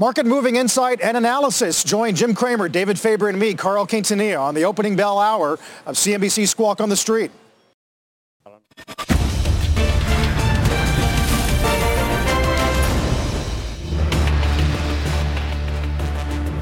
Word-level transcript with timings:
Market 0.00 0.26
moving 0.26 0.54
insight 0.54 1.00
and 1.00 1.16
analysis. 1.16 1.82
Join 1.82 2.14
Jim 2.14 2.32
Cramer, 2.32 2.68
David 2.68 3.00
Faber, 3.00 3.28
and 3.28 3.36
me, 3.36 3.52
Carl 3.54 3.84
Quintanilla, 3.84 4.40
on 4.40 4.54
the 4.54 4.64
opening 4.64 4.94
bell 4.94 5.18
hour 5.18 5.54
of 5.86 5.96
CNBC 5.96 6.46
Squawk 6.46 6.80
on 6.80 6.88
the 6.88 6.96
Street. 6.96 7.32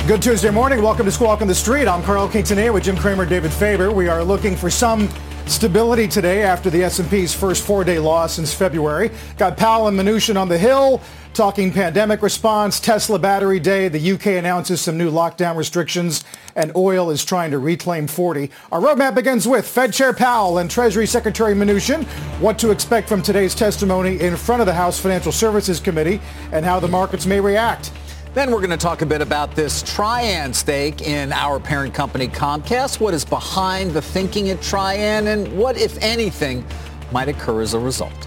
Good 0.07 0.23
Tuesday 0.23 0.49
morning. 0.49 0.81
Welcome 0.81 1.05
to 1.05 1.13
Squawk 1.13 1.43
on 1.43 1.49
the 1.49 1.55
Street. 1.55 1.87
I'm 1.87 2.03
Carl 2.05 2.31
Quintanilla 2.31 2.73
with 2.73 2.85
Jim 2.85 2.97
Cramer, 2.97 3.27
David 3.27 3.53
Faber. 3.53 3.93
We 3.93 4.09
are 4.09 4.25
looking 4.25 4.57
for 4.57 4.71
some 4.71 5.11
stability 5.45 6.09
today 6.09 6.43
after 6.43 6.71
the 6.71 6.83
S&P's 6.85 7.35
first 7.35 7.65
four-day 7.65 7.99
loss 7.99 8.35
since 8.35 8.55
February. 8.55 9.11
Got 9.37 9.59
Powell 9.59 9.89
and 9.89 9.99
Mnuchin 9.99 10.41
on 10.41 10.49
the 10.49 10.57
Hill 10.57 11.03
talking 11.37 11.71
pandemic 11.71 12.23
response, 12.23 12.81
Tesla 12.81 13.19
battery 13.19 13.61
day. 13.61 13.89
The 13.89 14.13
UK 14.13 14.27
announces 14.29 14.81
some 14.81 14.97
new 14.97 15.11
lockdown 15.11 15.57
restrictions, 15.57 16.25
and 16.55 16.73
oil 16.75 17.11
is 17.11 17.25
trying 17.25 17.51
to 17.51 17.59
reclaim 17.59 18.07
40. 18.07 18.51
Our 18.73 18.81
roadmap 18.81 19.15
begins 19.15 19.47
with 19.47 19.69
Fed 19.69 19.93
Chair 19.93 20.15
Powell 20.15 20.59
and 20.59 20.71
Treasury 20.71 21.07
Secretary 21.07 21.55
Mnuchin. 21.55 22.05
What 22.41 22.59
to 22.61 22.71
expect 22.71 23.07
from 23.07 23.21
today's 23.21 23.55
testimony 23.55 24.19
in 24.21 24.35
front 24.35 24.63
of 24.63 24.67
the 24.67 24.73
House 24.73 24.99
Financial 24.99 25.31
Services 25.31 25.79
Committee 25.79 26.21
and 26.53 26.65
how 26.65 26.81
the 26.81 26.89
markets 26.89 27.27
may 27.27 27.39
react. 27.39 27.93
Then 28.33 28.51
we're 28.51 28.61
going 28.61 28.71
to 28.71 28.79
talk 28.79 29.03
a 29.03 29.07
bit 29.07 29.21
about 29.21 29.55
this 29.55 29.83
Trian 29.83 30.55
stake 30.55 31.03
in 31.03 31.33
our 31.33 31.61
parent 31.61 31.93
company 31.93 32.29
Comcast, 32.29 32.99
what 32.99 33.13
is 33.13 33.27
behind 33.27 33.91
the 33.91 34.01
thinking 34.01 34.49
at 34.49 34.59
Trian, 34.61 35.27
and 35.27 35.55
what, 35.59 35.77
if 35.77 35.99
anything, 36.03 36.65
might 37.13 37.29
occur 37.29 37.61
as 37.61 37.75
a 37.75 37.79
result. 37.79 38.27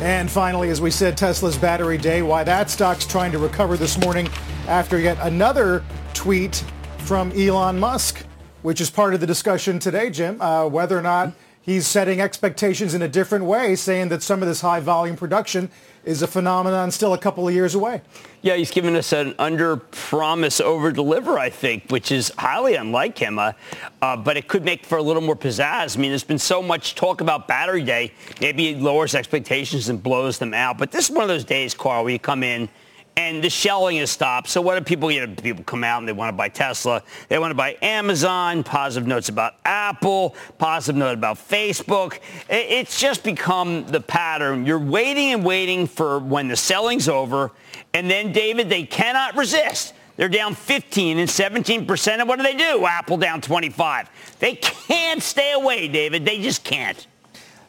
And 0.00 0.30
finally, 0.30 0.70
as 0.70 0.80
we 0.80 0.92
said, 0.92 1.16
Tesla's 1.16 1.58
battery 1.58 1.98
day, 1.98 2.22
why 2.22 2.44
that? 2.44 2.70
Stock's 2.70 3.04
trying 3.04 3.32
to 3.32 3.38
recover 3.38 3.76
this 3.76 3.98
morning 3.98 4.28
after 4.68 4.96
yet 5.00 5.18
another 5.22 5.84
tweet 6.14 6.62
from 6.98 7.32
Elon 7.32 7.80
Musk, 7.80 8.24
which 8.62 8.80
is 8.80 8.90
part 8.90 9.12
of 9.12 9.20
the 9.20 9.26
discussion 9.26 9.80
today, 9.80 10.08
Jim, 10.08 10.40
uh, 10.40 10.68
whether 10.68 10.96
or 10.96 11.02
not 11.02 11.32
he's 11.60 11.84
setting 11.84 12.20
expectations 12.20 12.94
in 12.94 13.02
a 13.02 13.08
different 13.08 13.46
way, 13.46 13.74
saying 13.74 14.08
that 14.10 14.22
some 14.22 14.40
of 14.40 14.46
this 14.46 14.60
high 14.60 14.78
volume 14.78 15.16
production 15.16 15.68
is 16.08 16.22
a 16.22 16.26
phenomenon 16.26 16.90
still 16.90 17.12
a 17.12 17.18
couple 17.18 17.46
of 17.46 17.52
years 17.52 17.74
away. 17.74 18.00
Yeah, 18.40 18.54
he's 18.54 18.70
given 18.70 18.96
us 18.96 19.12
an 19.12 19.34
under 19.38 19.76
promise, 19.76 20.58
over 20.58 20.90
deliver, 20.90 21.38
I 21.38 21.50
think, 21.50 21.90
which 21.90 22.10
is 22.10 22.32
highly 22.38 22.76
unlike 22.76 23.18
him. 23.18 23.38
Uh, 23.38 23.52
uh, 24.00 24.16
but 24.16 24.38
it 24.38 24.48
could 24.48 24.64
make 24.64 24.86
for 24.86 24.96
a 24.96 25.02
little 25.02 25.20
more 25.20 25.36
pizzazz. 25.36 25.98
I 25.98 26.00
mean, 26.00 26.10
there's 26.10 26.24
been 26.24 26.38
so 26.38 26.62
much 26.62 26.94
talk 26.94 27.20
about 27.20 27.46
Battery 27.46 27.82
Day. 27.82 28.14
Maybe 28.40 28.68
it 28.68 28.80
lowers 28.80 29.14
expectations 29.14 29.90
and 29.90 30.02
blows 30.02 30.38
them 30.38 30.54
out. 30.54 30.78
But 30.78 30.92
this 30.92 31.10
is 31.10 31.14
one 31.14 31.24
of 31.24 31.28
those 31.28 31.44
days, 31.44 31.74
Carl, 31.74 32.04
where 32.04 32.12
you 32.14 32.18
come 32.18 32.42
in 32.42 32.70
and 33.18 33.42
the 33.42 33.50
shelling 33.50 33.96
has 33.96 34.12
stopped. 34.12 34.48
So 34.48 34.62
what 34.62 34.78
do 34.78 34.84
people, 34.84 35.10
you 35.10 35.26
know, 35.26 35.34
people 35.34 35.64
come 35.64 35.82
out 35.82 35.98
and 35.98 36.06
they 36.06 36.12
want 36.12 36.28
to 36.28 36.36
buy 36.36 36.48
Tesla. 36.48 37.02
They 37.28 37.40
want 37.40 37.50
to 37.50 37.56
buy 37.56 37.76
Amazon, 37.82 38.62
positive 38.62 39.08
notes 39.08 39.28
about 39.28 39.54
Apple, 39.64 40.36
positive 40.58 40.96
note 40.96 41.14
about 41.14 41.36
Facebook. 41.36 42.20
It's 42.48 43.00
just 43.00 43.24
become 43.24 43.84
the 43.86 44.00
pattern. 44.00 44.64
You're 44.64 44.78
waiting 44.78 45.32
and 45.32 45.44
waiting 45.44 45.88
for 45.88 46.20
when 46.20 46.46
the 46.46 46.54
selling's 46.54 47.08
over. 47.08 47.50
And 47.92 48.08
then, 48.08 48.30
David, 48.30 48.68
they 48.68 48.84
cannot 48.84 49.36
resist. 49.36 49.94
They're 50.14 50.28
down 50.28 50.54
15 50.54 51.18
and 51.18 51.28
17%. 51.28 52.08
And 52.20 52.28
what 52.28 52.36
do 52.36 52.44
they 52.44 52.56
do? 52.56 52.86
Apple 52.86 53.16
down 53.16 53.40
25. 53.40 54.36
They 54.38 54.54
can't 54.54 55.20
stay 55.20 55.54
away, 55.54 55.88
David. 55.88 56.24
They 56.24 56.40
just 56.40 56.62
can't. 56.62 57.04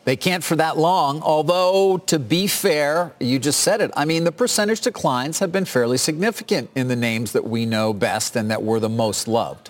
They 0.09 0.15
can't 0.15 0.43
for 0.43 0.55
that 0.55 0.75
long, 0.75 1.21
although 1.21 1.99
to 2.07 2.17
be 2.17 2.47
fair, 2.47 3.13
you 3.19 3.37
just 3.37 3.59
said 3.59 3.79
it. 3.79 3.91
I 3.95 4.05
mean, 4.05 4.23
the 4.23 4.31
percentage 4.31 4.81
declines 4.81 5.37
have 5.37 5.51
been 5.51 5.65
fairly 5.65 5.99
significant 5.99 6.71
in 6.73 6.87
the 6.87 6.95
names 6.95 7.31
that 7.33 7.45
we 7.45 7.67
know 7.67 7.93
best 7.93 8.35
and 8.35 8.49
that 8.49 8.63
were 8.63 8.79
the 8.79 8.89
most 8.89 9.27
loved. 9.27 9.69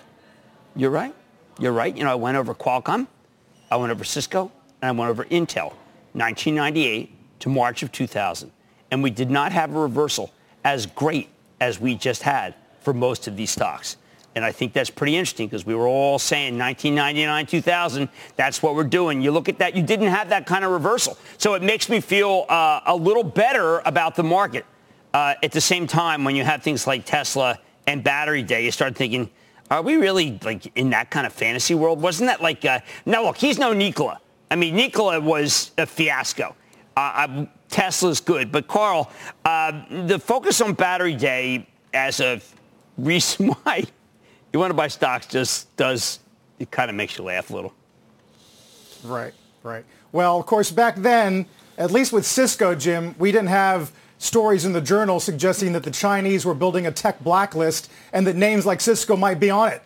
You're 0.74 0.92
right. 0.92 1.14
You're 1.58 1.74
right. 1.74 1.94
You 1.94 2.04
know, 2.04 2.12
I 2.12 2.14
went 2.14 2.38
over 2.38 2.54
Qualcomm, 2.54 3.06
I 3.70 3.76
went 3.76 3.92
over 3.92 4.02
Cisco, 4.02 4.50
and 4.80 4.88
I 4.88 4.92
went 4.92 5.10
over 5.10 5.26
Intel, 5.26 5.74
1998 6.14 7.40
to 7.40 7.48
March 7.50 7.82
of 7.82 7.92
2000. 7.92 8.50
And 8.90 9.02
we 9.02 9.10
did 9.10 9.30
not 9.30 9.52
have 9.52 9.76
a 9.76 9.78
reversal 9.78 10.32
as 10.64 10.86
great 10.86 11.28
as 11.60 11.78
we 11.78 11.94
just 11.94 12.22
had 12.22 12.54
for 12.80 12.94
most 12.94 13.28
of 13.28 13.36
these 13.36 13.50
stocks. 13.50 13.98
And 14.40 14.46
I 14.46 14.52
think 14.52 14.72
that's 14.72 14.88
pretty 14.88 15.16
interesting 15.16 15.48
because 15.48 15.66
we 15.66 15.74
were 15.74 15.86
all 15.86 16.18
saying 16.18 16.56
1999, 16.58 17.44
2000, 17.44 18.08
that's 18.36 18.62
what 18.62 18.74
we're 18.74 18.84
doing. 18.84 19.20
You 19.20 19.32
look 19.32 19.50
at 19.50 19.58
that, 19.58 19.76
you 19.76 19.82
didn't 19.82 20.06
have 20.06 20.30
that 20.30 20.46
kind 20.46 20.64
of 20.64 20.70
reversal. 20.70 21.18
So 21.36 21.52
it 21.52 21.62
makes 21.62 21.90
me 21.90 22.00
feel 22.00 22.46
uh, 22.48 22.80
a 22.86 22.96
little 22.96 23.22
better 23.22 23.80
about 23.80 24.16
the 24.16 24.22
market. 24.22 24.64
Uh, 25.12 25.34
at 25.42 25.52
the 25.52 25.60
same 25.60 25.86
time, 25.86 26.24
when 26.24 26.34
you 26.34 26.42
have 26.42 26.62
things 26.62 26.86
like 26.86 27.04
Tesla 27.04 27.58
and 27.86 28.02
Battery 28.02 28.42
Day, 28.42 28.64
you 28.64 28.70
start 28.70 28.96
thinking, 28.96 29.28
are 29.70 29.82
we 29.82 29.96
really 29.96 30.40
like 30.42 30.74
in 30.74 30.88
that 30.88 31.10
kind 31.10 31.26
of 31.26 31.34
fantasy 31.34 31.74
world? 31.74 32.00
Wasn't 32.00 32.26
that 32.26 32.40
like, 32.40 32.64
uh, 32.64 32.80
now 33.04 33.24
look, 33.24 33.36
he's 33.36 33.58
no 33.58 33.74
Nikola. 33.74 34.22
I 34.50 34.56
mean, 34.56 34.74
Nikola 34.74 35.20
was 35.20 35.72
a 35.76 35.84
fiasco. 35.84 36.56
Uh, 36.96 37.44
Tesla's 37.68 38.22
good. 38.22 38.50
But 38.50 38.68
Carl, 38.68 39.10
uh, 39.44 39.82
the 40.06 40.18
focus 40.18 40.62
on 40.62 40.72
Battery 40.72 41.14
Day 41.14 41.66
as 41.92 42.20
a 42.20 42.40
reason 42.96 43.48
why 43.48 43.84
you 44.52 44.58
want 44.58 44.70
to 44.70 44.74
buy 44.74 44.88
stocks 44.88 45.26
just 45.26 45.74
does, 45.76 46.18
it 46.58 46.70
kind 46.70 46.90
of 46.90 46.96
makes 46.96 47.16
you 47.18 47.24
laugh 47.24 47.50
a 47.50 47.54
little. 47.54 47.74
Right, 49.04 49.32
right. 49.62 49.84
Well, 50.12 50.38
of 50.38 50.46
course, 50.46 50.70
back 50.70 50.96
then, 50.96 51.46
at 51.78 51.90
least 51.90 52.12
with 52.12 52.26
Cisco, 52.26 52.74
Jim, 52.74 53.14
we 53.18 53.32
didn't 53.32 53.48
have 53.48 53.92
stories 54.18 54.64
in 54.64 54.72
the 54.72 54.80
journal 54.80 55.18
suggesting 55.18 55.72
that 55.72 55.82
the 55.82 55.90
Chinese 55.90 56.44
were 56.44 56.54
building 56.54 56.86
a 56.86 56.92
tech 56.92 57.20
blacklist 57.20 57.90
and 58.12 58.26
that 58.26 58.36
names 58.36 58.66
like 58.66 58.80
Cisco 58.80 59.16
might 59.16 59.40
be 59.40 59.50
on 59.50 59.68
it. 59.68 59.82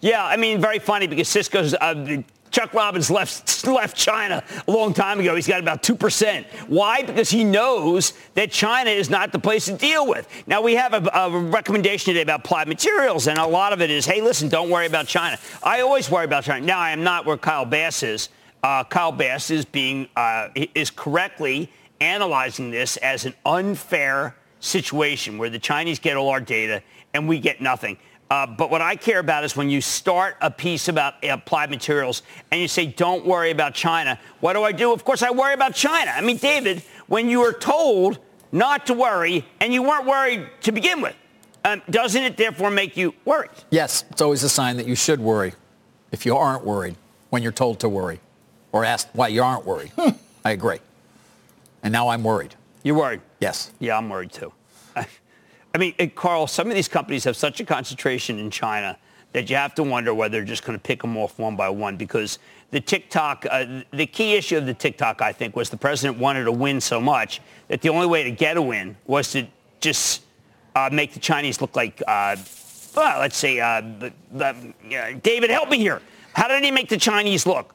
Yeah, 0.00 0.24
I 0.24 0.36
mean, 0.36 0.60
very 0.60 0.78
funny 0.78 1.06
because 1.06 1.28
Cisco's 1.28 1.74
uh, 1.74 2.22
Chuck 2.56 2.72
Robbins 2.72 3.10
left 3.10 3.66
left 3.66 3.94
China 3.94 4.42
a 4.66 4.70
long 4.70 4.94
time 4.94 5.20
ago. 5.20 5.34
He's 5.34 5.46
got 5.46 5.60
about 5.60 5.82
2%. 5.82 6.46
Why? 6.68 7.02
Because 7.02 7.28
he 7.28 7.44
knows 7.44 8.14
that 8.32 8.50
China 8.50 8.88
is 8.88 9.10
not 9.10 9.30
the 9.30 9.38
place 9.38 9.66
to 9.66 9.74
deal 9.74 10.06
with. 10.06 10.26
Now, 10.46 10.62
we 10.62 10.74
have 10.74 10.94
a, 10.94 11.06
a, 11.12 11.38
recommendation 11.38 12.14
today 12.14 12.22
about 12.22 12.40
applied 12.40 12.66
materials, 12.66 13.28
and 13.28 13.38
a 13.38 13.46
lot 13.46 13.74
of 13.74 13.82
it 13.82 13.90
is, 13.90 14.06
hey, 14.06 14.22
listen, 14.22 14.48
don't 14.48 14.70
worry 14.70 14.86
about 14.86 15.06
China. 15.06 15.38
I 15.62 15.82
always 15.82 16.10
worry 16.10 16.24
about 16.24 16.44
China. 16.44 16.64
Now, 16.64 16.78
I 16.78 16.92
am 16.92 17.04
not 17.04 17.26
where 17.26 17.36
Kyle 17.36 17.66
Bass 17.66 18.02
is. 18.02 18.30
Uh, 18.62 18.84
Kyle 18.84 19.12
Bass 19.12 19.50
is 19.50 19.66
being 19.66 20.08
uh, 20.16 20.48
is 20.54 20.90
correctly 20.90 21.70
analyzing 22.00 22.70
this 22.70 22.96
as 22.98 23.26
an 23.26 23.34
unfair 23.44 24.34
situation 24.60 25.36
where 25.36 25.50
the 25.50 25.58
Chinese 25.58 25.98
get 25.98 26.16
all 26.16 26.30
our 26.30 26.40
data 26.40 26.82
and 27.12 27.28
we 27.28 27.38
get 27.38 27.60
nothing. 27.60 27.98
Uh, 28.30 28.46
but 28.46 28.70
what 28.70 28.80
I 28.80 28.96
care 28.96 29.20
about 29.20 29.44
is 29.44 29.56
when 29.56 29.70
you 29.70 29.80
start 29.80 30.36
a 30.40 30.50
piece 30.50 30.88
about 30.88 31.14
applied 31.22 31.70
materials 31.70 32.22
and 32.50 32.60
you 32.60 32.66
say, 32.66 32.86
don't 32.86 33.24
worry 33.24 33.50
about 33.50 33.74
China. 33.74 34.18
What 34.40 34.54
do 34.54 34.64
I 34.64 34.72
do? 34.72 34.92
Of 34.92 35.04
course, 35.04 35.22
I 35.22 35.30
worry 35.30 35.54
about 35.54 35.74
China. 35.74 36.10
I 36.10 36.20
mean, 36.20 36.36
David, 36.36 36.82
when 37.06 37.28
you 37.28 37.40
were 37.40 37.52
told 37.52 38.18
not 38.50 38.86
to 38.86 38.94
worry 38.94 39.44
and 39.60 39.72
you 39.72 39.82
weren't 39.82 40.06
worried 40.06 40.48
to 40.62 40.72
begin 40.72 41.00
with, 41.00 41.14
um, 41.64 41.82
doesn't 41.88 42.22
it 42.22 42.36
therefore 42.36 42.70
make 42.70 42.96
you 42.96 43.14
worried? 43.24 43.50
Yes, 43.70 44.04
it's 44.10 44.22
always 44.22 44.42
a 44.42 44.48
sign 44.48 44.76
that 44.76 44.86
you 44.86 44.96
should 44.96 45.20
worry 45.20 45.54
if 46.10 46.26
you 46.26 46.36
aren't 46.36 46.64
worried 46.64 46.96
when 47.30 47.42
you're 47.42 47.52
told 47.52 47.80
to 47.80 47.88
worry 47.88 48.20
or 48.72 48.84
asked 48.84 49.08
why 49.12 49.28
you 49.28 49.42
aren't 49.42 49.64
worried. 49.64 49.92
I 50.44 50.50
agree. 50.50 50.78
And 51.82 51.92
now 51.92 52.08
I'm 52.08 52.24
worried. 52.24 52.54
You're 52.82 52.96
worried? 52.96 53.20
Yes. 53.40 53.70
Yeah, 53.78 53.98
I'm 53.98 54.08
worried 54.08 54.32
too. 54.32 54.52
I 55.76 55.78
mean, 55.78 56.10
Carl, 56.14 56.46
some 56.46 56.68
of 56.70 56.74
these 56.74 56.88
companies 56.88 57.24
have 57.24 57.36
such 57.36 57.60
a 57.60 57.64
concentration 57.64 58.38
in 58.38 58.50
China 58.50 58.96
that 59.34 59.50
you 59.50 59.56
have 59.56 59.74
to 59.74 59.82
wonder 59.82 60.14
whether 60.14 60.38
they're 60.38 60.42
just 60.42 60.64
going 60.64 60.78
to 60.78 60.82
pick 60.82 61.02
them 61.02 61.18
off 61.18 61.38
one 61.38 61.54
by 61.54 61.68
one 61.68 61.98
because 61.98 62.38
the 62.70 62.80
TikTok, 62.80 63.44
uh, 63.50 63.82
the 63.92 64.06
key 64.06 64.36
issue 64.36 64.56
of 64.56 64.64
the 64.64 64.72
TikTok, 64.72 65.20
I 65.20 65.34
think, 65.34 65.54
was 65.54 65.68
the 65.68 65.76
president 65.76 66.18
wanted 66.18 66.44
to 66.44 66.52
win 66.52 66.80
so 66.80 66.98
much 66.98 67.42
that 67.68 67.82
the 67.82 67.90
only 67.90 68.06
way 68.06 68.24
to 68.24 68.30
get 68.30 68.56
a 68.56 68.62
win 68.62 68.96
was 69.06 69.32
to 69.32 69.46
just 69.82 70.22
uh, 70.74 70.88
make 70.90 71.12
the 71.12 71.20
Chinese 71.20 71.60
look 71.60 71.76
like, 71.76 72.02
uh, 72.08 72.36
well, 72.96 73.20
let's 73.20 73.36
say, 73.36 73.60
uh, 73.60 73.82
the, 73.82 74.14
the, 74.32 75.18
David, 75.22 75.50
help 75.50 75.68
me 75.68 75.76
here. 75.76 76.00
How 76.32 76.48
did 76.48 76.64
he 76.64 76.70
make 76.70 76.88
the 76.88 76.96
Chinese 76.96 77.44
look? 77.44 77.74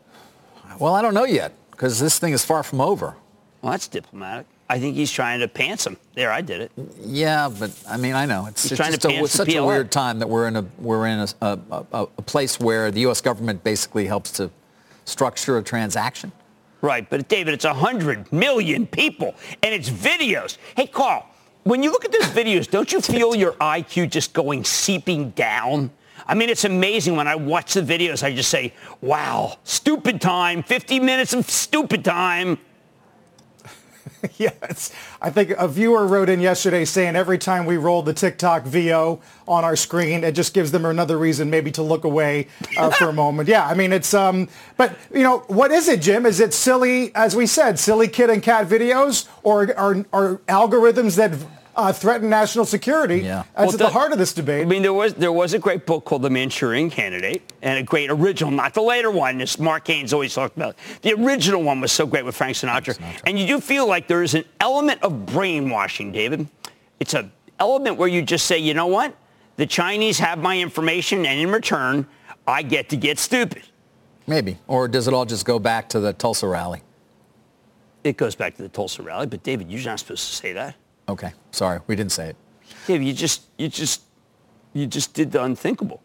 Well, 0.79 0.95
I 0.95 1.03
don't 1.03 1.13
know 1.13 1.25
yet 1.25 1.53
because 1.69 1.99
this 1.99 2.17
thing 2.17 2.33
is 2.33 2.43
far 2.43 2.63
from 2.63 2.81
over. 2.81 3.15
Well, 3.61 3.73
that's 3.73 3.87
diplomatic. 3.87 4.47
I 4.71 4.79
think 4.79 4.95
he's 4.95 5.11
trying 5.11 5.41
to 5.41 5.49
pants 5.49 5.85
him. 5.85 5.97
There, 6.15 6.31
I 6.31 6.39
did 6.39 6.61
it. 6.61 6.71
Yeah, 7.01 7.49
but 7.49 7.71
I 7.89 7.97
mean, 7.97 8.13
I 8.13 8.25
know 8.25 8.45
it's, 8.45 8.71
it's 8.71 8.77
trying 8.77 8.93
just 8.93 9.03
a, 9.03 9.27
such 9.27 9.53
a 9.53 9.65
weird 9.65 9.91
time 9.91 10.19
that 10.19 10.29
we're 10.29 10.47
in 10.47 10.55
a 10.55 10.65
we're 10.79 11.07
in 11.07 11.19
a, 11.19 11.27
a, 11.41 11.59
a, 11.71 12.07
a 12.17 12.21
place 12.21 12.57
where 12.57 12.89
the 12.89 13.01
U.S. 13.01 13.19
government 13.19 13.65
basically 13.65 14.05
helps 14.05 14.31
to 14.33 14.49
structure 15.03 15.57
a 15.57 15.63
transaction. 15.63 16.31
Right, 16.81 17.07
but 17.09 17.27
David, 17.27 17.53
it's 17.53 17.65
100 17.65 18.31
million 18.31 18.87
people, 18.87 19.35
and 19.61 19.73
it's 19.73 19.89
videos. 19.89 20.57
Hey, 20.77 20.87
Carl, 20.87 21.27
when 21.63 21.83
you 21.83 21.91
look 21.91 22.05
at 22.05 22.13
those 22.13 22.29
videos, 22.29 22.71
don't 22.71 22.93
you 22.93 23.01
feel 23.01 23.35
your 23.35 23.51
IQ 23.53 24.09
just 24.09 24.31
going 24.31 24.63
seeping 24.63 25.31
down? 25.31 25.91
I 26.25 26.33
mean, 26.33 26.47
it's 26.47 26.63
amazing 26.63 27.17
when 27.17 27.27
I 27.27 27.35
watch 27.35 27.73
the 27.73 27.81
videos. 27.81 28.23
I 28.23 28.33
just 28.33 28.49
say, 28.49 28.73
wow, 29.01 29.57
stupid 29.65 30.21
time, 30.21 30.63
50 30.63 31.01
minutes 31.01 31.33
of 31.33 31.49
stupid 31.49 32.05
time. 32.05 32.57
Yes. 34.37 34.91
I 35.21 35.29
think 35.29 35.51
a 35.51 35.67
viewer 35.67 36.05
wrote 36.07 36.29
in 36.29 36.39
yesterday 36.41 36.85
saying 36.85 37.15
every 37.15 37.37
time 37.37 37.65
we 37.65 37.77
roll 37.77 38.01
the 38.01 38.13
TikTok 38.13 38.63
VO 38.63 39.19
on 39.47 39.63
our 39.63 39.75
screen, 39.75 40.23
it 40.23 40.33
just 40.33 40.53
gives 40.53 40.71
them 40.71 40.85
another 40.85 41.17
reason 41.17 41.49
maybe 41.49 41.71
to 41.71 41.83
look 41.83 42.03
away 42.03 42.47
uh, 42.77 42.89
for 42.91 43.09
a 43.09 43.13
moment. 43.13 43.49
Yeah, 43.49 43.65
I 43.65 43.73
mean, 43.73 43.91
it's, 43.91 44.13
um, 44.13 44.47
but, 44.77 44.95
you 45.13 45.23
know, 45.23 45.39
what 45.47 45.71
is 45.71 45.87
it, 45.87 46.01
Jim? 46.01 46.25
Is 46.25 46.39
it 46.39 46.53
silly, 46.53 47.13
as 47.15 47.35
we 47.35 47.45
said, 47.45 47.79
silly 47.79 48.07
kid 48.07 48.29
and 48.29 48.41
cat 48.41 48.67
videos 48.67 49.27
or 49.43 49.75
are, 49.77 50.05
are 50.13 50.35
algorithms 50.47 51.15
that 51.17 51.31
uh, 51.75 51.93
threaten 51.93 52.29
national 52.29 52.65
security? 52.65 53.19
Yeah. 53.19 53.43
That's 53.55 53.57
Well, 53.57 53.65
at 53.67 53.71
the 53.71 53.77
the- 53.85 53.89
heart 53.89 54.11
of 54.11 54.17
this 54.17 54.33
debate. 54.33 54.61
I 54.61 54.65
mean, 54.65 54.81
there 54.81 54.93
was 54.93 55.13
there 55.15 55.31
was 55.31 55.53
a 55.53 55.59
great 55.59 55.85
book 55.85 56.05
called 56.05 56.21
The 56.21 56.29
Manchurian 56.29 56.89
Candidate, 56.89 57.41
and 57.61 57.79
a 57.79 57.83
great 57.83 58.09
original, 58.11 58.51
not 58.51 58.73
the 58.73 58.81
later 58.81 59.09
one. 59.11 59.37
This 59.37 59.57
Mark 59.59 59.87
Haines 59.87 60.13
always 60.13 60.33
talked 60.33 60.55
about. 60.57 60.75
The 61.01 61.13
original 61.13 61.63
one 61.63 61.81
was 61.81 61.91
so 61.91 62.05
great 62.05 62.25
with 62.25 62.35
Frank 62.35 62.57
Sinatra, 62.57 62.99
and 63.25 63.39
you 63.39 63.47
do 63.47 63.59
feel 63.61 63.87
like 63.87 64.07
there 64.07 64.23
is 64.23 64.33
an 64.33 64.43
element 64.59 65.01
of 65.03 65.25
brainwashing, 65.25 66.11
David. 66.11 66.47
It's 66.99 67.13
an 67.13 67.31
element 67.59 67.97
where 67.97 68.07
you 68.07 68.21
just 68.21 68.45
say, 68.45 68.57
you 68.57 68.73
know 68.73 68.87
what, 68.87 69.15
the 69.57 69.65
Chinese 69.65 70.19
have 70.19 70.39
my 70.39 70.59
information, 70.59 71.25
and 71.25 71.39
in 71.39 71.51
return, 71.51 72.05
I 72.47 72.63
get 72.63 72.89
to 72.89 72.97
get 72.97 73.19
stupid. 73.19 73.63
Maybe, 74.27 74.57
or 74.67 74.87
does 74.87 75.07
it 75.07 75.13
all 75.13 75.25
just 75.25 75.45
go 75.45 75.57
back 75.59 75.89
to 75.89 75.99
the 75.99 76.13
Tulsa 76.13 76.47
rally? 76.47 76.81
It 78.03 78.17
goes 78.17 78.33
back 78.35 78.55
to 78.55 78.63
the 78.63 78.69
Tulsa 78.69 79.03
rally, 79.03 79.27
but 79.27 79.43
David, 79.43 79.69
you're 79.71 79.83
not 79.83 79.99
supposed 79.99 80.27
to 80.29 80.35
say 80.35 80.53
that. 80.53 80.75
Okay, 81.11 81.31
sorry, 81.51 81.79
we 81.87 81.95
didn't 81.95 82.11
say 82.13 82.29
it. 82.29 82.35
David, 82.87 83.05
you 83.05 83.13
just 83.13 83.43
you 83.57 83.67
just 83.67 84.01
you 84.73 84.87
just 84.87 85.13
did 85.13 85.31
the 85.31 85.43
unthinkable. 85.43 86.01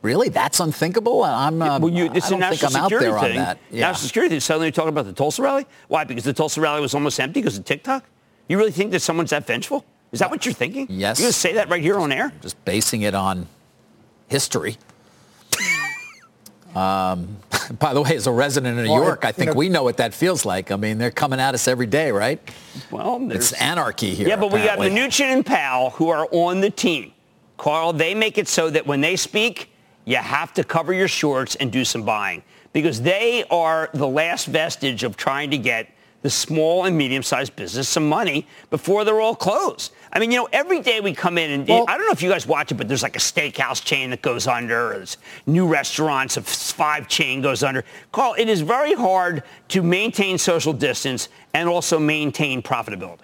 Really, 0.00 0.28
that's 0.28 0.60
unthinkable. 0.60 1.24
I'm. 1.24 1.60
Uh, 1.60 1.78
Well, 1.80 1.92
you, 1.92 2.04
it's 2.14 2.26
I 2.26 2.28
a 2.28 2.30
don't 2.30 2.40
national 2.40 2.70
think 2.70 2.76
I'm 2.76 2.82
out 2.84 2.90
security 2.90 3.10
there 3.10 3.20
thing. 3.20 3.38
on 3.40 3.44
that. 3.44 3.58
Yeah. 3.70 3.80
National 3.88 4.06
security 4.06 4.30
thing. 4.34 4.40
Suddenly 4.40 4.66
you're 4.68 4.72
talking 4.72 4.90
about 4.90 5.06
the 5.06 5.12
Tulsa 5.12 5.42
rally? 5.42 5.66
Why? 5.88 6.04
Because 6.04 6.22
the 6.24 6.32
Tulsa 6.32 6.60
rally 6.60 6.80
was 6.80 6.94
almost 6.94 7.18
empty 7.18 7.40
because 7.40 7.58
of 7.58 7.64
TikTok? 7.64 8.04
You 8.48 8.58
really 8.58 8.70
think 8.70 8.92
that 8.92 9.00
someone's 9.00 9.30
that 9.30 9.44
vengeful? 9.46 9.84
Is 10.12 10.20
that 10.20 10.30
what 10.30 10.46
you're 10.46 10.54
thinking? 10.54 10.86
Yes. 10.88 11.18
You're 11.18 11.24
going 11.24 11.32
to 11.32 11.38
say 11.38 11.52
that 11.54 11.68
right 11.68 11.82
here 11.82 11.98
on 11.98 12.12
air? 12.12 12.32
just 12.40 12.64
basing 12.64 13.02
it 13.02 13.14
on 13.14 13.46
history. 14.28 14.76
Um, 16.74 17.36
by 17.78 17.94
the 17.94 18.02
way, 18.02 18.16
as 18.16 18.26
a 18.26 18.32
resident 18.32 18.78
of 18.78 18.84
New 18.84 18.92
Well, 18.92 19.04
York, 19.04 19.24
I 19.24 19.32
think 19.32 19.48
you 19.48 19.54
know- 19.54 19.58
we 19.58 19.68
know 19.68 19.82
what 19.82 19.96
that 19.98 20.14
feels 20.14 20.44
like. 20.44 20.70
I 20.70 20.76
mean, 20.76 20.98
they're 20.98 21.10
coming 21.10 21.40
at 21.40 21.54
us 21.54 21.68
every 21.68 21.86
day, 21.86 22.10
right? 22.10 22.40
Well. 22.90 23.30
It's 23.30 23.52
anarchy 23.52 24.14
here. 24.14 24.28
Yeah, 24.28 24.36
but 24.36 24.52
we 24.52 24.60
have 24.60 24.78
apparently. 24.78 25.00
Mnuchin 25.00 25.32
and 25.32 25.46
Powell 25.46 25.90
who 25.90 26.08
are 26.08 26.26
on 26.30 26.60
the 26.60 26.70
team. 26.70 27.12
Carl, 27.56 27.92
they 27.92 28.14
make 28.14 28.38
it 28.38 28.48
so 28.48 28.70
that 28.70 28.86
when 28.86 29.00
they 29.00 29.16
speak, 29.16 29.70
you 30.04 30.16
have 30.16 30.54
to 30.54 30.64
cover 30.64 30.92
your 30.92 31.08
shorts 31.08 31.56
and 31.56 31.72
do 31.72 31.84
some 31.84 32.02
buying 32.04 32.42
because 32.72 33.02
they 33.02 33.44
are 33.50 33.90
the 33.94 34.06
last 34.06 34.46
vestige 34.46 35.02
of 35.02 35.16
trying 35.16 35.50
to 35.50 35.58
get 35.58 35.88
the 36.22 36.30
small 36.30 36.84
and 36.84 36.96
medium-sized 36.98 37.54
business 37.54 37.88
some 37.88 38.08
money 38.08 38.46
before 38.70 39.04
they're 39.04 39.20
all 39.20 39.36
closed. 39.36 39.92
I 40.12 40.18
mean, 40.18 40.32
you 40.32 40.38
know, 40.38 40.48
every 40.52 40.80
day 40.80 41.00
we 41.00 41.14
come 41.14 41.38
in 41.38 41.50
and 41.50 41.68
Well- 41.68 41.84
I 41.86 41.96
don't 41.96 42.06
know 42.06 42.12
if 42.12 42.22
you 42.22 42.28
guys 42.30 42.46
watch 42.46 42.72
it, 42.72 42.74
but 42.74 42.88
there's 42.88 43.02
like 43.02 43.14
a 43.14 43.20
steakhouse 43.20 43.84
chain 43.84 44.10
that 44.10 44.22
goes 44.22 44.46
under, 44.46 44.90
or 44.90 44.94
there's 44.94 45.16
new 45.46 45.66
restaurants, 45.66 46.36
a 46.36 46.42
five 46.42 47.06
chain 47.08 47.40
goes 47.40 47.62
under. 47.62 47.84
Carl, 48.10 48.34
it 48.36 48.48
is 48.48 48.62
very 48.62 48.94
hard 48.94 49.42
to 49.68 49.82
maintain 49.82 50.38
social 50.38 50.72
distance 50.72 51.28
and 51.54 51.68
also 51.68 51.98
maintain 51.98 52.62
profitability. 52.62 53.20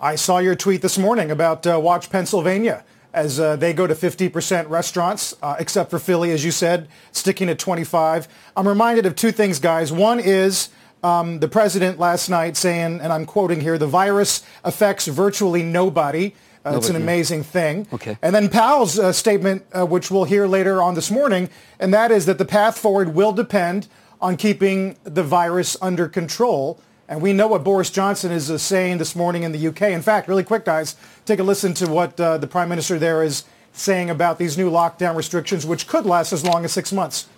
I 0.00 0.14
saw 0.16 0.38
your 0.38 0.54
tweet 0.54 0.82
this 0.82 0.98
morning 0.98 1.30
about 1.30 1.66
uh, 1.66 1.80
Watch 1.80 2.10
Pennsylvania 2.10 2.84
as 3.14 3.40
uh, 3.40 3.56
they 3.56 3.72
go 3.72 3.86
to 3.86 3.94
50% 3.94 4.68
restaurants, 4.68 5.34
uh, 5.42 5.56
except 5.58 5.88
for 5.90 5.98
Philly, 5.98 6.32
as 6.32 6.44
you 6.44 6.50
said, 6.50 6.86
sticking 7.12 7.48
at 7.48 7.58
25. 7.58 8.28
I'm 8.56 8.68
reminded 8.68 9.06
of 9.06 9.16
two 9.16 9.32
things, 9.32 9.58
guys. 9.58 9.90
One 9.90 10.20
is 10.20 10.68
um, 11.06 11.38
the 11.38 11.46
president 11.46 12.00
last 12.00 12.28
night 12.28 12.56
saying, 12.56 13.00
and 13.00 13.12
I'm 13.12 13.26
quoting 13.26 13.60
here, 13.60 13.78
the 13.78 13.86
virus 13.86 14.42
affects 14.64 15.06
virtually 15.06 15.62
nobody. 15.62 16.34
Uh, 16.64 16.74
it's 16.76 16.88
an 16.88 16.96
amazing 16.96 17.44
thing. 17.44 17.86
Okay. 17.92 18.18
And 18.22 18.34
then 18.34 18.48
Powell's 18.48 18.98
uh, 18.98 19.12
statement, 19.12 19.64
uh, 19.72 19.86
which 19.86 20.10
we'll 20.10 20.24
hear 20.24 20.48
later 20.48 20.82
on 20.82 20.96
this 20.96 21.08
morning, 21.08 21.48
and 21.78 21.94
that 21.94 22.10
is 22.10 22.26
that 22.26 22.38
the 22.38 22.44
path 22.44 22.76
forward 22.76 23.14
will 23.14 23.32
depend 23.32 23.86
on 24.20 24.36
keeping 24.36 24.96
the 25.04 25.22
virus 25.22 25.76
under 25.80 26.08
control. 26.08 26.80
And 27.08 27.22
we 27.22 27.32
know 27.32 27.46
what 27.46 27.62
Boris 27.62 27.88
Johnson 27.88 28.32
is 28.32 28.50
uh, 28.50 28.58
saying 28.58 28.98
this 28.98 29.14
morning 29.14 29.44
in 29.44 29.52
the 29.52 29.68
UK. 29.68 29.82
In 29.82 30.02
fact, 30.02 30.26
really 30.26 30.42
quick, 30.42 30.64
guys, 30.64 30.96
take 31.24 31.38
a 31.38 31.44
listen 31.44 31.72
to 31.74 31.86
what 31.88 32.18
uh, 32.18 32.36
the 32.38 32.48
Prime 32.48 32.68
Minister 32.68 32.98
there 32.98 33.22
is 33.22 33.44
saying 33.72 34.10
about 34.10 34.38
these 34.38 34.58
new 34.58 34.72
lockdown 34.72 35.14
restrictions, 35.14 35.64
which 35.64 35.86
could 35.86 36.04
last 36.04 36.32
as 36.32 36.44
long 36.44 36.64
as 36.64 36.72
six 36.72 36.92
months. 36.92 37.28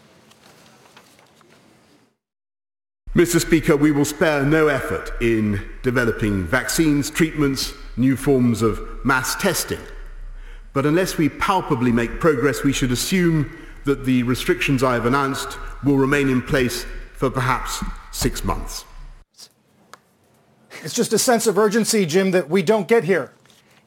Mr. 3.19 3.41
Speaker, 3.41 3.77
we 3.77 3.91
will 3.91 4.05
spare 4.05 4.45
no 4.45 4.69
effort 4.69 5.11
in 5.21 5.61
developing 5.83 6.45
vaccines, 6.45 7.11
treatments, 7.11 7.73
new 7.97 8.15
forms 8.15 8.63
of 8.63 8.81
mass 9.05 9.35
testing. 9.35 9.81
But 10.73 10.87
unless 10.87 11.19
we 11.19 11.29
palpably 11.29 11.91
make 11.91 12.21
progress, 12.21 12.63
we 12.63 12.73
should 12.73 12.93
assume 12.93 13.59
that 13.87 14.05
the 14.05 14.23
restrictions 14.23 14.85
I 14.85 14.95
have 14.95 15.05
announced 15.05 15.59
will 15.83 15.97
remain 15.97 16.29
in 16.29 16.41
place 16.41 16.87
for 17.13 17.29
perhaps 17.29 17.83
six 18.13 18.45
months. 18.45 18.85
It's 20.85 20.95
just 20.95 21.13
a 21.13 21.19
sense 21.19 21.49
of 21.49 21.59
urgency, 21.59 22.07
Jim, 22.07 22.31
that 22.31 22.49
we 22.49 22.63
don't 22.63 22.87
get 22.87 23.03
here. 23.03 23.33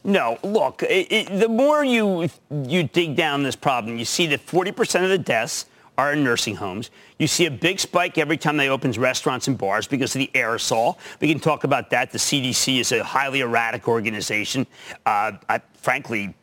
No, 0.04 0.40
look, 0.44 0.84
it, 0.84 1.10
it, 1.10 1.40
the 1.40 1.48
more 1.48 1.86
you 1.86 2.30
you 2.52 2.84
dig 2.84 3.16
down 3.16 3.44
this 3.44 3.56
problem, 3.56 3.98
you 3.98 4.04
see 4.04 4.26
that 4.26 4.46
40% 4.46 5.06
of 5.06 5.10
the 5.10 5.18
deaths 5.18 5.68
are 5.98 6.14
in 6.14 6.24
nursing 6.24 6.56
homes. 6.56 6.90
You 7.20 7.28
see 7.28 7.46
a 7.46 7.52
big 7.52 7.80
spike 7.80 8.18
every 8.18 8.38
time 8.38 8.58
they 8.58 8.70
open 8.70 8.92
restaurants 8.94 9.48
and 9.48 9.58
bars 9.58 9.88
because 9.88 10.16
of 10.16 10.20
the 10.20 10.32
aerosol. 10.34 10.98
We 11.20 11.28
can 11.30 11.40
talk 11.40 11.64
about 11.64 11.90
that. 11.92 12.12
The 12.12 12.18
CDC 12.18 12.80
is 12.80 12.92
a 12.92 13.04
highly 13.04 13.42
erratic 13.42 13.88
organization. 13.88 14.66
Uh, 15.06 15.34
I, 15.50 15.62
frankly, 15.74 16.34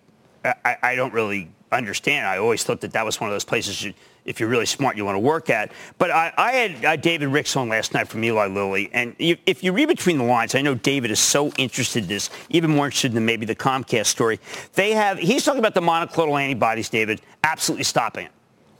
I, 0.44 0.76
I 0.82 0.94
don't 0.94 1.12
really 1.12 1.50
understand. 1.72 2.26
I 2.26 2.38
always 2.38 2.64
thought 2.64 2.80
that 2.80 2.92
that 2.92 3.04
was 3.04 3.20
one 3.20 3.28
of 3.28 3.34
those 3.34 3.44
places 3.44 3.82
you, 3.82 3.94
if 4.24 4.40
you're 4.40 4.48
really 4.48 4.66
smart, 4.66 4.96
you 4.96 5.04
want 5.04 5.16
to 5.16 5.20
work 5.20 5.50
at. 5.50 5.72
But 5.96 6.10
I, 6.10 6.32
I 6.36 6.52
had 6.52 6.84
uh, 6.84 6.96
David 6.96 7.28
Ricks 7.28 7.56
on 7.56 7.68
last 7.68 7.94
night 7.94 8.08
from 8.08 8.22
Eli 8.24 8.46
Lilly, 8.46 8.90
and 8.92 9.14
you, 9.18 9.36
if 9.46 9.64
you 9.64 9.72
read 9.72 9.88
between 9.88 10.18
the 10.18 10.24
lines, 10.24 10.54
I 10.54 10.60
know 10.60 10.74
David 10.74 11.10
is 11.10 11.18
so 11.18 11.50
interested 11.58 12.04
in 12.04 12.08
this, 12.08 12.30
even 12.50 12.70
more 12.70 12.86
interested 12.86 13.12
than 13.12 13.24
maybe 13.24 13.46
the 13.46 13.56
Comcast 13.56 14.06
story. 14.06 14.38
They 14.74 14.92
have, 14.92 15.18
he's 15.18 15.44
talking 15.44 15.60
about 15.60 15.74
the 15.74 15.80
monoclonal 15.80 16.40
antibodies, 16.40 16.88
David, 16.88 17.22
absolutely 17.42 17.84
stopping 17.84 18.26
it. 18.26 18.32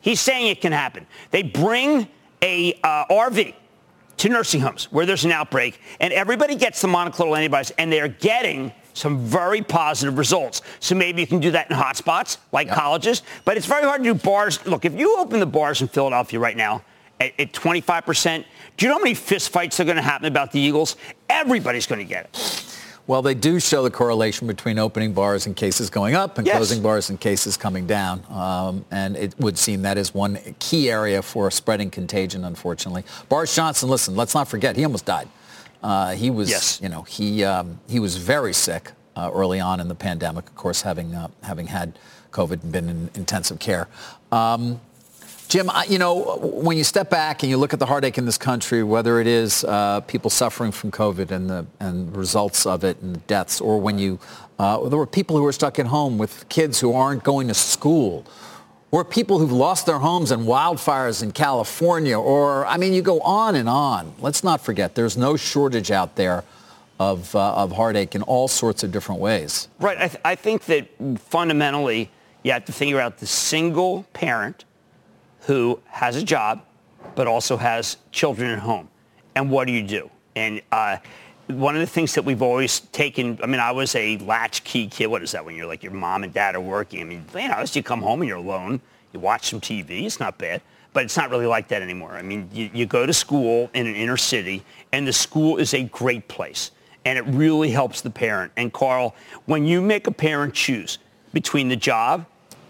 He's 0.09 0.23
saying 0.23 0.47
it 0.47 0.62
can 0.62 0.73
happen. 0.73 1.07
They 1.33 1.43
bring 1.43 2.09
a 2.41 2.81
uh, 2.83 3.05
RV 3.11 3.55
to 4.17 4.29
nursing 4.31 4.62
homes 4.62 4.91
where 4.91 5.05
there's 5.05 5.27
an 5.27 5.33
outbreak, 5.33 5.83
and 6.00 6.15
everybody 6.15 6.55
gets 6.55 6.81
the 6.81 6.88
monoclonal 6.88 7.37
antibodies, 7.37 7.73
and 7.73 7.93
they're 7.93 8.09
getting 8.09 8.73
some 8.95 9.19
very 9.19 9.61
positive 9.61 10.17
results. 10.17 10.62
So 10.81 10.95
maybe 10.95 11.21
you 11.21 11.27
can 11.27 11.41
do 11.41 11.50
that 11.50 11.71
in 11.71 11.77
hotspots 11.77 12.38
like 12.53 12.71
colleges, 12.71 13.21
but 13.45 13.59
it's 13.59 13.67
very 13.67 13.83
hard 13.83 14.03
to 14.03 14.15
do 14.15 14.19
bars. 14.19 14.65
Look, 14.65 14.87
if 14.87 14.95
you 14.95 15.19
open 15.19 15.41
the 15.41 15.47
bars 15.47 15.83
in 15.83 15.88
Philadelphia 15.88 16.41
right 16.41 16.57
now 16.57 16.85
at, 17.21 17.38
at 17.38 17.53
25%, 17.53 18.47
do 18.79 18.87
you 18.87 18.88
know 18.88 18.97
how 18.97 19.05
many 19.05 19.15
fistfights 19.15 19.79
are 19.79 19.85
going 19.85 19.97
to 19.97 20.03
happen 20.03 20.27
about 20.27 20.53
the 20.53 20.59
Eagles? 20.59 20.97
Everybody's 21.29 21.87
going 21.87 21.99
to 21.99 22.07
get 22.07 22.31
it. 22.33 22.68
Well, 23.09 23.23
they 23.23 23.33
do 23.33 23.59
show 23.59 23.83
the 23.83 23.91
correlation 23.91 24.47
between 24.47 24.79
opening 24.79 25.15
bars 25.15 25.47
and 25.47 25.57
cases 25.57 25.88
going 25.88 26.15
up 26.15 26.37
and 26.37 26.47
Yes. 26.47 26.57
closing 26.57 26.83
bars 26.83 27.09
and 27.09 27.19
cases 27.19 27.57
coming 27.57 27.87
down. 27.87 28.23
Um, 28.29 28.85
and 28.91 29.17
it 29.17 29.33
would 29.41 29.57
seem 29.57 29.81
that 29.83 29.97
is 29.97 30.12
one 30.15 30.38
key 30.59 30.91
area 30.91 31.23
for 31.23 31.50
spreading 31.50 31.88
contagion, 31.91 32.45
unfortunately. 32.45 33.05
Boris 33.31 33.55
Johnson, 33.55 33.88
listen, 33.88 34.15
let's 34.15 34.35
not 34.35 34.47
forget, 34.47 34.77
he 34.77 34.85
almost 34.85 35.07
died. 35.07 35.27
Uh, 35.83 36.11
he 36.17 36.29
was, 36.29 36.50
Yes. 36.50 36.81
you 36.83 36.91
know, 36.91 37.00
he, 37.03 37.43
um, 37.45 37.81
he 37.88 37.99
was 37.99 38.17
very 38.19 38.53
sick 38.53 38.93
uh, 39.17 39.31
early 39.33 39.59
on 39.59 39.81
in 39.81 39.88
the 39.88 39.95
pandemic, 39.95 40.47
of 40.47 40.55
course, 40.55 40.83
having, 40.83 41.15
uh, 41.15 41.29
having 41.43 41.69
had 41.69 41.99
COVID 42.31 42.62
and 42.62 42.71
been 42.73 42.91
in 42.91 43.11
intensive 43.15 43.59
care. 43.59 43.88
Um, 44.31 44.83
Jim, 45.49 45.71
you 45.88 45.99
know, 45.99 46.37
when 46.37 46.76
you 46.76 46.85
step 46.85 47.09
back 47.09 47.43
and 47.43 47.49
you 47.49 47.57
look 47.57 47.73
at 47.73 47.78
the 47.78 47.87
heartache 47.87 48.19
in 48.19 48.26
this 48.26 48.37
country, 48.37 48.83
whether 48.83 49.19
it 49.19 49.26
is 49.26 49.64
uh, 49.64 50.00
people 50.00 50.28
suffering 50.28 50.71
from 50.71 50.90
COVID 50.90 51.31
and 51.31 51.49
the 51.49 51.67
and 51.81 52.14
results 52.14 52.67
of 52.67 52.85
it 52.85 53.00
and 53.00 53.14
the 53.14 53.21
deaths, 53.21 53.59
or 53.59 53.81
when 53.81 53.99
you, 53.99 54.19
uh, 54.59 54.87
there 54.90 54.99
were 54.99 55.07
people 55.07 55.38
who 55.38 55.43
were 55.43 55.52
stuck 55.52 55.78
at 55.78 55.87
home 55.87 56.19
with 56.19 56.47
kids 56.50 56.81
who 56.81 56.93
aren't 56.93 57.25
going 57.25 57.49
to 57.49 57.55
school, 57.55 58.26
or 58.90 59.07
people 59.07 59.38
who've 59.38 59.50
lost 59.50 59.87
their 59.87 59.99
homes 59.99 60.33
in 60.33 60.40
wildfires 60.40 61.23
in 61.23 61.33
California, 61.33 62.19
or, 62.19 62.67
I 62.67 62.76
mean, 62.76 62.93
you 62.93 63.00
go 63.00 63.21
on 63.21 63.55
and 63.55 63.71
on. 63.71 64.14
Let's 64.21 64.45
not 64.45 64.61
forget, 64.61 64.97
there's 64.97 65.17
no 65.17 65.38
shortage 65.38 65.90
out 65.90 66.17
there 66.17 66.45
of, 67.00 67.35
uh, 67.35 67.55
of 67.55 67.73
heartache 67.73 68.14
in 68.14 68.21
all 68.21 68.49
sorts 68.49 68.83
of 68.83 68.93
different 68.93 69.23
ways. 69.23 69.69
Right. 69.81 69.97
I, 69.97 70.09
th- 70.09 70.21
I 70.26 70.35
think 70.35 70.67
that 70.67 70.88
fundamentally, 71.19 72.11
you 72.43 72.52
have 72.52 72.67
to 72.67 72.73
figure 72.73 73.00
out 73.00 73.19
the 73.19 73.26
single 73.26 74.05
parent 74.12 74.64
who 75.49 75.81
has 75.87 76.14
a 76.14 76.23
job, 76.23 76.62
but 77.14 77.26
also 77.26 77.57
has 77.57 77.97
children 78.12 78.50
at 78.50 78.59
home. 78.59 78.87
And 79.35 79.50
what 79.50 79.67
do 79.67 79.73
you 79.73 79.83
do? 79.83 80.11
And 80.37 80.61
uh, 80.71 80.99
one 81.47 81.75
of 81.75 81.81
the 81.81 81.87
things 81.87 82.14
that 82.17 82.25
we've 82.26 82.43
always 82.43 82.81
taken, 82.81 83.40
I 83.43 83.47
mean, 83.47 83.59
I 83.59 83.73
was 83.73 83.95
a 83.95 84.19
latchkey 84.19 84.88
kid. 84.88 85.07
What 85.07 85.23
is 85.23 85.33
that 85.33 85.43
when 85.43 85.57
you're 85.57 85.67
like 85.67 85.83
your 85.83 85.93
mom 85.93 86.23
and 86.23 86.35
dad 86.35 86.55
are 86.55 86.61
working? 86.61 87.00
I 87.00 87.05
mean, 87.05 87.25
you 87.35 87.49
know, 87.49 87.64
you 87.67 87.83
come 87.83 88.02
home 88.02 88.21
and 88.21 88.28
you're 88.28 88.37
alone, 88.37 88.83
you 89.14 89.21
watch 89.21 89.49
some 89.49 89.59
TV, 89.59 90.05
it's 90.05 90.21
not 90.21 90.37
bad. 90.37 90.61
But 90.93 91.05
it's 91.05 91.17
not 91.17 91.31
really 91.31 91.47
like 91.47 91.69
that 91.69 91.81
anymore. 91.81 92.12
I 92.12 92.23
mean, 92.23 92.50
you, 92.52 92.69
you 92.75 92.85
go 92.85 93.07
to 93.07 93.12
school 93.14 93.71
in 93.73 93.87
an 93.87 93.95
inner 93.95 94.17
city, 94.19 94.64
and 94.93 95.07
the 95.07 95.12
school 95.12 95.57
is 95.57 95.73
a 95.73 95.85
great 95.85 96.28
place. 96.28 96.73
And 97.07 97.19
it 97.19 97.25
really 97.26 97.71
helps 97.71 98.02
the 98.02 98.11
parent. 98.11 98.52
And 98.59 98.71
Carl, 98.71 99.14
when 99.47 99.64
you 99.64 99.81
make 99.81 100.07
a 100.07 100.12
parent 100.12 100.52
choose 100.52 100.99
between 101.33 101.69
the 101.69 101.76
job 101.76 102.26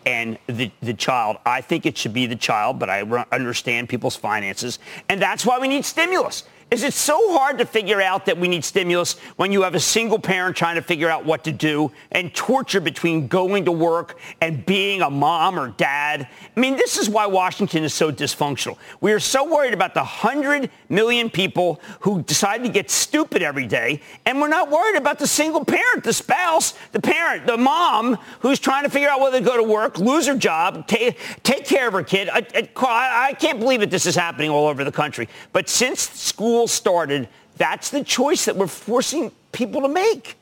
and 0.06 0.38
the, 0.46 0.70
the 0.80 0.94
child. 0.94 1.38
I 1.44 1.60
think 1.60 1.86
it 1.86 1.96
should 1.96 2.12
be 2.12 2.26
the 2.26 2.36
child, 2.36 2.78
but 2.78 2.90
I 2.90 3.02
understand 3.32 3.88
people's 3.88 4.16
finances. 4.16 4.78
And 5.08 5.20
that's 5.20 5.44
why 5.44 5.58
we 5.58 5.68
need 5.68 5.84
stimulus. 5.84 6.44
Is 6.70 6.82
it 6.82 6.92
so 6.92 7.32
hard 7.32 7.56
to 7.58 7.64
figure 7.64 8.02
out 8.02 8.26
that 8.26 8.36
we 8.36 8.46
need 8.46 8.62
stimulus 8.62 9.18
when 9.36 9.52
you 9.52 9.62
have 9.62 9.74
a 9.74 9.80
single 9.80 10.18
parent 10.18 10.54
trying 10.54 10.74
to 10.74 10.82
figure 10.82 11.08
out 11.08 11.24
what 11.24 11.44
to 11.44 11.52
do 11.52 11.90
and 12.12 12.34
torture 12.34 12.80
between 12.80 13.26
going 13.26 13.64
to 13.64 13.72
work 13.72 14.18
and 14.42 14.66
being 14.66 15.00
a 15.00 15.08
mom 15.08 15.58
or 15.58 15.68
dad? 15.68 16.28
I 16.54 16.60
mean, 16.60 16.76
this 16.76 16.98
is 16.98 17.08
why 17.08 17.24
Washington 17.24 17.84
is 17.84 17.94
so 17.94 18.12
dysfunctional. 18.12 18.76
We 19.00 19.12
are 19.12 19.20
so 19.20 19.50
worried 19.50 19.72
about 19.72 19.94
the 19.94 20.00
100 20.00 20.70
million 20.90 21.30
people 21.30 21.80
who 22.00 22.20
decide 22.22 22.62
to 22.64 22.68
get 22.68 22.90
stupid 22.90 23.42
every 23.42 23.66
day, 23.66 24.02
and 24.26 24.38
we're 24.38 24.48
not 24.48 24.70
worried 24.70 24.96
about 24.96 25.18
the 25.18 25.26
single 25.26 25.64
parent, 25.64 26.04
the 26.04 26.12
spouse, 26.12 26.74
the 26.92 27.00
parent, 27.00 27.46
the 27.46 27.56
mom 27.56 28.18
who's 28.40 28.58
trying 28.58 28.84
to 28.84 28.90
figure 28.90 29.08
out 29.08 29.22
whether 29.22 29.38
to 29.38 29.44
go 29.44 29.56
to 29.56 29.62
work, 29.62 29.96
lose 29.98 30.26
her 30.26 30.36
job, 30.36 30.86
take, 30.86 31.18
take 31.44 31.64
care 31.64 31.88
of 31.88 31.94
her 31.94 32.02
kid. 32.02 32.28
I, 32.28 32.46
I, 32.54 33.28
I 33.28 33.32
can't 33.32 33.58
believe 33.58 33.80
that 33.80 33.90
this 33.90 34.04
is 34.04 34.14
happening 34.14 34.50
all 34.50 34.68
over 34.68 34.84
the 34.84 34.92
country. 34.92 35.30
But 35.54 35.70
since 35.70 36.02
school 36.10 36.57
school 36.58 36.66
started, 36.66 37.28
that's 37.56 37.90
the 37.90 38.02
choice 38.02 38.46
that 38.46 38.56
we're 38.56 38.66
forcing 38.66 39.30
people 39.52 39.80
to 39.82 39.88
make. 39.88 40.36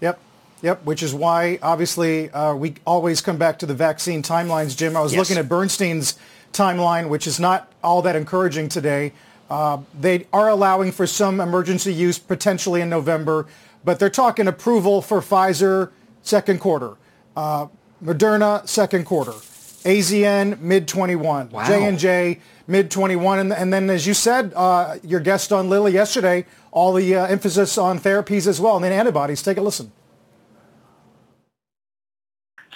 Yep. 0.00 0.18
Yep, 0.62 0.84
which 0.84 1.02
is 1.02 1.12
why 1.12 1.58
obviously 1.60 2.30
uh, 2.30 2.54
we 2.54 2.74
always 2.86 3.20
come 3.20 3.36
back 3.36 3.58
to 3.58 3.66
the 3.66 3.74
vaccine 3.74 4.22
timelines, 4.22 4.74
Jim. 4.74 4.96
I 4.96 5.02
was 5.02 5.12
yes. 5.12 5.18
looking 5.18 5.36
at 5.36 5.46
Bernstein's 5.46 6.16
timeline, 6.54 7.10
which 7.10 7.26
is 7.26 7.38
not 7.38 7.70
all 7.84 8.00
that 8.02 8.16
encouraging 8.16 8.70
today. 8.70 9.12
Uh, 9.50 9.82
they 10.00 10.26
are 10.32 10.48
allowing 10.48 10.90
for 10.90 11.06
some 11.06 11.38
emergency 11.38 11.92
use 11.92 12.18
potentially 12.18 12.80
in 12.80 12.88
November, 12.88 13.46
but 13.84 13.98
they're 13.98 14.08
talking 14.08 14.48
approval 14.48 15.02
for 15.02 15.20
Pfizer 15.20 15.90
second 16.22 16.60
quarter, 16.60 16.94
uh, 17.36 17.66
Moderna 18.02 18.66
second 18.66 19.04
quarter, 19.04 19.34
AZN 19.82 20.60
mid 20.60 20.88
21, 20.88 21.50
wow. 21.50 21.66
J 21.66 21.84
and 21.86 21.98
J 21.98 22.40
mid 22.66 22.90
21. 22.90 23.38
And, 23.38 23.52
and 23.52 23.72
then, 23.72 23.90
as 23.90 24.06
you 24.06 24.14
said, 24.14 24.52
uh, 24.54 24.96
your 25.02 25.20
guest 25.20 25.52
on 25.52 25.68
Lilly 25.68 25.92
yesterday, 25.92 26.46
all 26.70 26.92
the 26.92 27.16
uh, 27.16 27.26
emphasis 27.26 27.78
on 27.78 27.98
therapies 27.98 28.46
as 28.46 28.60
well, 28.60 28.76
and 28.76 28.84
then 28.84 28.92
antibodies. 28.92 29.42
Take 29.42 29.58
a 29.58 29.62
listen. 29.62 29.92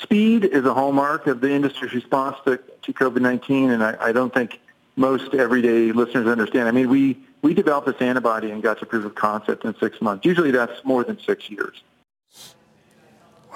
Speed 0.03 0.45
is 0.45 0.65
a 0.65 0.75
hallmark 0.75 1.27
of 1.27 1.41
the 1.41 1.51
industry's 1.51 1.95
response 1.95 2.37
to, 2.45 2.59
to 2.83 2.93
COVID-19, 2.93 3.71
and 3.73 3.83
I, 3.83 3.97
I 4.01 4.13
don't 4.13 4.33
think 4.33 4.61
most 4.97 5.35
everyday 5.35 5.93
listeners 5.93 6.27
understand. 6.27 6.69
I 6.69 6.71
mean, 6.71 6.89
we, 6.89 7.19
we 7.43 7.55
developed 7.55 7.87
this 7.87 8.01
antibody 8.01 8.51
and 8.51 8.63
got 8.63 8.79
to 8.81 8.87
proof 8.87 9.05
of 9.05 9.15
concept 9.15 9.65
in 9.65 9.75
six 9.79 10.01
months. 10.03 10.27
Usually 10.27 10.51
that's 10.51 10.85
more 10.85 11.05
than 11.05 11.19
six 11.21 11.49
years. 11.49 11.83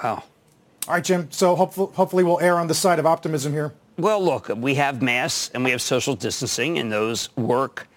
Wow. 0.03 0.23
All 0.87 0.95
right, 0.95 1.03
Jim. 1.03 1.27
So 1.31 1.55
hopefully, 1.55 1.91
hopefully 1.93 2.23
we'll 2.23 2.39
err 2.39 2.57
on 2.57 2.67
the 2.67 2.73
side 2.73 2.99
of 2.99 3.05
optimism 3.05 3.53
here. 3.53 3.71
Well, 3.97 4.23
look, 4.23 4.49
we 4.55 4.75
have 4.75 5.01
masks 5.01 5.51
and 5.53 5.63
we 5.63 5.71
have 5.71 5.81
social 5.81 6.15
distancing, 6.15 6.79
and 6.79 6.91
those 6.91 7.35
work 7.37 7.87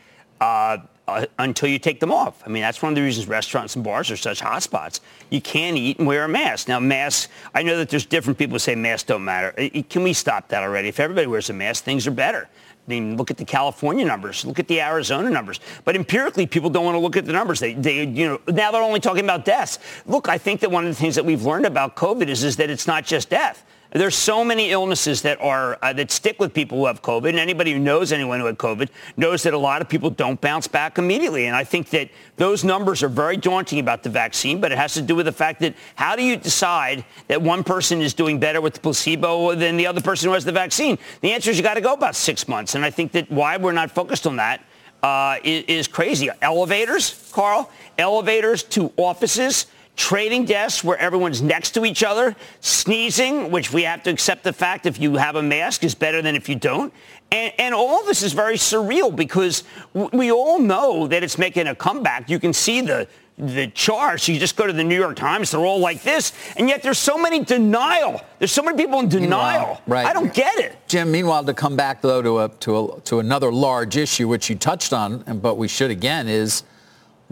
uh, 0.41 0.79
uh, 1.09 1.27
until 1.39 1.69
you 1.69 1.79
take 1.79 2.01
them 2.01 2.13
off. 2.13 2.43
I 2.45 2.49
mean, 2.49 2.63
that's 2.63 2.83
one 2.83 2.93
of 2.93 2.97
the 2.97 3.03
reasons 3.03 3.27
restaurants 3.27 3.75
and 3.75 3.85
bars 3.85 4.11
are 4.11 4.17
such 4.17 4.41
hotspots. 4.41 5.01
You 5.31 5.41
can't 5.41 5.77
eat 5.77 5.99
and 5.99 6.07
wear 6.07 6.25
a 6.25 6.29
mask. 6.29 6.69
Now, 6.69 6.81
masks, 6.81 7.33
I 7.55 7.63
know 7.63 7.77
that 7.79 7.89
there's 7.91 8.07
different 8.07 8.39
people 8.39 8.55
who 8.55 8.59
say 8.59 8.75
masks 8.75 9.07
don't 9.07 9.25
matter. 9.25 9.53
Can 9.89 10.03
we 10.03 10.13
stop 10.13 10.49
that 10.49 10.63
already? 10.63 10.89
If 10.89 11.01
everybody 11.01 11.27
wears 11.27 11.51
a 11.51 11.53
mask, 11.53 11.85
things 11.85 12.07
are 12.07 12.11
better. 12.11 12.49
I 12.87 12.91
mean, 12.91 13.17
look 13.17 13.31
at 13.31 13.39
the 13.39 13.47
California 13.47 14.05
numbers. 14.05 14.45
Look 14.45 14.59
at 14.59 14.69
the 14.69 14.81
Arizona 14.81 15.31
numbers. 15.31 15.59
But 15.85 15.97
empirically, 15.97 16.47
people 16.47 16.69
don't 16.69 16.85
want 16.85 16.97
to 16.97 16.99
look 16.99 17.17
at 17.17 17.25
the 17.25 17.33
numbers. 17.33 17.59
They, 17.59 17.73
they, 17.73 18.05
you 18.05 18.29
know, 18.29 18.41
now 18.53 18.71
they're 18.73 18.83
only 18.83 19.01
talking 19.01 19.25
about 19.25 19.47
deaths. 19.47 19.79
Look, 20.05 20.29
I 20.29 20.37
think 20.37 20.61
that 20.61 20.71
one 20.71 20.85
of 20.85 20.91
the 20.91 21.01
things 21.01 21.15
that 21.15 21.25
we've 21.25 21.43
learned 21.45 21.65
about 21.65 21.97
COVID 21.97 22.29
is, 22.29 22.45
is 22.45 22.57
that 22.57 22.69
it's 22.69 22.87
not 22.87 23.05
just 23.05 23.31
death. 23.31 23.65
There's 23.95 24.17
so 24.17 24.45
many 24.45 24.73
illnesses 24.73 25.23
that 25.23 25.41
are 25.41 25.79
uh, 25.81 25.93
that 25.93 26.11
stick 26.11 26.41
with 26.41 26.53
people 26.53 26.79
who 26.79 26.87
have 26.87 27.01
COVID, 27.01 27.29
and 27.29 27.39
anybody 27.39 27.73
who 27.73 27.79
knows 27.79 28.11
anyone 28.11 28.41
who 28.41 28.47
had 28.47 28.59
COVID 28.59 28.89
knows 29.17 29.45
that 29.45 29.55
a 29.55 29.59
lot 29.59 29.83
of 29.83 29.89
people 29.89 30.11
don't 30.11 30.41
bounce 30.41 30.67
back 30.67 30.99
immediately. 30.99 31.47
And 31.47 31.55
I 31.55 31.63
think 31.63 31.91
that 31.91 32.11
those 32.37 32.65
numbers 32.65 33.05
are 33.05 33.09
very 33.09 33.37
daunting 33.37 33.79
about 33.79 34.03
the 34.03 34.11
vaccine, 34.11 34.61
but 34.61 34.73
it 34.73 34.79
has 34.79 34.95
to 34.95 35.03
do 35.03 35.15
with 35.15 35.27
the 35.27 35.33
fact 35.33 35.61
that 35.61 35.77
how 35.95 36.17
do 36.17 36.25
you 36.25 36.37
decide 36.37 37.05
that 37.29 37.41
one 37.41 37.63
person 37.63 38.03
is 38.03 38.15
doing 38.15 38.41
better 38.41 38.61
with 38.61 38.75
the 38.75 38.81
placebo 38.81 39.55
than 39.55 39.77
the 39.77 39.87
other 39.87 40.01
person 40.01 40.27
who 40.27 40.35
has 40.35 40.45
the 40.45 40.51
vaccine? 40.51 40.99
The 41.21 41.31
answer 41.31 41.53
is 41.53 41.57
you 41.57 41.63
got 41.63 41.75
to 41.75 41.81
go 41.81 41.93
about 41.93 42.17
six 42.17 42.49
months, 42.49 42.75
and 42.75 42.85
I 42.85 42.91
think 42.91 43.13
that 43.13 43.31
why 43.31 43.59
we're 43.59 43.71
not 43.71 43.93
focused 43.93 44.27
on 44.27 44.35
that 44.37 44.61
uh, 45.05 45.37
is, 45.45 45.65
is 45.69 45.87
crazy. 45.87 46.31
Elevators, 46.43 47.31
Carl, 47.33 47.71
elevators 47.97 48.65
to 48.65 48.93
offices 48.97 49.67
trading 49.97 50.45
desks 50.45 50.83
where 50.83 50.99
everyone's 50.99 51.41
next 51.41 51.73
to 51.73 51.85
each 51.85 52.03
other, 52.03 52.35
sneezing, 52.61 53.51
which 53.51 53.73
we 53.73 53.83
have 53.83 54.03
to 54.05 54.11
accept 54.11 54.45
the 54.45 54.53
fact 54.53 54.87
if 54.87 55.01
you 55.01 55.17
have 55.17 55.37
a 55.37 55.43
mask 55.43 55.85
is 55.85 55.95
better 55.95 56.21
than 56.23 56.35
if 56.35 56.49
you 56.49 56.57
don't. 56.57 56.93
And, 57.31 57.53
and 57.59 57.75
all 57.75 58.05
this 58.05 58.23
is 58.23 58.33
very 58.33 58.57
surreal 58.57 59.15
because 59.15 59.65
we 59.93 60.31
all 60.31 60.59
know 60.59 61.07
that 61.07 61.23
it's 61.23 61.39
making 61.39 61.67
a 61.67 61.75
comeback. 61.75 62.29
You 62.29 62.39
can 62.39 62.53
see 62.53 62.81
the 62.81 63.09
the 63.37 63.67
charts. 63.69 64.29
You 64.29 64.39
just 64.39 64.57
go 64.57 64.67
to 64.67 64.73
the 64.73 64.85
New 64.85 64.97
York 64.97 65.17
Times, 65.17 65.51
they're 65.51 65.61
all 65.61 65.81
like 65.81 66.03
this. 66.03 66.33
And 66.57 66.69
yet 66.69 66.83
there's 66.83 66.99
so 66.99 67.19
many 67.19 67.45
denial. 67.45 68.21
There's 68.39 68.53
so 68.53 68.63
many 68.63 68.77
people 68.77 69.01
in 69.01 69.09
denial. 69.09 69.81
right. 69.87 70.07
I 70.07 70.13
don't 70.13 70.33
get 70.33 70.57
it. 70.59 70.77
Jim, 70.87 71.11
meanwhile, 71.11 71.45
to 71.45 71.55
come 71.55 71.77
back, 71.77 72.01
though, 72.01 72.23
to, 72.23 72.39
a, 72.41 72.49
to, 72.49 72.79
a, 72.79 73.01
to 73.01 73.19
another 73.19 73.53
large 73.53 73.97
issue, 73.97 74.29
which 74.29 74.49
you 74.49 74.57
touched 74.57 74.93
on, 74.93 75.23
but 75.41 75.57
we 75.57 75.67
should 75.67 75.91
again, 75.91 76.29
is 76.29 76.63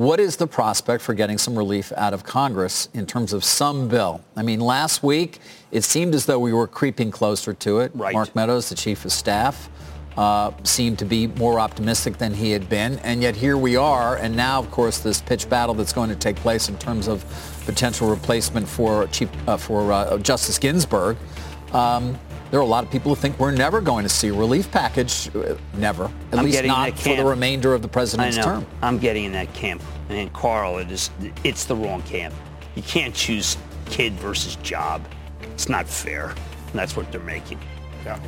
what 0.03 0.19
is 0.19 0.37
the 0.37 0.47
prospect 0.47 1.03
for 1.03 1.15
getting 1.15 1.39
some 1.39 1.57
relief 1.57 1.93
out 1.97 2.13
of 2.13 2.25
Congress 2.25 2.89
in 2.93 3.07
terms 3.07 3.33
of 3.33 3.45
some 3.45 3.89
bill? 3.89 4.21
I 4.35 4.43
mean, 4.43 4.59
last 4.59 5.03
week, 5.03 5.39
it 5.71 5.85
seemed 5.85 6.15
as 6.15 6.27
though 6.27 6.41
we 6.41 6.53
were 6.53 6.67
creeping 6.67 7.13
closer 7.13 7.55
to 7.55 7.79
it. 7.81 7.93
Right. 7.95 8.13
Mark 8.13 8.35
Meadows, 8.35 8.69
the 8.69 8.75
chief 8.75 9.05
of 9.05 9.13
staff, 9.13 9.71
uh, 10.17 10.51
seemed 10.65 10.99
to 10.99 11.05
be 11.05 11.29
more 11.29 11.61
optimistic 11.61 12.19
than 12.19 12.35
he 12.35 12.51
had 12.51 12.69
been. 12.69 12.99
And 12.99 13.23
yet 13.23 13.37
here 13.37 13.57
we 13.57 13.77
are. 13.77 14.17
And 14.17 14.37
now, 14.37 14.59
of 14.59 14.71
course, 14.71 14.99
this 14.99 15.23
pitch 15.23 15.49
battle 15.49 15.75
that's 15.75 15.93
going 15.93 16.11
to 16.11 16.17
take 16.17 16.37
place 16.37 16.69
in 16.69 16.77
terms 16.79 17.07
of 17.07 17.25
potential 17.65 18.11
replacement 18.11 18.69
for, 18.69 19.07
chief, 19.07 19.31
uh, 19.49 19.57
for 19.57 19.93
uh, 19.93 20.19
Justice 20.19 20.59
Ginsburg. 20.59 21.17
Um, 21.73 22.19
there 22.53 22.61
are 22.61 22.63
a 22.63 22.67
lot 22.67 22.85
of 22.85 22.91
people 22.91 23.13
who 23.15 23.19
think 23.19 23.39
we're 23.39 23.51
never 23.51 23.81
going 23.81 24.03
to 24.03 24.11
see 24.11 24.29
a 24.29 24.33
relief 24.35 24.71
package. 24.71 25.35
Uh, 25.35 25.57
never. 25.73 26.05
At 26.33 26.39
I'm 26.39 26.45
least 26.45 26.63
not 26.65 26.99
for 26.99 27.17
the 27.17 27.25
remainder 27.25 27.73
of 27.73 27.81
the 27.81 27.89
president's 27.89 28.37
term. 28.37 28.67
I'm 28.83 28.99
getting 28.99 29.25
in 29.25 29.33
that 29.33 29.53
camp. 29.55 29.83
And 30.11 30.31
Carl, 30.35 30.77
it 30.77 30.91
is, 30.91 31.11
it's 31.45 31.65
the 31.65 31.75
wrong 31.75 32.03
camp. 32.03 32.35
You 32.75 32.83
can't 32.83 33.15
choose 33.15 33.57
kid 33.87 34.13
versus 34.15 34.57
job. 34.57 35.03
It's 35.55 35.71
not 35.71 35.89
fair. 35.89 36.27
And 36.27 36.75
that's 36.75 36.95
what 36.95 37.11
they're 37.11 37.23
making. 37.23 37.59
Yeah. 38.05 38.21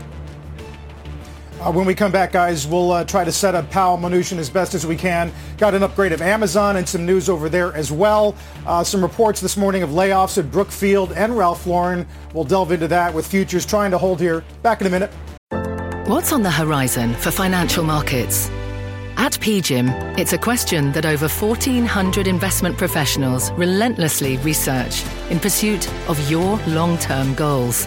Uh, 1.60 1.72
when 1.72 1.86
we 1.86 1.94
come 1.94 2.12
back, 2.12 2.32
guys, 2.32 2.66
we'll 2.66 2.92
uh, 2.92 3.04
try 3.04 3.24
to 3.24 3.32
set 3.32 3.54
up 3.54 3.70
Powell 3.70 3.96
Mnuchin 3.96 4.38
as 4.38 4.50
best 4.50 4.74
as 4.74 4.86
we 4.86 4.96
can. 4.96 5.32
Got 5.56 5.74
an 5.74 5.82
upgrade 5.82 6.12
of 6.12 6.20
Amazon 6.20 6.76
and 6.76 6.88
some 6.88 7.06
news 7.06 7.28
over 7.28 7.48
there 7.48 7.74
as 7.74 7.90
well. 7.90 8.34
Uh, 8.66 8.84
some 8.84 9.00
reports 9.00 9.40
this 9.40 9.56
morning 9.56 9.82
of 9.82 9.90
layoffs 9.90 10.36
at 10.36 10.50
Brookfield 10.50 11.12
and 11.12 11.36
Ralph 11.36 11.66
Lauren. 11.66 12.06
We'll 12.34 12.44
delve 12.44 12.72
into 12.72 12.88
that 12.88 13.14
with 13.14 13.26
futures 13.26 13.64
trying 13.64 13.92
to 13.92 13.98
hold 13.98 14.20
here. 14.20 14.44
Back 14.62 14.80
in 14.80 14.86
a 14.86 14.90
minute. 14.90 15.10
What's 16.06 16.32
on 16.32 16.42
the 16.42 16.50
horizon 16.50 17.14
for 17.14 17.30
financial 17.30 17.82
markets? 17.82 18.50
At 19.16 19.32
PGIM, 19.34 20.18
it's 20.18 20.32
a 20.32 20.38
question 20.38 20.90
that 20.92 21.06
over 21.06 21.28
1,400 21.28 22.26
investment 22.26 22.76
professionals 22.76 23.52
relentlessly 23.52 24.38
research 24.38 25.04
in 25.30 25.38
pursuit 25.38 25.88
of 26.08 26.30
your 26.30 26.58
long-term 26.66 27.34
goals. 27.34 27.86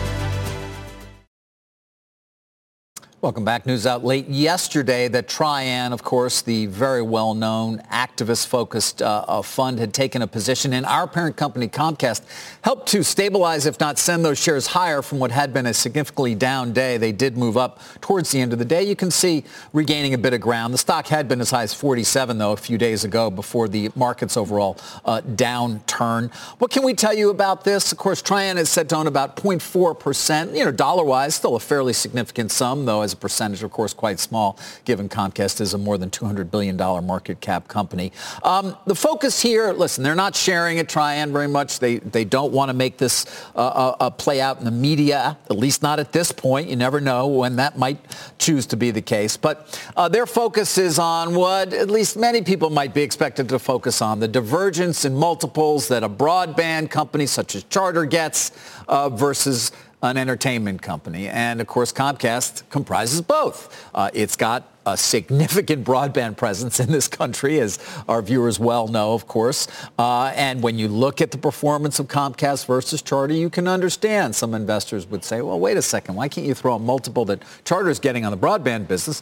Welcome 3.21 3.45
back. 3.45 3.67
News 3.67 3.85
out 3.85 4.03
late 4.03 4.27
yesterday 4.29 5.07
that 5.09 5.27
Trian, 5.27 5.91
of 5.91 6.01
course, 6.01 6.41
the 6.41 6.65
very 6.65 7.03
well-known 7.03 7.77
activist-focused 7.91 9.03
uh, 9.03 9.25
uh, 9.27 9.43
fund, 9.43 9.77
had 9.77 9.93
taken 9.93 10.23
a 10.23 10.27
position 10.27 10.73
in 10.73 10.85
our 10.85 11.05
parent 11.05 11.35
company, 11.35 11.67
Comcast, 11.67 12.23
helped 12.63 12.87
to 12.87 13.03
stabilize, 13.03 13.67
if 13.67 13.79
not 13.79 13.99
send 13.99 14.25
those 14.25 14.41
shares 14.41 14.65
higher 14.65 15.03
from 15.03 15.19
what 15.19 15.29
had 15.29 15.53
been 15.53 15.67
a 15.67 15.73
significantly 15.75 16.33
down 16.33 16.73
day. 16.73 16.97
They 16.97 17.11
did 17.11 17.37
move 17.37 17.57
up 17.57 17.79
towards 18.01 18.31
the 18.31 18.41
end 18.41 18.53
of 18.53 18.59
the 18.59 18.65
day. 18.65 18.81
You 18.81 18.95
can 18.95 19.11
see 19.11 19.43
regaining 19.71 20.15
a 20.15 20.17
bit 20.17 20.33
of 20.33 20.41
ground. 20.41 20.73
The 20.73 20.79
stock 20.79 21.05
had 21.05 21.27
been 21.27 21.41
as 21.41 21.51
high 21.51 21.61
as 21.61 21.75
47, 21.75 22.39
though, 22.39 22.53
a 22.53 22.57
few 22.57 22.79
days 22.79 23.03
ago 23.03 23.29
before 23.29 23.67
the 23.67 23.91
market's 23.95 24.35
overall 24.35 24.79
uh, 25.05 25.21
downturn. 25.21 26.33
What 26.57 26.71
can 26.71 26.81
we 26.81 26.95
tell 26.95 27.13
you 27.13 27.29
about 27.29 27.65
this? 27.65 27.91
Of 27.91 27.99
course, 27.99 28.23
Trian 28.23 28.57
is 28.57 28.71
set 28.71 28.87
down 28.87 29.05
about 29.05 29.35
0.4%. 29.35 30.57
You 30.57 30.65
know, 30.65 30.71
dollar-wise, 30.71 31.35
still 31.35 31.55
a 31.55 31.59
fairly 31.59 31.93
significant 31.93 32.49
sum, 32.49 32.85
though, 32.85 33.10
as 33.11 33.13
a 33.13 33.17
percentage, 33.17 33.61
of 33.61 33.71
course, 33.71 33.93
quite 33.93 34.19
small, 34.19 34.57
given 34.85 35.09
Comcast 35.09 35.59
is 35.59 35.73
a 35.73 35.77
more 35.77 35.97
than 35.97 36.09
$200 36.09 36.49
billion 36.49 36.77
market 36.77 37.41
cap 37.41 37.67
company. 37.67 38.11
Um, 38.43 38.77
the 38.85 38.95
focus 38.95 39.41
here, 39.41 39.73
listen, 39.73 40.03
they're 40.03 40.15
not 40.15 40.35
sharing 40.35 40.77
it, 40.77 40.87
Trian, 40.87 41.31
very 41.31 41.47
much. 41.47 41.79
They, 41.79 41.97
they 41.97 42.23
don't 42.23 42.53
want 42.53 42.69
to 42.69 42.73
make 42.73 42.97
this 42.97 43.25
uh, 43.55 43.59
uh, 43.59 43.95
uh, 43.99 44.09
play 44.11 44.39
out 44.39 44.59
in 44.59 44.65
the 44.65 44.71
media, 44.71 45.37
at 45.49 45.57
least 45.57 45.81
not 45.81 45.99
at 45.99 46.13
this 46.13 46.31
point. 46.31 46.69
You 46.69 46.77
never 46.77 47.01
know 47.01 47.27
when 47.27 47.57
that 47.57 47.77
might 47.77 47.99
choose 48.39 48.65
to 48.67 48.77
be 48.77 48.91
the 48.91 49.01
case. 49.01 49.35
But 49.35 49.79
uh, 49.97 50.07
their 50.07 50.25
focus 50.25 50.77
is 50.77 50.97
on 50.97 51.35
what 51.35 51.73
at 51.73 51.89
least 51.89 52.15
many 52.15 52.41
people 52.41 52.69
might 52.69 52.93
be 52.93 53.01
expected 53.01 53.49
to 53.49 53.59
focus 53.59 54.01
on, 54.01 54.19
the 54.19 54.27
divergence 54.27 55.03
in 55.03 55.15
multiples 55.15 55.89
that 55.89 56.03
a 56.03 56.09
broadband 56.09 56.89
company 56.89 57.25
such 57.25 57.55
as 57.55 57.63
Charter 57.65 58.05
gets 58.05 58.51
uh, 58.87 59.09
versus 59.09 59.71
an 60.01 60.17
entertainment 60.17 60.81
company. 60.81 61.27
And 61.27 61.61
of 61.61 61.67
course, 61.67 61.91
Comcast 61.91 62.63
comprises 62.69 63.21
both. 63.21 63.89
Uh, 63.93 64.09
it's 64.13 64.35
got 64.35 64.67
a 64.85 64.97
significant 64.97 65.83
broadband 65.87 66.37
presence 66.37 66.79
in 66.79 66.91
this 66.91 67.07
country, 67.07 67.59
as 67.59 67.79
our 68.07 68.21
viewers 68.21 68.59
well 68.59 68.87
know, 68.87 69.13
of 69.13 69.27
course. 69.27 69.67
Uh, 69.99 70.33
and 70.35 70.63
when 70.63 70.77
you 70.77 70.87
look 70.87 71.21
at 71.21 71.31
the 71.31 71.37
performance 71.37 71.99
of 71.99 72.07
Comcast 72.07 72.65
versus 72.65 73.01
Charter, 73.01 73.33
you 73.33 73.49
can 73.49 73.67
understand 73.67 74.35
some 74.35 74.53
investors 74.53 75.05
would 75.07 75.23
say, 75.23 75.41
well, 75.41 75.59
wait 75.59 75.77
a 75.77 75.81
second, 75.81 76.15
why 76.15 76.27
can't 76.27 76.47
you 76.47 76.53
throw 76.53 76.75
a 76.75 76.79
multiple 76.79 77.25
that 77.25 77.43
Charter 77.63 77.89
is 77.89 77.99
getting 77.99 78.25
on 78.25 78.31
the 78.31 78.37
broadband 78.37 78.87
business? 78.87 79.21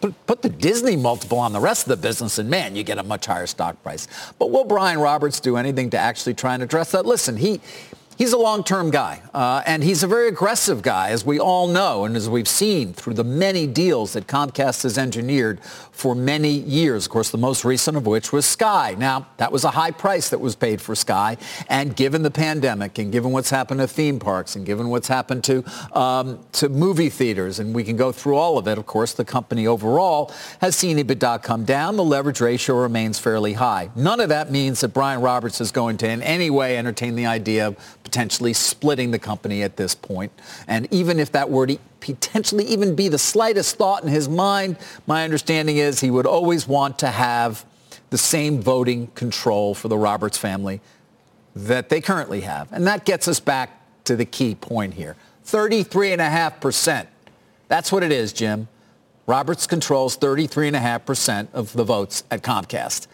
Put, 0.00 0.26
put 0.26 0.40
the 0.40 0.48
Disney 0.48 0.96
multiple 0.96 1.38
on 1.38 1.52
the 1.52 1.60
rest 1.60 1.82
of 1.82 1.88
the 1.90 1.96
business, 1.96 2.38
and 2.38 2.48
man, 2.48 2.74
you 2.74 2.82
get 2.82 2.96
a 2.96 3.02
much 3.02 3.26
higher 3.26 3.46
stock 3.46 3.82
price. 3.82 4.08
But 4.38 4.50
will 4.50 4.64
Brian 4.64 4.98
Roberts 4.98 5.40
do 5.40 5.58
anything 5.58 5.90
to 5.90 5.98
actually 5.98 6.34
try 6.34 6.54
and 6.54 6.62
address 6.62 6.92
that? 6.92 7.04
Listen, 7.04 7.36
he 7.36 7.60
he's 8.20 8.34
a 8.34 8.38
long-term 8.38 8.90
guy, 8.90 9.22
uh, 9.32 9.62
and 9.64 9.82
he's 9.82 10.02
a 10.02 10.06
very 10.06 10.28
aggressive 10.28 10.82
guy, 10.82 11.08
as 11.08 11.24
we 11.24 11.40
all 11.40 11.66
know, 11.66 12.04
and 12.04 12.14
as 12.14 12.28
we've 12.28 12.46
seen 12.46 12.92
through 12.92 13.14
the 13.14 13.24
many 13.24 13.66
deals 13.66 14.12
that 14.12 14.26
Comcast 14.26 14.82
has 14.82 14.98
engineered 14.98 15.58
for 15.90 16.14
many 16.14 16.50
years. 16.50 17.06
Of 17.06 17.12
course, 17.12 17.30
the 17.30 17.38
most 17.38 17.64
recent 17.64 17.96
of 17.96 18.06
which 18.06 18.30
was 18.30 18.44
Sky. 18.44 18.94
Now, 18.98 19.26
that 19.38 19.50
was 19.50 19.64
a 19.64 19.70
high 19.70 19.90
price 19.90 20.28
that 20.28 20.38
was 20.38 20.54
paid 20.54 20.82
for 20.82 20.94
Sky, 20.94 21.38
and 21.70 21.96
given 21.96 22.22
the 22.22 22.30
pandemic, 22.30 22.98
and 22.98 23.10
given 23.10 23.32
what's 23.32 23.48
happened 23.48 23.80
to 23.80 23.88
theme 23.88 24.18
parks, 24.18 24.54
and 24.54 24.66
given 24.66 24.90
what's 24.90 25.08
happened 25.08 25.42
to 25.44 25.64
um, 25.98 26.40
to 26.52 26.68
movie 26.68 27.08
theaters, 27.08 27.58
and 27.58 27.74
we 27.74 27.84
can 27.84 27.96
go 27.96 28.12
through 28.12 28.36
all 28.36 28.58
of 28.58 28.68
it. 28.68 28.76
Of 28.76 28.84
course, 28.84 29.14
the 29.14 29.24
company 29.24 29.66
overall 29.66 30.30
has 30.60 30.76
seen 30.76 30.98
EBITDA 30.98 31.42
come 31.42 31.64
down. 31.64 31.96
The 31.96 32.04
leverage 32.04 32.42
ratio 32.42 32.76
remains 32.76 33.18
fairly 33.18 33.54
high. 33.54 33.88
None 33.96 34.20
of 34.20 34.28
that 34.28 34.50
means 34.50 34.80
that 34.80 34.88
Brian 34.88 35.22
Roberts 35.22 35.58
is 35.62 35.72
going 35.72 35.96
to 35.98 36.08
in 36.08 36.22
any 36.22 36.50
way 36.50 36.76
entertain 36.76 37.14
the 37.14 37.24
idea 37.24 37.68
of 37.68 37.76
potentially 38.10 38.52
splitting 38.52 39.12
the 39.12 39.20
company 39.20 39.62
at 39.62 39.76
this 39.76 39.94
point. 39.94 40.32
And 40.66 40.92
even 40.92 41.20
if 41.20 41.30
that 41.30 41.48
were 41.48 41.68
to 41.68 41.78
potentially 42.00 42.64
even 42.64 42.96
be 42.96 43.06
the 43.06 43.18
slightest 43.18 43.76
thought 43.76 44.02
in 44.02 44.08
his 44.08 44.28
mind, 44.28 44.78
my 45.06 45.22
understanding 45.22 45.76
is 45.76 46.00
he 46.00 46.10
would 46.10 46.26
always 46.26 46.66
want 46.66 46.98
to 46.98 47.06
have 47.06 47.64
the 48.10 48.18
same 48.18 48.60
voting 48.60 49.06
control 49.14 49.76
for 49.76 49.86
the 49.86 49.96
Roberts 49.96 50.36
family 50.36 50.80
that 51.54 51.88
they 51.88 52.00
currently 52.00 52.40
have. 52.40 52.72
And 52.72 52.84
that 52.88 53.04
gets 53.04 53.28
us 53.28 53.38
back 53.38 53.80
to 54.04 54.16
the 54.16 54.24
key 54.24 54.56
point 54.56 54.94
here. 54.94 55.14
33.5%. 55.46 57.06
That's 57.68 57.92
what 57.92 58.02
it 58.02 58.10
is, 58.10 58.32
Jim. 58.32 58.66
Roberts 59.28 59.68
controls 59.68 60.18
33.5% 60.18 61.46
of 61.52 61.72
the 61.74 61.84
votes 61.84 62.24
at 62.28 62.42
Comcast. 62.42 63.06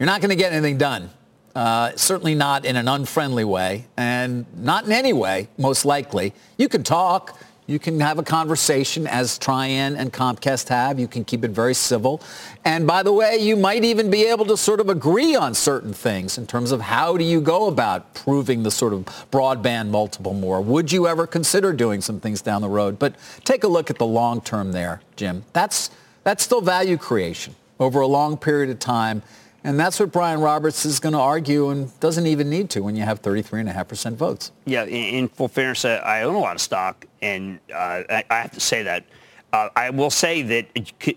You're 0.00 0.06
not 0.06 0.20
going 0.20 0.30
to 0.30 0.36
get 0.36 0.52
anything 0.52 0.76
done 0.76 1.10
uh, 1.54 1.92
certainly 1.96 2.34
not 2.34 2.64
in 2.64 2.76
an 2.76 2.88
unfriendly 2.88 3.44
way, 3.44 3.86
and 3.96 4.46
not 4.56 4.84
in 4.84 4.92
any 4.92 5.12
way, 5.12 5.48
most 5.58 5.84
likely. 5.84 6.32
You 6.58 6.68
can 6.68 6.82
talk. 6.82 7.38
You 7.66 7.78
can 7.78 8.00
have 8.00 8.18
a 8.18 8.24
conversation 8.24 9.06
as 9.06 9.38
Trian 9.38 9.96
and 9.96 10.12
Comcast 10.12 10.68
have. 10.70 10.98
You 10.98 11.06
can 11.06 11.24
keep 11.24 11.44
it 11.44 11.52
very 11.52 11.74
civil. 11.74 12.20
And 12.64 12.84
by 12.84 13.04
the 13.04 13.12
way, 13.12 13.36
you 13.36 13.56
might 13.56 13.84
even 13.84 14.10
be 14.10 14.24
able 14.24 14.44
to 14.46 14.56
sort 14.56 14.80
of 14.80 14.88
agree 14.88 15.36
on 15.36 15.54
certain 15.54 15.92
things 15.92 16.36
in 16.36 16.48
terms 16.48 16.72
of 16.72 16.80
how 16.80 17.16
do 17.16 17.22
you 17.22 17.40
go 17.40 17.68
about 17.68 18.12
proving 18.12 18.64
the 18.64 18.72
sort 18.72 18.92
of 18.92 19.04
broadband 19.30 19.90
multiple 19.90 20.34
more. 20.34 20.60
Would 20.60 20.90
you 20.90 21.06
ever 21.06 21.28
consider 21.28 21.72
doing 21.72 22.00
some 22.00 22.18
things 22.18 22.42
down 22.42 22.60
the 22.60 22.68
road? 22.68 22.98
But 22.98 23.14
take 23.44 23.62
a 23.62 23.68
look 23.68 23.88
at 23.88 23.98
the 23.98 24.06
long 24.06 24.40
term 24.40 24.72
there, 24.72 25.00
Jim. 25.14 25.44
That's, 25.52 25.90
that's 26.24 26.42
still 26.42 26.62
value 26.62 26.96
creation 26.96 27.54
over 27.78 28.00
a 28.00 28.06
long 28.08 28.36
period 28.36 28.70
of 28.70 28.80
time. 28.80 29.22
And 29.62 29.78
that's 29.78 30.00
what 30.00 30.10
Brian 30.10 30.40
Roberts 30.40 30.86
is 30.86 31.00
going 31.00 31.12
to 31.12 31.18
argue 31.18 31.68
and 31.68 31.98
doesn't 32.00 32.26
even 32.26 32.48
need 32.48 32.70
to 32.70 32.80
when 32.80 32.96
you 32.96 33.02
have 33.02 33.20
33.5% 33.20 34.14
votes. 34.14 34.52
Yeah, 34.64 34.84
in, 34.84 35.28
full 35.28 35.48
fairness, 35.48 35.84
I 35.84 36.22
own 36.22 36.34
a 36.34 36.38
lot 36.38 36.56
of 36.56 36.62
stock, 36.62 37.04
and 37.20 37.60
uh, 37.72 38.02
I, 38.08 38.24
have 38.30 38.52
to 38.52 38.60
say 38.60 38.82
that. 38.84 39.04
Uh, 39.52 39.68
I 39.76 39.90
will 39.90 40.10
say 40.10 40.42
that 40.42 40.66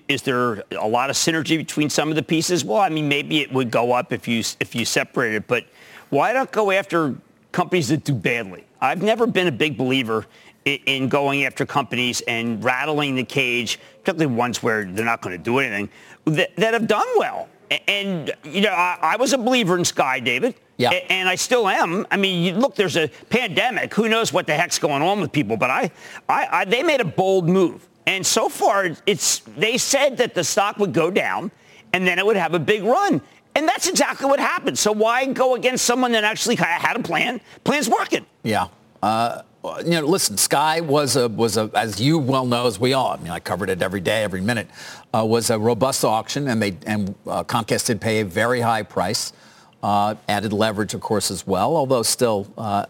is 0.08 0.24
there 0.24 0.64
a 0.72 0.88
lot 0.88 1.10
of 1.10 1.16
synergy 1.16 1.58
between 1.58 1.90
some 1.90 2.10
of 2.10 2.16
the 2.16 2.24
pieces? 2.24 2.66
Well, 2.66 2.80
I 2.80 2.90
mean, 2.90 3.08
maybe 3.08 3.42
it 3.42 3.54
would 3.54 3.70
go 3.70 3.94
up 3.94 4.12
if 4.12 4.28
you 4.28 4.44
if 4.60 4.74
you 4.74 4.86
separate 4.86 5.36
it, 5.36 5.48
but 5.48 5.66
why 6.10 6.34
not 6.34 6.52
go 6.52 6.72
after 6.72 7.16
companies 7.52 7.90
that 7.90 8.04
do 8.04 8.14
badly? 8.14 8.66
I've 8.82 9.04
never 9.04 9.28
been 9.28 9.48
a 9.48 9.52
big 9.52 9.78
believer 9.78 10.26
in, 10.66 10.80
in 10.86 11.10
going 11.10 11.46
after 11.46 11.66
companies 11.66 12.22
and 12.28 12.64
rattling 12.64 13.16
the 13.16 13.24
cage, 13.24 13.80
particularly 14.04 14.36
ones 14.36 14.64
where 14.64 14.84
they're 14.84 15.06
not 15.06 15.22
going 15.22 15.38
to 15.38 15.44
do 15.44 15.60
anything, 15.60 15.90
that, 16.26 16.56
that 16.56 16.74
have 16.74 16.88
done 16.88 17.08
well. 17.18 17.48
And, 17.88 18.34
you 18.44 18.62
know, 18.62 18.72
I, 18.72 18.98
I 19.02 19.16
was 19.18 19.34
a 19.34 19.38
believer 19.38 19.78
in 19.78 19.86
Sky, 19.86 20.20
David. 20.20 20.56
Yeah. 20.78 20.90
And 20.90 21.30
I 21.30 21.36
still 21.36 21.68
am. 21.68 22.06
I 22.10 22.18
mean, 22.18 22.44
you, 22.44 22.54
look, 22.54 22.76
there's 22.76 22.98
a 22.98 23.08
pandemic. 23.30 23.94
Who 23.94 24.10
knows 24.10 24.34
what 24.34 24.48
the 24.48 24.56
heck's 24.56 24.80
going 24.80 25.02
on 25.02 25.22
with 25.22 25.32
people? 25.32 25.56
But 25.56 25.70
I, 25.70 25.92
I, 26.28 26.48
I, 26.52 26.66
they 26.66 26.84
made 26.84 27.00
a 27.00 27.06
bold 27.06 27.48
move. 27.48 27.88
And 28.06 28.26
so 28.26 28.50
far, 28.50 28.90
it's 29.06 29.40
they 29.58 29.78
said 29.78 30.18
that 30.18 30.34
the 30.34 30.44
stock 30.44 30.78
would 30.78 30.94
go 30.94 31.10
down 31.10 31.52
and 31.94 32.06
then 32.06 32.20
it 32.20 32.26
would 32.26 32.36
have 32.36 32.54
a 32.54 32.60
big 32.60 32.84
run. 32.84 33.22
And 33.56 33.68
that's 33.68 33.88
exactly 33.88 34.28
what 34.28 34.40
happened. 34.40 34.80
So 34.80 34.92
why 34.92 35.26
go 35.28 35.56
against 35.56 35.86
someone 35.86 36.12
that 36.14 36.24
actually 36.24 36.56
had 36.56 36.98
a 36.98 37.04
plan? 37.04 37.40
Plan's 37.64 37.88
working. 37.88 38.26
Yeah. 38.42 38.68
Uh, 39.02 39.44
you 39.64 39.92
know, 39.92 40.02
listen, 40.02 40.38
Sky 40.38 40.82
was 40.82 41.16
a, 41.16 41.28
was 41.30 41.58
a, 41.58 41.70
as 41.74 42.00
you 42.00 42.18
well 42.18 42.46
know, 42.46 42.68
as 42.68 42.80
we 42.80 42.94
all, 42.94 43.12
I 43.12 43.18
mean, 43.18 43.32
I 43.32 43.40
covered 43.40 43.70
it 43.70 43.82
every 43.82 44.02
day, 44.02 44.24
every 44.24 44.42
minute, 44.42 44.68
uh, 45.14 45.26
was 45.26 45.50
a 45.50 45.58
robust 45.58 46.04
auction, 46.04 46.48
and 46.48 46.62
they 46.62 46.78
and 46.86 47.16
uh, 47.26 47.44
Comcast 47.44 47.88
did 47.88 48.02
pay 48.02 48.20
a 48.20 48.26
very 48.26 48.62
high 48.62 48.84
price. 48.84 49.34
Uh, 49.82 50.16
added 50.30 50.54
leverage, 50.54 50.94
of 50.94 51.02
course, 51.02 51.30
as 51.30 51.46
well, 51.46 51.76
although 51.76 52.02
still 52.04 52.48
uh, 52.58 52.86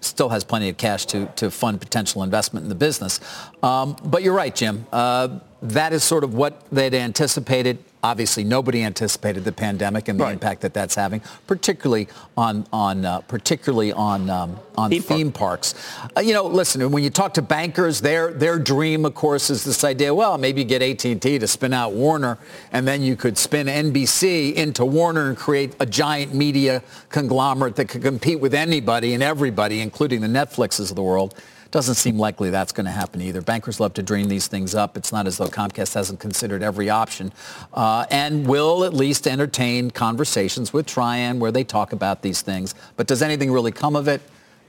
still 0.00 0.28
has 0.28 0.42
plenty 0.42 0.68
of 0.68 0.76
cash 0.76 1.06
to, 1.06 1.26
to 1.36 1.48
fund 1.48 1.80
potential 1.80 2.24
investment 2.24 2.64
in 2.64 2.68
the 2.68 2.74
business. 2.74 3.20
Um, 3.62 3.96
but 4.04 4.24
you're 4.24 4.34
right, 4.34 4.52
Jim. 4.52 4.84
Uh, 4.92 5.38
that 5.62 5.92
is 5.92 6.02
sort 6.02 6.24
of 6.24 6.34
what 6.34 6.68
they'd 6.70 6.92
anticipated. 6.94 7.78
Obviously, 8.04 8.44
nobody 8.44 8.82
anticipated 8.82 9.44
the 9.44 9.52
pandemic 9.52 10.08
and 10.08 10.20
the 10.20 10.24
right. 10.24 10.34
impact 10.34 10.60
that 10.60 10.74
that's 10.74 10.94
having, 10.94 11.22
particularly 11.46 12.06
on 12.36 12.66
on 12.70 13.06
uh, 13.06 13.20
particularly 13.20 13.94
on 13.94 14.28
um, 14.28 14.60
on 14.76 14.90
theme, 14.90 15.02
theme 15.02 15.32
park. 15.32 15.62
parks. 15.62 15.74
Uh, 16.14 16.20
you 16.20 16.34
know, 16.34 16.44
listen, 16.44 16.90
when 16.90 17.02
you 17.02 17.08
talk 17.08 17.32
to 17.32 17.40
bankers, 17.40 18.02
their 18.02 18.30
their 18.30 18.58
dream, 18.58 19.06
of 19.06 19.14
course, 19.14 19.48
is 19.48 19.64
this 19.64 19.84
idea. 19.84 20.14
Well, 20.14 20.36
maybe 20.36 20.60
you 20.60 20.66
get 20.66 20.82
AT&T 20.82 21.38
to 21.38 21.48
spin 21.48 21.72
out 21.72 21.94
Warner, 21.94 22.36
and 22.72 22.86
then 22.86 23.00
you 23.00 23.16
could 23.16 23.38
spin 23.38 23.68
NBC 23.68 24.52
into 24.52 24.84
Warner 24.84 25.30
and 25.30 25.36
create 25.38 25.74
a 25.80 25.86
giant 25.86 26.34
media 26.34 26.82
conglomerate 27.08 27.76
that 27.76 27.88
could 27.88 28.02
compete 28.02 28.38
with 28.38 28.52
anybody 28.52 29.14
and 29.14 29.22
everybody, 29.22 29.80
including 29.80 30.20
the 30.20 30.28
Netflixes 30.28 30.90
of 30.90 30.96
the 30.96 31.02
world. 31.02 31.34
Doesn't 31.74 31.96
seem 31.96 32.20
likely 32.20 32.50
that's 32.50 32.70
going 32.70 32.86
to 32.86 32.92
happen 32.92 33.20
either. 33.20 33.42
Bankers 33.42 33.80
love 33.80 33.94
to 33.94 34.02
dream 34.04 34.28
these 34.28 34.46
things 34.46 34.76
up. 34.76 34.96
It's 34.96 35.10
not 35.10 35.26
as 35.26 35.38
though 35.38 35.48
Comcast 35.48 35.92
hasn't 35.94 36.20
considered 36.20 36.62
every 36.62 36.88
option 36.88 37.32
uh, 37.72 38.06
and 38.12 38.46
will 38.46 38.84
at 38.84 38.94
least 38.94 39.26
entertain 39.26 39.90
conversations 39.90 40.72
with 40.72 40.86
Trian 40.86 41.40
where 41.40 41.50
they 41.50 41.64
talk 41.64 41.92
about 41.92 42.22
these 42.22 42.42
things. 42.42 42.76
But 42.96 43.08
does 43.08 43.22
anything 43.22 43.50
really 43.50 43.72
come 43.72 43.96
of 43.96 44.06
it? 44.06 44.20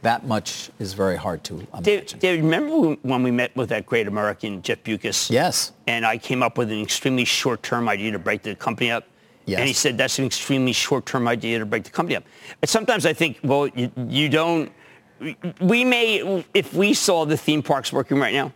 That 0.01 0.25
much 0.25 0.71
is 0.79 0.93
very 0.93 1.15
hard 1.15 1.43
to 1.43 1.53
imagine. 1.53 1.83
David, 1.83 2.15
David 2.17 2.43
remember 2.43 2.97
when 3.03 3.21
we 3.21 3.29
met 3.29 3.55
with 3.55 3.69
that 3.69 3.85
great 3.85 4.07
American, 4.07 4.63
Jeff 4.63 4.81
Bewkes? 4.83 5.29
Yes. 5.29 5.73
And 5.85 6.07
I 6.07 6.17
came 6.17 6.41
up 6.41 6.57
with 6.57 6.71
an 6.71 6.81
extremely 6.81 7.25
short-term 7.25 7.87
idea 7.87 8.13
to 8.13 8.19
break 8.19 8.41
the 8.41 8.55
company 8.55 8.89
up. 8.89 9.05
Yes. 9.45 9.59
And 9.59 9.67
he 9.67 9.75
said 9.75 9.95
that's 9.95 10.17
an 10.17 10.25
extremely 10.25 10.73
short-term 10.73 11.27
idea 11.27 11.59
to 11.59 11.67
break 11.67 11.83
the 11.83 11.91
company 11.91 12.15
up. 12.15 12.23
And 12.63 12.67
sometimes 12.67 13.05
I 13.05 13.13
think, 13.13 13.37
well, 13.43 13.67
you, 13.67 13.91
you 14.07 14.27
don't– 14.27 14.71
we 15.61 15.85
may, 15.85 16.43
if 16.53 16.73
we 16.73 16.93
saw 16.93 17.25
the 17.25 17.37
theme 17.37 17.63
parks 17.63 17.91
working 17.93 18.19
right 18.19 18.33
now, 18.33 18.53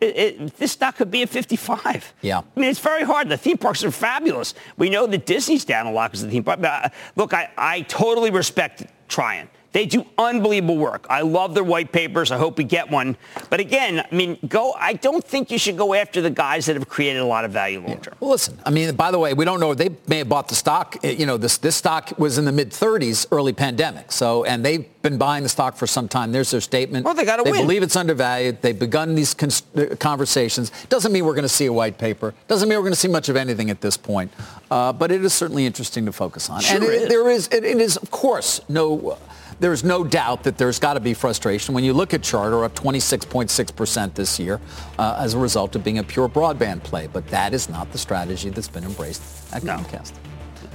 it, 0.00 0.16
it, 0.16 0.56
this 0.56 0.72
stock 0.72 0.96
could 0.96 1.10
be 1.10 1.22
at 1.22 1.28
55. 1.28 2.12
Yeah. 2.22 2.38
I 2.38 2.60
mean, 2.60 2.68
it's 2.68 2.80
very 2.80 3.04
hard. 3.04 3.28
The 3.28 3.36
theme 3.36 3.56
parks 3.56 3.84
are 3.84 3.90
fabulous. 3.90 4.54
We 4.76 4.90
know 4.90 5.06
that 5.06 5.26
Disney's 5.26 5.64
down 5.64 5.86
a 5.86 5.92
lot 5.92 6.10
because 6.10 6.24
of 6.24 6.30
the 6.30 6.32
theme 6.32 6.44
park. 6.44 6.62
Uh, 6.62 6.88
look, 7.14 7.32
I, 7.32 7.50
I 7.56 7.82
totally 7.82 8.30
respect 8.30 8.84
Trian. 9.08 9.48
They 9.72 9.86
do 9.86 10.04
unbelievable 10.18 10.76
work. 10.76 11.06
I 11.08 11.22
love 11.22 11.54
their 11.54 11.64
white 11.64 11.92
papers. 11.92 12.30
I 12.30 12.36
hope 12.36 12.58
we 12.58 12.64
get 12.64 12.90
one. 12.90 13.16
But 13.48 13.60
again, 13.60 14.00
I 14.00 14.14
mean, 14.14 14.38
go. 14.46 14.74
I 14.74 14.92
don't 14.92 15.24
think 15.24 15.50
you 15.50 15.58
should 15.58 15.78
go 15.78 15.94
after 15.94 16.20
the 16.20 16.30
guys 16.30 16.66
that 16.66 16.76
have 16.76 16.88
created 16.88 17.20
a 17.20 17.24
lot 17.24 17.44
of 17.46 17.52
value 17.52 17.80
long 17.80 17.98
term. 18.00 18.14
Well, 18.20 18.30
listen. 18.30 18.58
I 18.66 18.70
mean, 18.70 18.94
by 18.94 19.10
the 19.10 19.18
way, 19.18 19.32
we 19.32 19.46
don't 19.46 19.60
know. 19.60 19.72
They 19.72 19.90
may 20.06 20.18
have 20.18 20.28
bought 20.28 20.48
the 20.48 20.54
stock. 20.54 20.96
Eh, 21.02 21.12
you 21.12 21.24
know, 21.24 21.38
this 21.38 21.56
this 21.58 21.76
stock 21.76 22.12
was 22.18 22.36
in 22.36 22.44
the 22.44 22.52
mid 22.52 22.70
30s 22.70 23.26
early 23.32 23.54
pandemic. 23.54 24.12
So, 24.12 24.44
and 24.44 24.62
they've 24.62 24.86
been 25.00 25.16
buying 25.16 25.42
the 25.42 25.48
stock 25.48 25.76
for 25.76 25.86
some 25.86 26.06
time. 26.06 26.32
There's 26.32 26.50
their 26.50 26.60
statement. 26.60 27.04
Well, 27.04 27.14
they 27.14 27.24
got 27.24 27.36
to 27.36 27.42
win. 27.44 27.52
They 27.52 27.60
believe 27.62 27.82
it's 27.82 27.96
undervalued. 27.96 28.60
They've 28.60 28.78
begun 28.78 29.14
these 29.14 29.32
cons- 29.32 29.62
uh, 29.74 29.96
conversations. 29.98 30.70
Doesn't 30.90 31.12
mean 31.12 31.24
we're 31.24 31.34
going 31.34 31.42
to 31.42 31.48
see 31.48 31.66
a 31.66 31.72
white 31.72 31.96
paper. 31.98 32.34
Doesn't 32.46 32.68
mean 32.68 32.76
we're 32.78 32.84
going 32.84 32.92
to 32.92 33.00
see 33.00 33.08
much 33.08 33.28
of 33.28 33.36
anything 33.36 33.70
at 33.70 33.80
this 33.80 33.96
point. 33.96 34.32
Uh, 34.70 34.92
but 34.92 35.10
it 35.10 35.24
is 35.24 35.32
certainly 35.32 35.66
interesting 35.66 36.06
to 36.06 36.12
focus 36.12 36.48
on. 36.50 36.60
Sure 36.60 36.76
and 36.76 36.84
it, 36.84 37.02
is. 37.02 37.08
there 37.08 37.30
is. 37.30 37.48
It, 37.48 37.64
it 37.64 37.80
is, 37.80 37.96
of 37.96 38.10
course, 38.10 38.60
no. 38.68 39.18
There's 39.62 39.84
no 39.84 40.02
doubt 40.02 40.42
that 40.42 40.58
there's 40.58 40.80
got 40.80 40.94
to 40.94 41.00
be 41.00 41.14
frustration 41.14 41.72
when 41.72 41.84
you 41.84 41.92
look 41.92 42.12
at 42.12 42.20
Charter 42.20 42.64
up 42.64 42.74
26.6% 42.74 44.12
this 44.12 44.40
year 44.40 44.60
uh, 44.98 45.14
as 45.20 45.34
a 45.34 45.38
result 45.38 45.76
of 45.76 45.84
being 45.84 45.98
a 45.98 46.02
pure 46.02 46.28
broadband 46.28 46.82
play. 46.82 47.06
But 47.06 47.28
that 47.28 47.54
is 47.54 47.68
not 47.68 47.92
the 47.92 47.98
strategy 47.98 48.50
that's 48.50 48.66
been 48.66 48.82
embraced 48.82 49.22
at 49.54 49.62
No. 49.62 49.76
Comcast. 49.76 50.14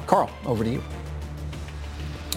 Carl, 0.06 0.30
over 0.46 0.64
to 0.64 0.70
you. 0.70 0.82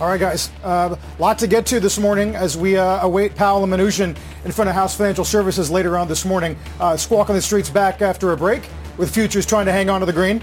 All 0.01 0.09
right, 0.09 0.19
guys. 0.19 0.51
A 0.65 0.67
uh, 0.67 0.99
lot 1.21 1.39
to 1.39 1.47
get 1.47 1.67
to 1.67 1.79
this 1.79 2.01
morning 2.01 2.35
as 2.35 2.57
we 2.57 2.77
uh, 2.77 3.07
await 3.07 3.37
Powell 3.37 3.63
and 3.63 3.73
Mnuchin 3.73 4.17
in 4.45 4.51
front 4.51 4.69
of 4.69 4.75
House 4.75 4.97
Financial 4.97 5.25
Services 5.25 5.71
later 5.71 5.97
on 5.97 6.09
this 6.09 6.25
morning. 6.25 6.59
Uh, 6.81 6.97
Squawk 6.97 7.31
on 7.31 7.37
the 7.37 7.43
Streets 7.43 7.71
back 7.71 8.03
after 8.03 8.33
a 8.33 8.37
break 8.37 8.69
with 8.99 9.15
futures 9.15 9.47
trying 9.47 9.67
to 9.67 9.73
hang 9.73 9.89
on 9.89 10.01
to 10.01 10.07
the 10.07 10.13
green. 10.13 10.43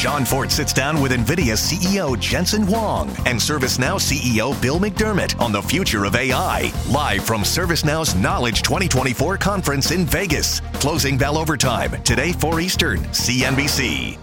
Jon 0.00 0.24
Fortt 0.24 0.50
sits 0.50 0.72
down 0.72 0.98
with 1.02 1.12
NVIDIA 1.12 1.52
CEO 1.52 2.18
Jensen 2.18 2.62
Huang 2.62 3.10
and 3.26 3.38
ServiceNow 3.38 4.00
CEO 4.00 4.58
Bill 4.62 4.80
McDermott 4.80 5.38
on 5.38 5.52
the 5.52 5.60
future 5.60 6.06
of 6.06 6.16
AI. 6.16 6.72
Live 6.88 7.22
from 7.22 7.42
ServiceNow's 7.42 8.14
Knowledge 8.14 8.62
2024 8.62 9.36
conference 9.36 9.90
in 9.90 10.06
Vegas. 10.06 10.60
Closing 10.72 11.18
bell 11.18 11.36
overtime 11.36 12.02
today, 12.02 12.32
4 12.32 12.60
Eastern, 12.60 13.00
CNBC. 13.10 14.16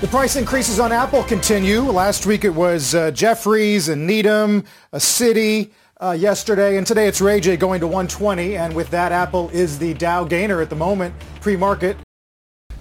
The 0.00 0.08
price 0.08 0.34
increases 0.34 0.80
on 0.80 0.90
Apple 0.90 1.22
continue. 1.22 1.82
Last 1.82 2.26
week 2.26 2.42
it 2.42 2.50
was 2.50 2.92
uh, 2.92 3.12
Jefferies 3.12 3.88
and 3.88 4.04
Needham, 4.04 4.64
a 4.92 4.98
Citi 4.98 5.70
uh, 6.00 6.10
yesterday, 6.10 6.76
and 6.76 6.84
today 6.84 7.06
it's 7.06 7.20
Ray 7.20 7.38
J 7.38 7.56
going 7.56 7.78
to 7.78 7.86
120. 7.86 8.56
And 8.56 8.74
with 8.74 8.90
that, 8.90 9.12
Apple 9.12 9.48
is 9.50 9.78
the 9.78 9.94
Dow 9.94 10.24
gainer 10.24 10.60
at 10.60 10.70
the 10.70 10.76
moment, 10.76 11.14
pre-market. 11.40 11.96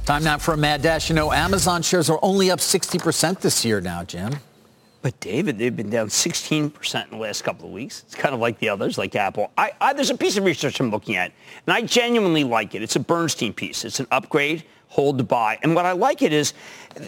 Time 0.05 0.23
now 0.23 0.37
for 0.37 0.53
a 0.53 0.57
mad 0.57 0.83
dash. 0.83 1.09
You 1.09 1.15
know, 1.15 1.31
Amazon 1.31 1.81
shares 1.81 2.11
are 2.11 2.19
only 2.21 2.51
up 2.51 2.59
60% 2.59 3.39
this 3.39 3.65
year 3.65 3.81
now, 3.81 4.03
Jim. 4.03 4.35
But 5.01 5.19
David, 5.19 5.57
they've 5.57 5.75
been 5.75 5.89
down 5.89 6.09
16% 6.09 7.03
in 7.05 7.09
the 7.09 7.17
last 7.17 7.43
couple 7.43 7.65
of 7.65 7.73
weeks. 7.73 8.03
It's 8.05 8.13
kind 8.13 8.35
of 8.35 8.39
like 8.39 8.59
the 8.59 8.69
others, 8.69 8.99
like 8.99 9.15
Apple. 9.15 9.49
I, 9.57 9.71
I, 9.81 9.93
there's 9.93 10.11
a 10.11 10.17
piece 10.17 10.37
of 10.37 10.43
research 10.43 10.79
I'm 10.79 10.91
looking 10.91 11.15
at, 11.15 11.31
and 11.65 11.73
I 11.73 11.81
genuinely 11.81 12.43
like 12.43 12.75
it. 12.75 12.83
It's 12.83 12.95
a 12.95 12.99
Bernstein 12.99 13.51
piece. 13.51 13.83
It's 13.83 13.99
an 13.99 14.05
upgrade, 14.11 14.63
hold 14.89 15.17
to 15.17 15.23
buy. 15.23 15.57
And 15.63 15.73
what 15.73 15.87
I 15.87 15.93
like 15.93 16.21
it 16.21 16.31
is 16.31 16.53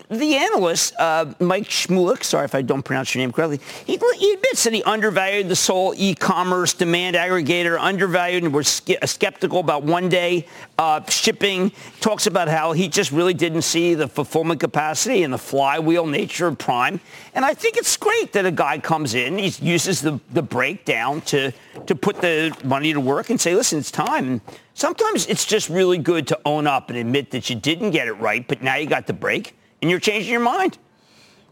the 0.10 0.36
analyst, 0.36 0.93
uh, 0.97 1.34
Mike 1.39 1.63
Shmulik, 1.63 2.23
sorry 2.23 2.45
if 2.45 2.56
I 2.56 2.62
don't 2.62 2.84
pronounce 2.84 3.13
your 3.15 3.21
name 3.21 3.32
correctly, 3.32 3.60
he, 3.86 4.00
he 4.17 4.34
admits 4.34 4.63
that 4.63 4.73
he 4.73 4.84
undervalued 4.84 5.50
the 5.50 5.56
sole 5.56 5.93
e-commerce 5.95 6.73
demand 6.73 7.15
aggregator, 7.15 7.78
undervalued 7.80 8.43
and 8.43 8.54
was 8.54 8.67
ske- 8.67 8.97
skeptical 9.06 9.60
about 9.60 9.84
one-day 9.84 10.45
uh, 10.78 11.04
shipping, 11.10 11.71
talks 12.02 12.28
about 12.28 12.47
how 12.47 12.73
he 12.73 12.88
just 12.88 13.12
really 13.12 13.34
didn't 13.34 13.62
see 13.62 13.93
the 13.93 14.08
fulfillment 14.08 14.60
capacity 14.60 15.23
and 15.23 15.34
the 15.34 15.38
flywheel 15.38 16.06
nature 16.06 16.47
of 16.47 16.58
Prime. 16.58 17.00
And 17.34 17.45
I 17.45 17.54
think 17.54 17.78
it's 17.78 17.95
great 17.95 18.34
that 18.34 18.45
a 18.45 18.52
guy 18.52 18.80
comes 18.80 19.13
in, 19.13 19.38
he 19.38 19.54
uses 19.65 20.02
the, 20.02 20.19
the 20.32 20.41
breakdown 20.41 21.21
to, 21.21 21.52
to 21.86 21.95
put 21.95 22.21
the 22.21 22.56
money 22.63 22.93
to 22.93 23.00
work 23.00 23.30
and 23.30 23.39
say, 23.39 23.56
listen, 23.56 23.80
it's 23.80 23.91
time. 23.91 24.28
And 24.28 24.41
sometimes 24.73 25.28
it's 25.28 25.45
just 25.45 25.69
really 25.69 25.97
good 25.97 26.28
to 26.28 26.39
own 26.45 26.67
up 26.67 26.89
and 26.89 26.97
admit 26.97 27.32
that 27.32 27.50
you 27.50 27.56
didn't 27.56 27.91
get 27.91 28.08
it 28.08 28.13
right, 28.13 28.45
but 28.47 28.62
now 28.62 28.76
you 28.76 28.88
got 28.88 29.08
the 29.08 29.13
break 29.13 29.54
and 29.81 29.89
you're 29.91 29.99
changing 29.99 30.31
your 30.31 30.41
mind. 30.41 30.77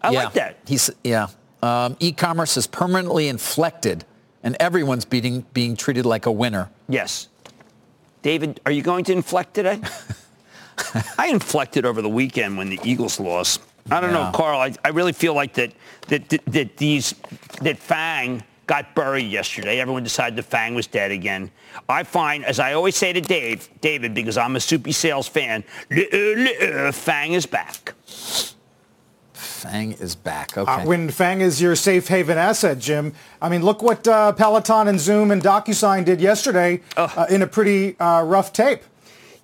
I 0.01 0.11
yeah. 0.11 0.23
like 0.25 0.33
that. 0.33 0.57
He's, 0.67 0.89
yeah. 1.03 1.27
Um, 1.63 1.97
e-commerce 1.99 2.57
is 2.57 2.67
permanently 2.67 3.27
inflected, 3.27 4.05
and 4.43 4.55
everyone's 4.59 5.05
being, 5.05 5.45
being 5.53 5.75
treated 5.75 6.05
like 6.05 6.25
a 6.25 6.31
winner. 6.31 6.69
Yes. 6.87 7.27
David, 8.21 8.59
are 8.65 8.71
you 8.71 8.81
going 8.81 9.03
to 9.05 9.11
inflect 9.13 9.53
today? 9.53 9.79
I 11.17 11.27
inflected 11.27 11.85
over 11.85 12.01
the 12.01 12.09
weekend 12.09 12.57
when 12.57 12.69
the 12.69 12.79
Eagles 12.83 13.19
lost. 13.19 13.61
I 13.89 13.99
don't 14.01 14.11
Yeah. 14.11 14.25
know, 14.25 14.31
Carl. 14.37 14.59
I, 14.59 14.73
I 14.83 14.89
really 14.89 15.13
feel 15.13 15.33
like 15.33 15.53
that, 15.53 15.71
that, 16.07 16.29
that, 16.29 16.45
that 16.47 16.77
these, 16.77 17.13
that 17.61 17.77
Fang 17.77 18.43
got 18.67 18.95
buried 18.95 19.31
yesterday. 19.31 19.79
Everyone 19.79 20.03
decided 20.03 20.35
the 20.35 20.43
Fang 20.43 20.75
was 20.75 20.87
dead 20.87 21.11
again. 21.11 21.51
I 21.87 22.03
find, 22.03 22.45
as 22.45 22.59
I 22.59 22.73
always 22.73 22.95
say 22.95 23.13
to 23.13 23.21
Dave, 23.21 23.69
David, 23.81 24.13
because 24.13 24.37
I'm 24.37 24.55
a 24.55 24.59
soupy 24.59 24.91
sales 24.91 25.27
fan, 25.27 25.63
"Li-uh, 25.89 26.17
li-uh, 26.17 26.91
Fang 26.91 27.33
is 27.33 27.45
back. 27.45 27.93
Fang 29.33 29.93
is 29.93 30.15
back. 30.15 30.57
Okay. 30.57 30.71
Uh, 30.71 30.85
when 30.85 31.09
Fang 31.09 31.41
is 31.41 31.61
your 31.61 31.75
safe 31.75 32.07
haven 32.07 32.37
asset, 32.37 32.79
Jim. 32.79 33.13
I 33.41 33.49
mean, 33.49 33.63
look 33.63 33.81
what 33.81 34.07
uh, 34.07 34.31
Peloton 34.33 34.87
and 34.87 34.99
Zoom 34.99 35.31
and 35.31 35.41
DocuSign 35.41 36.05
did 36.05 36.21
yesterday 36.21 36.81
uh, 36.97 37.25
in 37.29 37.41
a 37.41 37.47
pretty 37.47 37.99
uh, 37.99 38.23
rough 38.23 38.53
tape. 38.53 38.81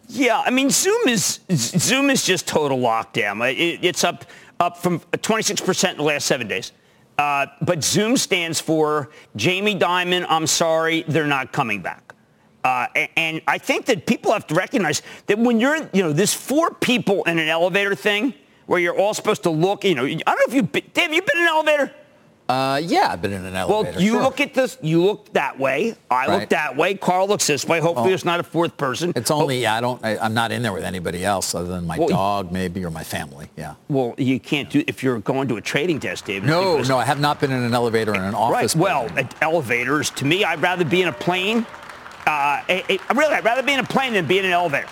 Yeah, 0.08 0.42
I 0.46 0.50
mean, 0.50 0.70
Zoom 0.70 1.08
is 1.08 1.40
Zoom 1.52 2.10
is 2.10 2.26
just 2.26 2.48
total 2.48 2.78
lockdown. 2.78 3.50
It, 3.52 3.80
it's 3.82 4.04
up 4.04 4.26
up 4.60 4.78
from 4.78 5.00
26% 5.00 5.92
in 5.92 5.98
the 5.98 6.04
last 6.04 6.28
seven 6.28 6.48
days. 6.48 6.72
Uh, 7.22 7.46
but 7.62 7.84
Zoom 7.84 8.18
stands 8.18 8.60
for 8.60 9.12
Jamie 9.36 9.76
Dimon. 9.78 10.26
I'm 10.28 10.48
sorry, 10.48 11.04
they're 11.08 11.28
not 11.28 11.52
coming 11.52 11.80
back. 11.80 12.16
Uh, 12.64 12.88
a- 12.96 13.12
and 13.16 13.44
I 13.48 13.60
think 13.60 13.86
that 13.86 14.08
people 14.08 14.32
have 14.32 14.48
to 14.48 14.56
recognize 14.56 15.04
that 15.28 15.38
when 15.38 15.60
you're, 15.60 15.76
you 15.94 16.02
know, 16.02 16.14
there's 16.14 16.34
four 16.34 16.72
people 16.74 17.24
in 17.26 17.38
an 17.38 17.48
elevator 17.48 17.94
thing 17.94 18.34
where 18.66 18.80
you're 18.80 18.98
all 18.98 19.14
supposed 19.14 19.44
to 19.44 19.52
look, 19.52 19.84
you 19.84 19.94
know, 19.94 20.04
I 20.06 20.16
don't 20.16 20.26
know 20.26 20.36
if 20.48 20.54
you've 20.56 20.72
been, 20.72 20.90
Dave, 20.96 21.14
you 21.14 21.22
been 21.22 21.38
in 21.38 21.44
an 21.44 21.50
elevator? 21.50 21.94
Uh, 22.52 22.78
yeah, 22.84 23.08
I've 23.12 23.22
been 23.22 23.32
in 23.32 23.46
an 23.46 23.56
elevator. 23.56 23.94
Well, 23.94 24.02
you 24.04 24.12
sure. 24.12 24.22
look 24.24 24.42
at 24.42 24.54
this, 24.54 24.78
you 24.82 25.02
look 25.04 25.32
that 25.34 25.58
way. 25.58 25.96
I 26.10 26.28
look 26.28 26.50
that 26.50 26.76
way. 26.76 26.96
Carl 26.96 27.28
looks 27.28 27.48
this 27.48 27.64
way. 27.66 27.80
Hopefully 27.80 28.08
Oh. 28.08 28.10
there's 28.10 28.26
not 28.26 28.42
a 28.42 28.44
fourth 28.44 28.76
person. 28.76 29.14
It's 29.16 29.32
only, 29.32 29.66
I 29.66 29.80
don't, 29.80 30.04
I, 30.04 30.18
I'm 30.18 30.34
not 30.34 30.52
in 30.52 30.62
there 30.62 30.74
with 30.74 30.84
anybody 30.84 31.24
else 31.24 31.56
other 31.56 31.68
than 31.70 31.88
my 31.88 31.98
Well, 31.98 32.10
dog 32.10 32.52
maybe 32.52 32.84
or 32.84 32.90
my 32.92 33.04
family. 33.06 33.48
Yeah. 33.56 33.76
Well, 33.88 34.16
you 34.18 34.38
can't 34.40 34.70
do 34.70 34.84
if 34.86 35.02
you're 35.02 35.20
going 35.20 35.48
to 35.48 35.56
a 35.56 35.62
trading 35.62 36.00
desk, 36.00 36.26
David. 36.26 36.50
No, 36.50 36.74
because- 36.74 36.90
no, 36.90 36.98
I 36.98 37.06
have 37.06 37.22
not 37.22 37.40
been 37.40 37.52
in 37.52 37.64
an 37.64 37.74
elevator 37.74 38.14
in 38.14 38.22
an 38.22 38.36
office. 38.36 38.76
Right. 38.76 38.82
Well, 38.84 39.08
at 39.18 39.34
elevators, 39.42 40.10
to 40.12 40.26
me, 40.26 40.44
I'd 40.44 40.62
rather 40.62 40.84
be 40.84 41.02
in 41.02 41.08
a 41.08 41.14
plane. 41.14 41.66
Uh, 42.28 42.62
it, 42.68 42.86
it- 42.90 43.02
really, 43.16 43.34
I'd 43.34 43.46
rather 43.46 43.64
be 43.64 43.72
in 43.74 43.80
a 43.80 43.84
plane 43.86 44.12
than 44.14 44.28
be 44.28 44.40
in 44.40 44.46
an 44.46 44.52
elevator. 44.52 44.90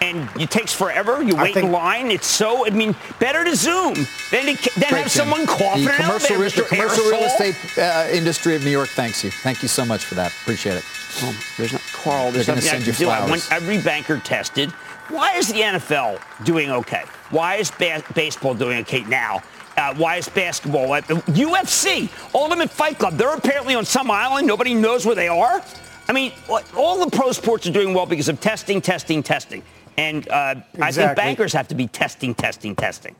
And 0.00 0.28
it 0.40 0.50
takes 0.50 0.72
forever. 0.72 1.22
You 1.22 1.36
I 1.36 1.42
wait 1.44 1.56
in 1.56 1.72
line. 1.72 2.10
It's 2.10 2.26
so. 2.26 2.64
I 2.66 2.70
mean, 2.70 2.94
better 3.18 3.44
to 3.44 3.56
Zoom 3.56 3.94
than 4.30 4.54
to, 4.56 4.70
than 4.78 4.90
have 4.94 5.10
someone 5.10 5.44
cough 5.46 5.76
in 5.76 5.84
the 5.84 5.90
an 5.90 5.96
commercial, 5.96 6.36
elevator. 6.36 6.38
re- 6.38 6.48
the 6.50 6.62
Mr. 6.62 6.68
commercial 6.68 7.04
real 7.04 7.20
estate 7.24 7.56
uh, 7.78 8.06
industry 8.12 8.54
of 8.54 8.62
New 8.64 8.70
York 8.70 8.88
thanks 8.90 9.24
you. 9.24 9.30
Thank 9.30 9.62
you 9.62 9.68
so 9.68 9.84
much 9.84 10.04
for 10.04 10.14
that. 10.14 10.30
Appreciate 10.42 10.76
it. 10.76 10.84
Oh, 11.22 11.36
there's 11.56 11.72
not 11.72 11.82
Carl. 11.92 12.30
There's 12.30 12.46
They're 12.46 12.54
gonna 12.54 12.64
I 12.66 12.70
send 12.70 12.84
can 12.84 12.92
you 12.92 12.98
do. 12.98 13.08
I 13.08 13.18
want 13.28 13.42
flowers. 13.42 13.62
every 13.62 13.82
banker 13.82 14.18
tested. 14.20 14.70
Why 15.08 15.34
is 15.36 15.48
the 15.48 15.60
NFL 15.60 16.20
doing 16.44 16.70
okay? 16.70 17.02
Why 17.30 17.56
is 17.56 17.70
ba- 17.72 18.04
baseball 18.14 18.54
doing 18.54 18.78
okay 18.80 19.02
now? 19.04 19.42
Uh, 19.76 19.94
why 19.94 20.16
is 20.16 20.28
basketball? 20.28 20.92
Uh, 20.92 21.00
UFC, 21.02 22.08
Ultimate 22.34 22.70
Fight 22.70 22.98
Club. 22.98 23.16
They're 23.16 23.34
apparently 23.34 23.74
on 23.74 23.84
some 23.84 24.10
island. 24.10 24.46
Nobody 24.46 24.74
knows 24.74 25.06
where 25.06 25.14
they 25.14 25.28
are. 25.28 25.62
I 26.08 26.12
mean, 26.12 26.32
all 26.76 27.04
the 27.04 27.10
pro 27.16 27.32
sports 27.32 27.66
are 27.66 27.72
doing 27.72 27.94
well 27.94 28.06
because 28.06 28.28
of 28.28 28.40
testing, 28.40 28.80
testing, 28.80 29.22
testing. 29.22 29.62
And 29.98 30.28
uh, 30.28 30.54
I 30.80 30.92
think 30.92 31.16
bankers 31.16 31.52
have 31.52 31.68
to 31.68 31.74
be 31.74 31.88
testing, 31.88 32.32
testing, 32.34 32.76
testing. 32.76 33.16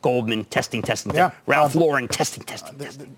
Goldman 0.00 0.44
testing, 0.44 0.80
testing, 0.80 1.12
yeah. 1.12 1.30
testing. 1.30 1.42
Ralph 1.46 1.74
um, 1.74 1.82
Lauren 1.82 2.08
testing, 2.08 2.44
testing, 2.44 2.76
uh, 2.76 2.84
testing. 2.84 3.16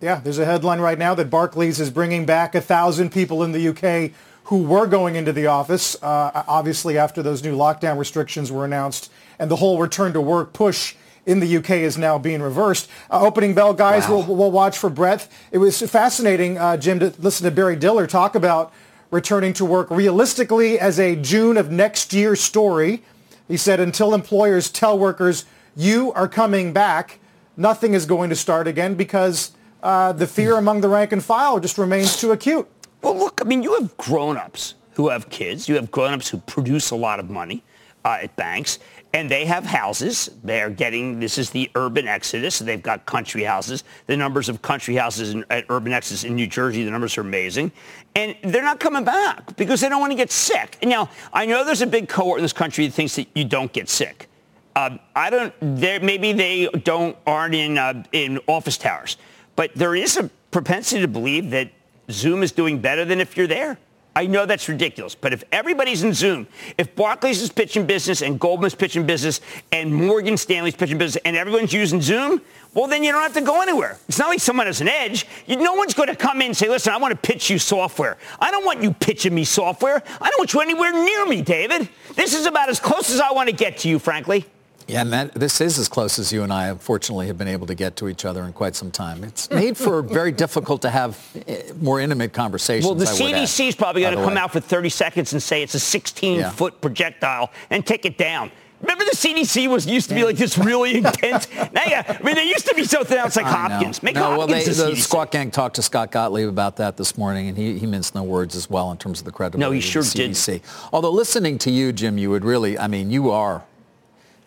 Yeah, 0.00 0.20
there's 0.20 0.38
a 0.38 0.44
headline 0.44 0.80
right 0.80 0.98
now 0.98 1.14
that 1.16 1.30
Barclays 1.30 1.80
is 1.80 1.90
bringing 1.90 2.24
back 2.24 2.54
a 2.54 2.60
thousand 2.60 3.10
people 3.10 3.42
in 3.42 3.52
the 3.52 3.68
UK 3.68 4.12
who 4.44 4.62
were 4.62 4.86
going 4.86 5.16
into 5.16 5.32
the 5.32 5.46
office, 5.46 5.96
uh, 6.02 6.44
obviously 6.48 6.96
after 6.96 7.22
those 7.22 7.42
new 7.42 7.56
lockdown 7.56 7.98
restrictions 7.98 8.50
were 8.50 8.64
announced, 8.64 9.10
and 9.38 9.50
the 9.50 9.56
whole 9.56 9.78
return 9.78 10.12
to 10.12 10.20
work 10.20 10.52
push 10.52 10.94
in 11.26 11.40
the 11.40 11.56
UK 11.56 11.70
is 11.70 11.98
now 11.98 12.18
being 12.18 12.42
reversed. 12.42 12.88
Uh, 13.10 13.20
opening 13.20 13.54
bell, 13.54 13.74
guys, 13.74 14.08
wow. 14.08 14.18
we'll, 14.18 14.36
we'll, 14.36 14.50
watch 14.50 14.76
for 14.76 14.90
breadth. 14.90 15.32
It 15.52 15.58
was 15.58 15.80
fascinating, 15.82 16.58
uh, 16.58 16.76
Jim, 16.76 16.98
to 16.98 17.12
listen 17.18 17.44
to 17.44 17.50
Barry 17.50 17.76
Diller 17.76 18.06
talk 18.06 18.34
about 18.34 18.72
returning 19.12 19.52
to 19.52 19.64
work 19.64 19.88
realistically 19.90 20.80
as 20.80 20.98
a 20.98 21.14
June 21.14 21.56
of 21.56 21.70
next 21.70 22.12
year 22.12 22.34
story. 22.34 23.04
He 23.46 23.56
said, 23.56 23.78
until 23.78 24.14
employers 24.14 24.70
tell 24.70 24.98
workers, 24.98 25.44
you 25.76 26.12
are 26.14 26.26
coming 26.26 26.72
back, 26.72 27.20
nothing 27.56 27.94
is 27.94 28.06
going 28.06 28.30
to 28.30 28.36
start 28.36 28.66
again 28.66 28.94
because 28.94 29.52
uh, 29.82 30.12
the 30.12 30.26
fear 30.26 30.56
among 30.56 30.80
the 30.80 30.88
rank 30.88 31.12
and 31.12 31.22
file 31.22 31.60
just 31.60 31.78
remains 31.78 32.18
too 32.18 32.32
acute. 32.32 32.66
Well, 33.02 33.16
look, 33.16 33.40
I 33.40 33.44
mean, 33.44 33.62
you 33.62 33.74
have 33.74 33.96
grown-ups 33.98 34.74
who 34.94 35.10
have 35.10 35.28
kids. 35.28 35.68
You 35.68 35.74
have 35.74 35.90
grown-ups 35.90 36.28
who 36.30 36.38
produce 36.38 36.90
a 36.90 36.96
lot 36.96 37.20
of 37.20 37.28
money 37.28 37.62
uh, 38.04 38.18
at 38.22 38.34
banks 38.36 38.78
and 39.14 39.30
they 39.30 39.44
have 39.44 39.64
houses. 39.64 40.30
They're 40.42 40.70
getting, 40.70 41.20
this 41.20 41.36
is 41.36 41.50
the 41.50 41.70
urban 41.74 42.08
exodus. 42.08 42.58
They've 42.58 42.82
got 42.82 43.04
country 43.04 43.42
houses. 43.42 43.84
The 44.06 44.16
numbers 44.16 44.48
of 44.48 44.62
country 44.62 44.94
houses 44.94 45.36
at 45.50 45.66
urban 45.68 45.92
exodus 45.92 46.24
in 46.24 46.34
New 46.34 46.46
Jersey, 46.46 46.82
the 46.84 46.90
numbers 46.90 47.18
are 47.18 47.20
amazing. 47.20 47.72
And 48.16 48.34
they're 48.42 48.62
not 48.62 48.80
coming 48.80 49.04
back 49.04 49.56
because 49.56 49.80
they 49.80 49.88
don't 49.88 50.00
want 50.00 50.12
to 50.12 50.16
get 50.16 50.30
sick. 50.30 50.78
And 50.80 50.90
now, 50.90 51.10
I 51.32 51.44
know 51.44 51.64
there's 51.64 51.82
a 51.82 51.86
big 51.86 52.08
cohort 52.08 52.38
in 52.38 52.42
this 52.42 52.54
country 52.54 52.86
that 52.86 52.92
thinks 52.92 53.16
that 53.16 53.28
you 53.34 53.44
don't 53.44 53.72
get 53.72 53.88
sick. 53.88 54.28
Uh, 54.74 54.96
I 55.14 55.28
don't, 55.28 55.62
maybe 55.62 56.32
they 56.32 56.66
don't, 56.68 57.16
aren't 57.26 57.54
in, 57.54 57.76
uh, 57.76 58.04
in 58.12 58.40
office 58.46 58.78
towers. 58.78 59.18
But 59.56 59.74
there 59.74 59.94
is 59.94 60.16
a 60.16 60.30
propensity 60.50 61.02
to 61.02 61.08
believe 61.08 61.50
that 61.50 61.70
Zoom 62.10 62.42
is 62.42 62.52
doing 62.52 62.78
better 62.78 63.04
than 63.04 63.20
if 63.20 63.36
you're 63.36 63.46
there. 63.46 63.78
I 64.14 64.26
know 64.26 64.44
that's 64.44 64.68
ridiculous, 64.68 65.14
but 65.14 65.32
if 65.32 65.42
everybody's 65.52 66.02
in 66.02 66.12
Zoom, 66.12 66.46
if 66.76 66.94
Barclays 66.94 67.40
is 67.40 67.50
pitching 67.50 67.86
business 67.86 68.20
and 68.20 68.38
Goldman's 68.38 68.74
pitching 68.74 69.06
business 69.06 69.40
and 69.72 69.94
Morgan 69.94 70.36
Stanley's 70.36 70.76
pitching 70.76 70.98
business 70.98 71.22
and 71.24 71.34
everyone's 71.34 71.72
using 71.72 72.02
Zoom, 72.02 72.42
well, 72.74 72.86
then 72.86 73.02
you 73.04 73.12
don't 73.12 73.22
have 73.22 73.32
to 73.34 73.40
go 73.40 73.62
anywhere. 73.62 73.98
It's 74.08 74.18
not 74.18 74.28
like 74.28 74.40
someone 74.40 74.66
has 74.66 74.82
an 74.82 74.88
edge. 74.88 75.26
You, 75.46 75.56
no 75.56 75.74
one's 75.74 75.94
going 75.94 76.08
to 76.08 76.16
come 76.16 76.42
in 76.42 76.48
and 76.48 76.56
say, 76.56 76.68
listen, 76.68 76.92
I 76.92 76.98
want 76.98 77.12
to 77.12 77.28
pitch 77.32 77.48
you 77.48 77.58
software. 77.58 78.18
I 78.38 78.50
don't 78.50 78.66
want 78.66 78.82
you 78.82 78.92
pitching 78.92 79.34
me 79.34 79.44
software. 79.44 80.02
I 80.20 80.30
don't 80.30 80.38
want 80.38 80.52
you 80.52 80.60
anywhere 80.60 80.92
near 80.92 81.26
me, 81.26 81.40
David. 81.40 81.88
This 82.14 82.34
is 82.34 82.44
about 82.44 82.68
as 82.68 82.80
close 82.80 83.10
as 83.10 83.20
I 83.20 83.32
want 83.32 83.48
to 83.48 83.54
get 83.54 83.78
to 83.78 83.88
you, 83.88 83.98
frankly. 83.98 84.44
Yeah, 84.86 85.02
and 85.02 85.12
that, 85.12 85.34
this 85.34 85.60
is 85.60 85.78
as 85.78 85.88
close 85.88 86.18
as 86.18 86.32
you 86.32 86.42
and 86.42 86.52
I, 86.52 86.68
unfortunately, 86.68 87.26
have 87.28 87.38
been 87.38 87.48
able 87.48 87.66
to 87.66 87.74
get 87.74 87.96
to 87.96 88.08
each 88.08 88.24
other 88.24 88.42
in 88.44 88.52
quite 88.52 88.74
some 88.74 88.90
time. 88.90 89.24
It's 89.24 89.50
made 89.50 89.76
for 89.76 90.02
very 90.02 90.32
difficult 90.32 90.82
to 90.82 90.90
have 90.90 91.18
eh, 91.46 91.72
more 91.80 92.00
intimate 92.00 92.32
conversations. 92.32 92.86
Well, 92.86 92.94
the 92.94 93.04
CDC 93.04 93.68
is 93.68 93.76
probably 93.76 94.02
going 94.02 94.16
to 94.16 94.22
come 94.22 94.34
way. 94.34 94.40
out 94.40 94.52
for 94.52 94.60
30 94.60 94.88
seconds 94.88 95.32
and 95.32 95.42
say 95.42 95.62
it's 95.62 95.74
a 95.74 95.78
16-foot 95.78 96.72
yeah. 96.74 96.80
projectile 96.80 97.50
and 97.70 97.86
take 97.86 98.04
it 98.04 98.18
down. 98.18 98.50
Remember 98.82 99.04
the 99.04 99.16
CDC 99.16 99.68
was 99.68 99.86
used 99.86 100.08
to 100.08 100.14
be 100.14 100.24
like 100.24 100.36
this 100.36 100.58
really 100.58 100.96
intense. 100.98 101.48
now, 101.72 101.82
yeah, 101.86 102.18
I 102.20 102.22
mean, 102.24 102.34
they 102.34 102.48
used 102.48 102.66
to 102.66 102.74
be 102.74 102.84
so 102.84 103.04
thin. 103.04 103.24
It's 103.24 103.36
like 103.36 103.46
Hopkins. 103.46 104.02
Make 104.02 104.16
no, 104.16 104.22
Hopkins 104.22 104.38
well, 104.38 104.46
they, 104.48 104.64
the, 104.64 104.96
the 104.96 105.00
Squawk 105.00 105.30
Gang 105.30 105.52
talked 105.52 105.76
to 105.76 105.82
Scott 105.82 106.10
Gottlieb 106.10 106.48
about 106.48 106.76
that 106.78 106.96
this 106.96 107.16
morning, 107.16 107.48
and 107.48 107.56
he, 107.56 107.78
he 107.78 107.86
minced 107.86 108.16
no 108.16 108.24
words 108.24 108.56
as 108.56 108.68
well 108.68 108.90
in 108.90 108.98
terms 108.98 109.20
of 109.20 109.24
the 109.24 109.30
credibility 109.30 109.70
no, 109.70 109.72
he 109.72 109.80
sure 109.80 110.02
of 110.02 110.12
the 110.12 110.18
CDC. 110.18 110.46
Did. 110.46 110.62
Although 110.92 111.12
listening 111.12 111.58
to 111.58 111.70
you, 111.70 111.92
Jim, 111.92 112.18
you 112.18 112.28
would 112.30 112.44
really, 112.44 112.76
I 112.76 112.88
mean, 112.88 113.12
you 113.12 113.30
are 113.30 113.62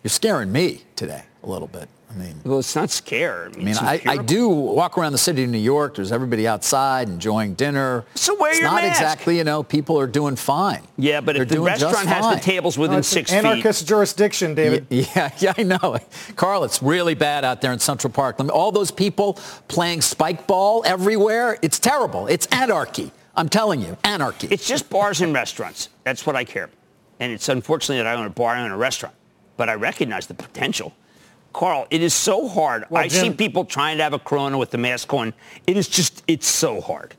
you're 0.06 0.10
scaring 0.10 0.52
me 0.52 0.82
today 0.94 1.24
a 1.42 1.48
little 1.48 1.66
bit. 1.66 1.88
I 2.08 2.14
mean, 2.14 2.40
well, 2.44 2.60
it's 2.60 2.76
not 2.76 2.90
scare. 2.90 3.50
I 3.52 3.58
mean, 3.58 3.74
I, 3.74 4.00
I, 4.06 4.16
do 4.18 4.48
walk 4.48 4.96
around 4.96 5.10
the 5.10 5.18
city 5.18 5.42
of 5.42 5.50
New 5.50 5.58
York. 5.58 5.96
There's 5.96 6.12
everybody 6.12 6.46
outside 6.46 7.08
enjoying 7.08 7.54
dinner. 7.54 8.04
So 8.14 8.36
wear 8.36 8.52
it's 8.52 8.60
your 8.60 8.70
not 8.70 8.84
mask. 8.84 9.00
exactly, 9.00 9.38
you 9.38 9.42
know, 9.42 9.64
people 9.64 9.98
are 9.98 10.06
doing 10.06 10.36
fine. 10.36 10.82
Yeah, 10.96 11.20
but 11.20 11.32
They're 11.32 11.42
if 11.42 11.48
the 11.48 11.60
restaurant 11.60 12.06
has 12.06 12.24
fine. 12.24 12.36
the 12.36 12.40
tables 12.40 12.78
within 12.78 12.98
no, 12.98 13.02
six 13.02 13.32
an 13.32 13.44
anarchist 13.44 13.88
jurisdiction, 13.88 14.54
David. 14.54 14.86
Yeah, 14.90 15.06
yeah, 15.16 15.30
yeah, 15.38 15.52
I 15.58 15.62
know. 15.64 15.98
Carl, 16.36 16.62
it's 16.62 16.80
really 16.80 17.14
bad 17.14 17.44
out 17.44 17.60
there 17.60 17.72
in 17.72 17.80
Central 17.80 18.12
Park. 18.12 18.38
All 18.48 18.70
those 18.70 18.92
people 18.92 19.40
playing 19.66 20.02
spike 20.02 20.46
ball 20.46 20.84
everywhere. 20.86 21.58
It's 21.62 21.80
terrible. 21.80 22.28
It's 22.28 22.46
anarchy. 22.52 23.10
I'm 23.34 23.48
telling 23.48 23.80
you, 23.80 23.96
anarchy. 24.04 24.46
It's 24.52 24.68
just 24.68 24.88
bars 24.88 25.20
and 25.20 25.34
restaurants. 25.34 25.88
That's 26.04 26.24
what 26.24 26.36
I 26.36 26.44
care. 26.44 26.70
And 27.18 27.32
it's 27.32 27.48
unfortunately 27.48 27.96
that 28.04 28.06
I 28.06 28.14
own 28.14 28.26
a 28.26 28.30
bar 28.30 28.54
and 28.54 28.72
a 28.72 28.76
restaurant 28.76 29.16
but 29.56 29.68
I 29.68 29.74
recognize 29.74 30.26
the 30.26 30.34
potential. 30.34 30.94
Carl, 31.52 31.86
it 31.90 32.02
is 32.02 32.12
so 32.12 32.48
hard. 32.48 32.84
Well, 32.90 33.02
I 33.02 33.08
Jim, 33.08 33.32
see 33.32 33.36
people 33.36 33.64
trying 33.64 33.96
to 33.96 34.02
have 34.02 34.12
a 34.12 34.18
corona 34.18 34.58
with 34.58 34.70
the 34.70 34.78
mask 34.78 35.12
on. 35.14 35.32
It 35.66 35.76
is 35.76 35.88
just, 35.88 36.22
it's 36.28 36.46
so 36.46 36.80
hard. 36.82 37.14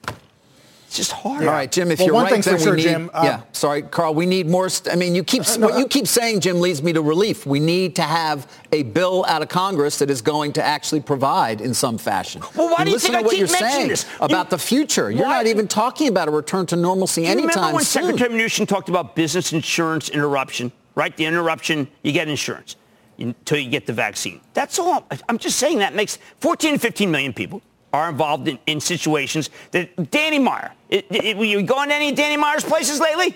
It's 0.85 0.95
just 0.95 1.11
hard. 1.11 1.43
All 1.43 1.51
right, 1.51 1.69
Jim, 1.69 1.91
if 1.91 1.99
well, 1.99 2.05
you're 2.05 2.15
right, 2.15 2.41
then 2.41 2.53
we 2.53 2.59
sure, 2.61 2.75
need, 2.75 2.83
Jim, 2.83 3.09
um, 3.13 3.25
yeah, 3.25 3.41
sorry, 3.51 3.81
Carl, 3.81 4.13
we 4.13 4.25
need 4.25 4.47
more, 4.47 4.69
st- 4.69 4.93
I 4.93 4.97
mean, 4.97 5.15
you 5.15 5.23
keep, 5.23 5.41
uh, 5.41 5.57
no, 5.57 5.67
what 5.67 5.79
you 5.79 5.85
keep 5.85 6.07
saying, 6.07 6.39
Jim, 6.39 6.61
leads 6.61 6.81
me 6.81 6.93
to 6.93 7.01
relief. 7.01 7.45
We 7.45 7.59
need 7.59 7.95
to 7.97 8.03
have 8.03 8.49
a 8.71 8.83
bill 8.83 9.25
out 9.27 9.41
of 9.41 9.49
Congress 9.49 9.99
that 9.99 10.09
is 10.09 10.21
going 10.21 10.53
to 10.53 10.63
actually 10.63 11.01
provide 11.01 11.59
in 11.59 11.73
some 11.73 11.97
fashion. 11.97 12.41
Well, 12.55 12.69
why 12.69 12.83
you 12.83 12.85
do 12.85 12.91
you 12.91 12.99
think 12.99 13.15
to 13.15 13.23
what 13.23 13.33
I 13.33 13.37
you're 13.37 13.47
keep 13.47 13.57
saying 13.57 13.87
this? 13.89 14.05
about 14.21 14.45
you, 14.45 14.49
the 14.51 14.59
future. 14.59 15.11
You're 15.11 15.25
why? 15.25 15.31
not 15.37 15.47
even 15.47 15.67
talking 15.67 16.07
about 16.07 16.29
a 16.29 16.31
return 16.31 16.65
to 16.67 16.77
normalcy 16.77 17.23
you 17.23 17.27
anytime 17.27 17.49
remember 17.49 17.75
when 17.75 17.83
soon. 17.83 18.03
Secretary 18.03 18.39
Mnuchin 18.39 18.65
talked 18.65 18.87
about 18.87 19.13
business 19.13 19.51
insurance 19.51 20.07
interruption, 20.07 20.71
right? 20.97 21.15
The 21.15 21.25
interruption, 21.25 21.87
you 22.01 22.11
get 22.11 22.27
insurance 22.27 22.75
until 23.19 23.59
you 23.59 23.69
get 23.69 23.85
the 23.85 23.93
vaccine. 23.93 24.41
That's 24.55 24.79
all. 24.79 25.07
I'm 25.29 25.37
just 25.37 25.59
saying 25.59 25.77
that 25.77 25.93
makes 25.93 26.17
14 26.39 26.73
to 26.73 26.79
15 26.79 27.11
million 27.11 27.33
people 27.33 27.61
are 27.93 28.09
involved 28.09 28.47
in, 28.47 28.57
in 28.65 28.79
situations 28.79 29.51
that 29.71 30.11
Danny 30.11 30.39
Meyer. 30.39 30.71
It, 30.89 31.05
it, 31.11 31.37
you 31.37 31.61
going 31.61 31.89
to 31.89 31.95
any 31.95 32.11
Danny 32.11 32.35
Meyer's 32.35 32.63
places 32.63 32.99
lately? 32.99 33.35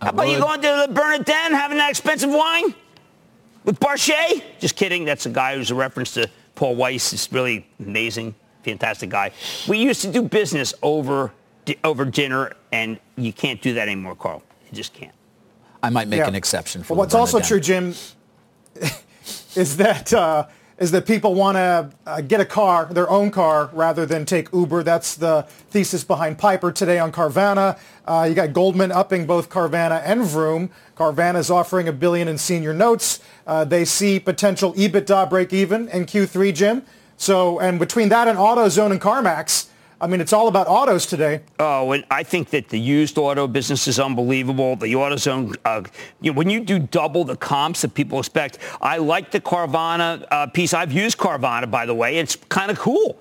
How 0.00 0.08
about 0.08 0.28
you 0.28 0.38
going 0.38 0.62
to 0.62 0.86
the 0.86 0.92
Bernardin 0.92 1.52
having 1.52 1.76
that 1.76 1.90
expensive 1.90 2.30
wine 2.30 2.74
with 3.64 3.78
Brad 3.78 4.00
Karp? 4.00 4.42
Just 4.58 4.74
kidding. 4.74 5.04
That's 5.04 5.26
a 5.26 5.30
guy 5.30 5.54
who's 5.54 5.70
a 5.70 5.74
reference 5.74 6.12
to 6.14 6.30
Paul 6.54 6.76
Weiss. 6.76 7.10
He's 7.10 7.30
really 7.30 7.66
amazing, 7.78 8.34
fantastic 8.64 9.10
guy. 9.10 9.32
We 9.68 9.78
used 9.78 10.00
to 10.00 10.10
do 10.10 10.22
business 10.22 10.72
over 10.82 11.30
over 11.84 12.06
dinner, 12.06 12.52
and 12.72 12.98
you 13.16 13.34
can't 13.34 13.60
do 13.60 13.74
that 13.74 13.82
anymore, 13.82 14.16
Carl. 14.16 14.42
You 14.68 14.76
just 14.76 14.94
can't. 14.94 15.14
I 15.82 15.90
might 15.90 16.08
make 16.08 16.18
yeah. 16.18 16.28
an 16.28 16.34
exception 16.34 16.82
for. 16.82 16.94
Well, 16.94 17.00
what's 17.00 17.14
also 17.14 17.40
true, 17.40 17.60
Jim, 17.60 17.94
is 19.56 19.76
that 19.78 20.12
uh, 20.12 20.46
is 20.78 20.90
that 20.90 21.06
people 21.06 21.34
want 21.34 21.56
to 21.56 21.90
uh, 22.06 22.20
get 22.22 22.40
a 22.40 22.44
car, 22.44 22.86
their 22.86 23.08
own 23.08 23.30
car, 23.30 23.70
rather 23.72 24.06
than 24.06 24.24
take 24.24 24.52
Uber. 24.52 24.82
That's 24.82 25.14
the 25.14 25.42
thesis 25.70 26.02
behind 26.04 26.38
Piper 26.38 26.72
today 26.72 26.98
on 26.98 27.12
Carvana. 27.12 27.78
Uh, 28.06 28.26
you 28.28 28.34
got 28.34 28.52
Goldman 28.52 28.90
upping 28.90 29.26
both 29.26 29.48
Carvana 29.48 30.02
and 30.04 30.24
Vroom. 30.24 30.70
Carvana 30.96 31.36
is 31.36 31.50
offering 31.50 31.88
a 31.88 31.92
billion 31.92 32.26
in 32.28 32.38
senior 32.38 32.74
notes. 32.74 33.20
Uh, 33.46 33.64
they 33.64 33.84
see 33.84 34.18
potential 34.18 34.72
EBITDA 34.74 35.30
break 35.30 35.52
even 35.52 35.88
in 35.88 36.04
Q3, 36.04 36.54
Jim. 36.54 36.82
So, 37.16 37.60
and 37.60 37.78
between 37.78 38.08
that 38.08 38.26
and 38.26 38.36
AutoZone 38.36 38.90
and 38.90 39.00
CarMax, 39.00 39.68
I 40.02 40.08
mean, 40.08 40.20
it's 40.20 40.32
all 40.32 40.48
about 40.48 40.66
autos 40.66 41.06
today. 41.06 41.42
Oh, 41.60 41.92
and 41.92 42.04
I 42.10 42.24
think 42.24 42.50
that 42.50 42.68
the 42.68 42.78
used 42.78 43.16
auto 43.18 43.46
business 43.46 43.86
is 43.86 44.00
unbelievable. 44.00 44.74
The 44.74 44.88
AutoZone, 44.94 45.56
uh, 45.64 45.84
you 46.20 46.32
know, 46.32 46.36
when 46.36 46.50
you 46.50 46.58
do 46.58 46.80
double 46.80 47.22
the 47.22 47.36
comps 47.36 47.82
that 47.82 47.94
people 47.94 48.18
expect, 48.18 48.58
I 48.80 48.96
like 48.96 49.30
the 49.30 49.40
Carvana 49.40 50.26
uh, 50.32 50.48
piece. 50.48 50.74
I've 50.74 50.90
used 50.90 51.18
Carvana, 51.18 51.70
by 51.70 51.86
the 51.86 51.94
way. 51.94 52.18
It's 52.18 52.34
kind 52.34 52.72
of 52.72 52.80
cool. 52.80 53.16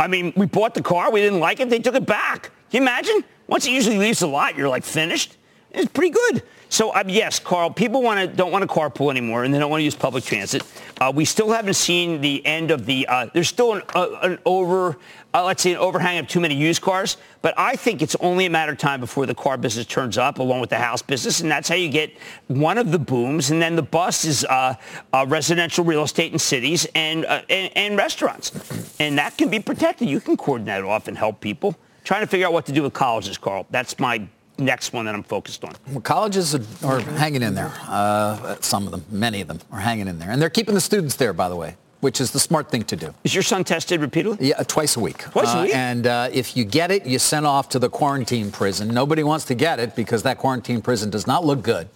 I 0.00 0.08
mean, 0.08 0.32
we 0.34 0.46
bought 0.46 0.74
the 0.74 0.82
car. 0.82 1.12
We 1.12 1.20
didn't 1.20 1.38
like 1.38 1.60
it. 1.60 1.70
They 1.70 1.78
took 1.78 1.94
it 1.94 2.04
back. 2.04 2.50
Can 2.72 2.78
you 2.78 2.80
imagine? 2.82 3.22
Once 3.46 3.64
it 3.66 3.70
usually 3.70 3.98
leaves 3.98 4.18
the 4.18 4.26
lot, 4.26 4.56
you're 4.56 4.68
like 4.68 4.82
finished. 4.82 5.36
It's 5.70 5.88
pretty 5.92 6.10
good. 6.10 6.42
So 6.74 6.92
um, 6.92 7.08
yes, 7.08 7.38
Carl, 7.38 7.70
people 7.70 8.02
want 8.02 8.18
to 8.18 8.26
don't 8.26 8.50
want 8.50 8.62
to 8.62 8.66
carpool 8.66 9.08
anymore, 9.08 9.44
and 9.44 9.54
they 9.54 9.60
don't 9.60 9.70
want 9.70 9.78
to 9.78 9.84
use 9.84 9.94
public 9.94 10.24
transit. 10.24 10.64
Uh, 11.00 11.12
we 11.14 11.24
still 11.24 11.52
haven't 11.52 11.74
seen 11.74 12.20
the 12.20 12.44
end 12.44 12.72
of 12.72 12.84
the. 12.84 13.06
Uh, 13.06 13.28
there's 13.32 13.46
still 13.46 13.74
an, 13.74 13.82
uh, 13.94 14.18
an 14.22 14.40
over, 14.44 14.96
uh, 15.32 15.44
let's 15.44 15.62
say, 15.62 15.70
an 15.70 15.78
overhang 15.78 16.18
of 16.18 16.26
too 16.26 16.40
many 16.40 16.56
used 16.56 16.82
cars. 16.82 17.16
But 17.42 17.54
I 17.56 17.76
think 17.76 18.02
it's 18.02 18.16
only 18.16 18.46
a 18.46 18.50
matter 18.50 18.72
of 18.72 18.78
time 18.78 18.98
before 18.98 19.24
the 19.24 19.36
car 19.36 19.56
business 19.56 19.86
turns 19.86 20.18
up, 20.18 20.40
along 20.40 20.62
with 20.62 20.70
the 20.70 20.78
house 20.78 21.00
business, 21.00 21.38
and 21.38 21.48
that's 21.48 21.68
how 21.68 21.76
you 21.76 21.88
get 21.88 22.10
one 22.48 22.76
of 22.76 22.90
the 22.90 22.98
booms. 22.98 23.52
And 23.52 23.62
then 23.62 23.76
the 23.76 23.82
bus 23.82 24.24
is 24.24 24.44
uh, 24.44 24.74
uh, 25.12 25.26
residential 25.28 25.84
real 25.84 26.02
estate 26.02 26.32
in 26.32 26.40
cities 26.40 26.88
and, 26.96 27.24
and 27.24 27.70
and 27.76 27.96
restaurants, 27.96 28.50
and 28.98 29.16
that 29.16 29.38
can 29.38 29.48
be 29.48 29.60
protected. 29.60 30.08
You 30.08 30.18
can 30.18 30.36
cordon 30.36 30.66
that 30.66 30.82
off 30.82 31.06
and 31.06 31.16
help 31.16 31.40
people. 31.40 31.76
Trying 32.02 32.22
to 32.22 32.26
figure 32.26 32.48
out 32.48 32.52
what 32.52 32.66
to 32.66 32.72
do 32.72 32.82
with 32.82 32.94
colleges, 32.94 33.38
Carl. 33.38 33.64
That's 33.70 34.00
my 34.00 34.26
next 34.58 34.92
one 34.92 35.04
that 35.06 35.14
I'm 35.14 35.22
focused 35.22 35.64
on. 35.64 35.74
Well, 35.88 36.00
colleges 36.00 36.54
are, 36.54 36.62
are 36.84 37.00
hanging 37.00 37.42
in 37.42 37.54
there. 37.54 37.72
Uh, 37.88 38.56
some 38.60 38.86
of 38.86 38.92
them, 38.92 39.04
many 39.10 39.40
of 39.40 39.48
them 39.48 39.60
are 39.70 39.80
hanging 39.80 40.08
in 40.08 40.18
there. 40.18 40.30
And 40.30 40.40
they're 40.40 40.50
keeping 40.50 40.74
the 40.74 40.80
students 40.80 41.16
there, 41.16 41.32
by 41.32 41.48
the 41.48 41.56
way, 41.56 41.76
which 42.00 42.20
is 42.20 42.30
the 42.30 42.40
smart 42.40 42.70
thing 42.70 42.84
to 42.84 42.96
do. 42.96 43.14
Is 43.24 43.34
your 43.34 43.42
son 43.42 43.64
tested 43.64 44.00
repeatedly? 44.00 44.48
Yeah, 44.48 44.62
twice 44.62 44.96
a 44.96 45.00
week. 45.00 45.18
Twice 45.18 45.54
a 45.54 45.58
uh, 45.58 45.62
week? 45.64 45.72
Uh, 45.72 45.76
and 45.76 46.06
uh, 46.06 46.28
if 46.32 46.56
you 46.56 46.64
get 46.64 46.90
it, 46.90 47.06
you 47.06 47.18
send 47.18 47.46
off 47.46 47.68
to 47.70 47.78
the 47.78 47.88
quarantine 47.88 48.50
prison. 48.50 48.88
Nobody 48.88 49.22
wants 49.22 49.44
to 49.46 49.54
get 49.54 49.78
it 49.80 49.96
because 49.96 50.22
that 50.22 50.38
quarantine 50.38 50.82
prison 50.82 51.10
does 51.10 51.26
not 51.26 51.44
look 51.44 51.62
good. 51.62 51.88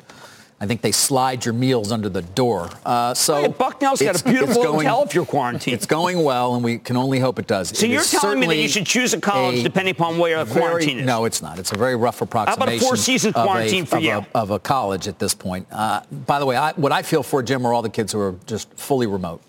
I 0.60 0.66
think 0.66 0.80
they 0.80 0.90
slide 0.90 1.44
your 1.44 1.54
meals 1.54 1.92
under 1.92 2.08
the 2.08 2.22
door. 2.22 2.68
Uh, 2.84 3.14
so 3.14 3.42
Hey, 3.42 3.48
Bucknell's 3.48 4.02
got 4.02 4.20
a 4.20 4.24
beautiful 4.24 4.60
going- 4.64 4.86
hotel 4.88 5.04
if 5.04 5.14
you're 5.14 5.24
quarantined. 5.24 5.74
It's 5.76 5.86
going 5.86 6.24
well, 6.24 6.56
and 6.56 6.64
we 6.64 6.78
can 6.78 6.96
only 6.96 7.20
hope 7.20 7.38
it 7.38 7.46
does. 7.46 7.68
So 7.68 7.86
It 7.86 7.90
you're 7.92 8.02
telling 8.02 8.40
me 8.40 8.48
that 8.48 8.56
you 8.56 8.66
should 8.68 8.84
choose 8.86 9.14
a 9.14 9.20
college 9.20 9.60
a 9.60 9.62
depending 9.62 9.92
upon 9.92 10.18
where 10.18 10.30
your 10.36 10.44
very- 10.44 10.60
quarantine 10.60 10.98
is? 10.98 11.06
No, 11.06 11.26
it's 11.26 11.40
not. 11.40 11.60
It's 11.60 11.70
a 11.70 11.78
very 11.78 11.94
rough 11.94 12.20
approximation. 12.22 12.60
How 12.60 12.64
about 12.74 12.74
a 12.82 12.84
four-season 12.84 13.34
of 13.34 13.42
a- 13.42 13.46
quarantine 13.46 13.86
for 13.86 13.98
of 13.98 14.04
a- 14.04 14.26
of 14.34 14.50
a 14.50 14.58
college 14.58 15.06
at 15.06 15.20
this 15.20 15.32
point. 15.32 15.68
Uh, 15.70 16.00
by 16.26 16.40
the 16.40 16.46
way, 16.46 16.56
I, 16.56 16.72
what 16.72 16.90
I 16.90 17.02
feel 17.02 17.22
for 17.22 17.40
Jim 17.40 17.64
are 17.64 17.72
all 17.72 17.82
the 17.82 17.88
kids 17.88 18.12
who 18.12 18.20
are 18.20 18.34
just 18.46 18.68
fully 18.74 19.06
remote 19.06 19.40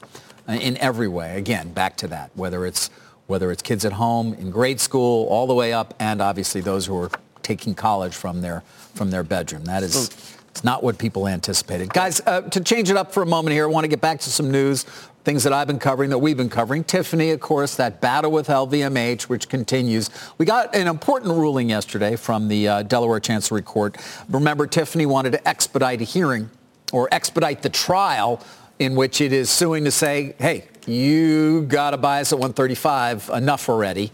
uh, 0.48 0.52
in 0.54 0.78
every 0.78 1.08
way. 1.08 1.38
Again, 1.38 1.72
back 1.72 1.98
to 1.98 2.08
that, 2.10 2.30
whether 2.36 2.68
it's 2.68 2.92
whether 3.26 3.52
it's 3.52 3.62
kids 3.64 3.84
at 3.86 3.94
home, 3.94 4.34
in 4.36 4.50
grade 4.52 4.80
school, 4.80 5.28
all 5.28 5.46
the 5.48 5.54
way 5.56 5.72
up, 5.74 5.94
and 6.00 6.20
obviously 6.22 6.62
those 6.62 6.86
who 6.88 6.96
are 7.00 7.10
taking 7.42 7.74
college 7.74 8.14
from 8.16 8.42
their 8.42 8.62
from 8.94 9.10
their 9.10 9.24
bedroom. 9.24 9.66
That 9.66 9.82
is. 9.82 10.12
It's 10.60 10.66
not 10.66 10.84
what 10.84 10.98
people 10.98 11.26
anticipated. 11.26 11.94
Guys, 11.94 12.20
uh, 12.26 12.42
to 12.42 12.60
change 12.60 12.90
it 12.90 12.98
up 12.98 13.14
for 13.14 13.24
a 13.24 13.26
moment 13.26 13.54
here, 13.54 13.64
I 13.64 13.68
want 13.68 13.86
to 13.86 13.88
get 13.88 14.02
back 14.02 14.20
to 14.20 14.30
some 14.30 14.52
news, 14.52 14.84
things 15.24 15.46
that 15.46 15.54
I've 15.54 15.68
been 15.68 15.80
covering, 15.80 16.10
that 16.10 16.18
we've 16.18 16.36
been 16.36 16.50
covering. 16.50 16.84
Tiffany, 16.84 17.32
of 17.32 17.40
course, 17.40 17.78
that 17.78 18.02
battle 18.02 18.30
with 18.30 18.48
LVMH, 18.48 19.30
which 19.30 19.48
continues. 19.48 20.10
We 20.38 20.46
got 20.46 20.76
an 20.76 20.88
important 20.88 21.32
ruling 21.32 21.70
yesterday 21.70 22.18
from 22.18 22.50
the 22.50 22.68
uh, 22.68 22.84
Delaware 22.84 23.22
Chancery 23.22 23.62
Court. 23.62 23.96
Remember, 24.28 24.68
Tiffany 24.68 25.06
wanted 25.06 25.32
to 25.32 25.48
expedite 25.48 26.02
a 26.02 26.04
hearing 26.04 26.50
or 26.92 27.08
expedite 27.14 27.62
the 27.62 27.70
trial 27.70 28.44
in 28.80 28.98
which 28.98 29.22
it 29.22 29.32
is 29.32 29.50
suing 29.50 29.86
to 29.86 29.92
say, 29.92 30.36
hey, 30.40 30.66
you 30.86 31.62
got 31.68 31.92
to 31.92 31.98
buy 31.98 32.20
us 32.20 32.34
at 32.34 32.38
135, 32.38 33.30
enough 33.34 33.70
already. 33.70 34.12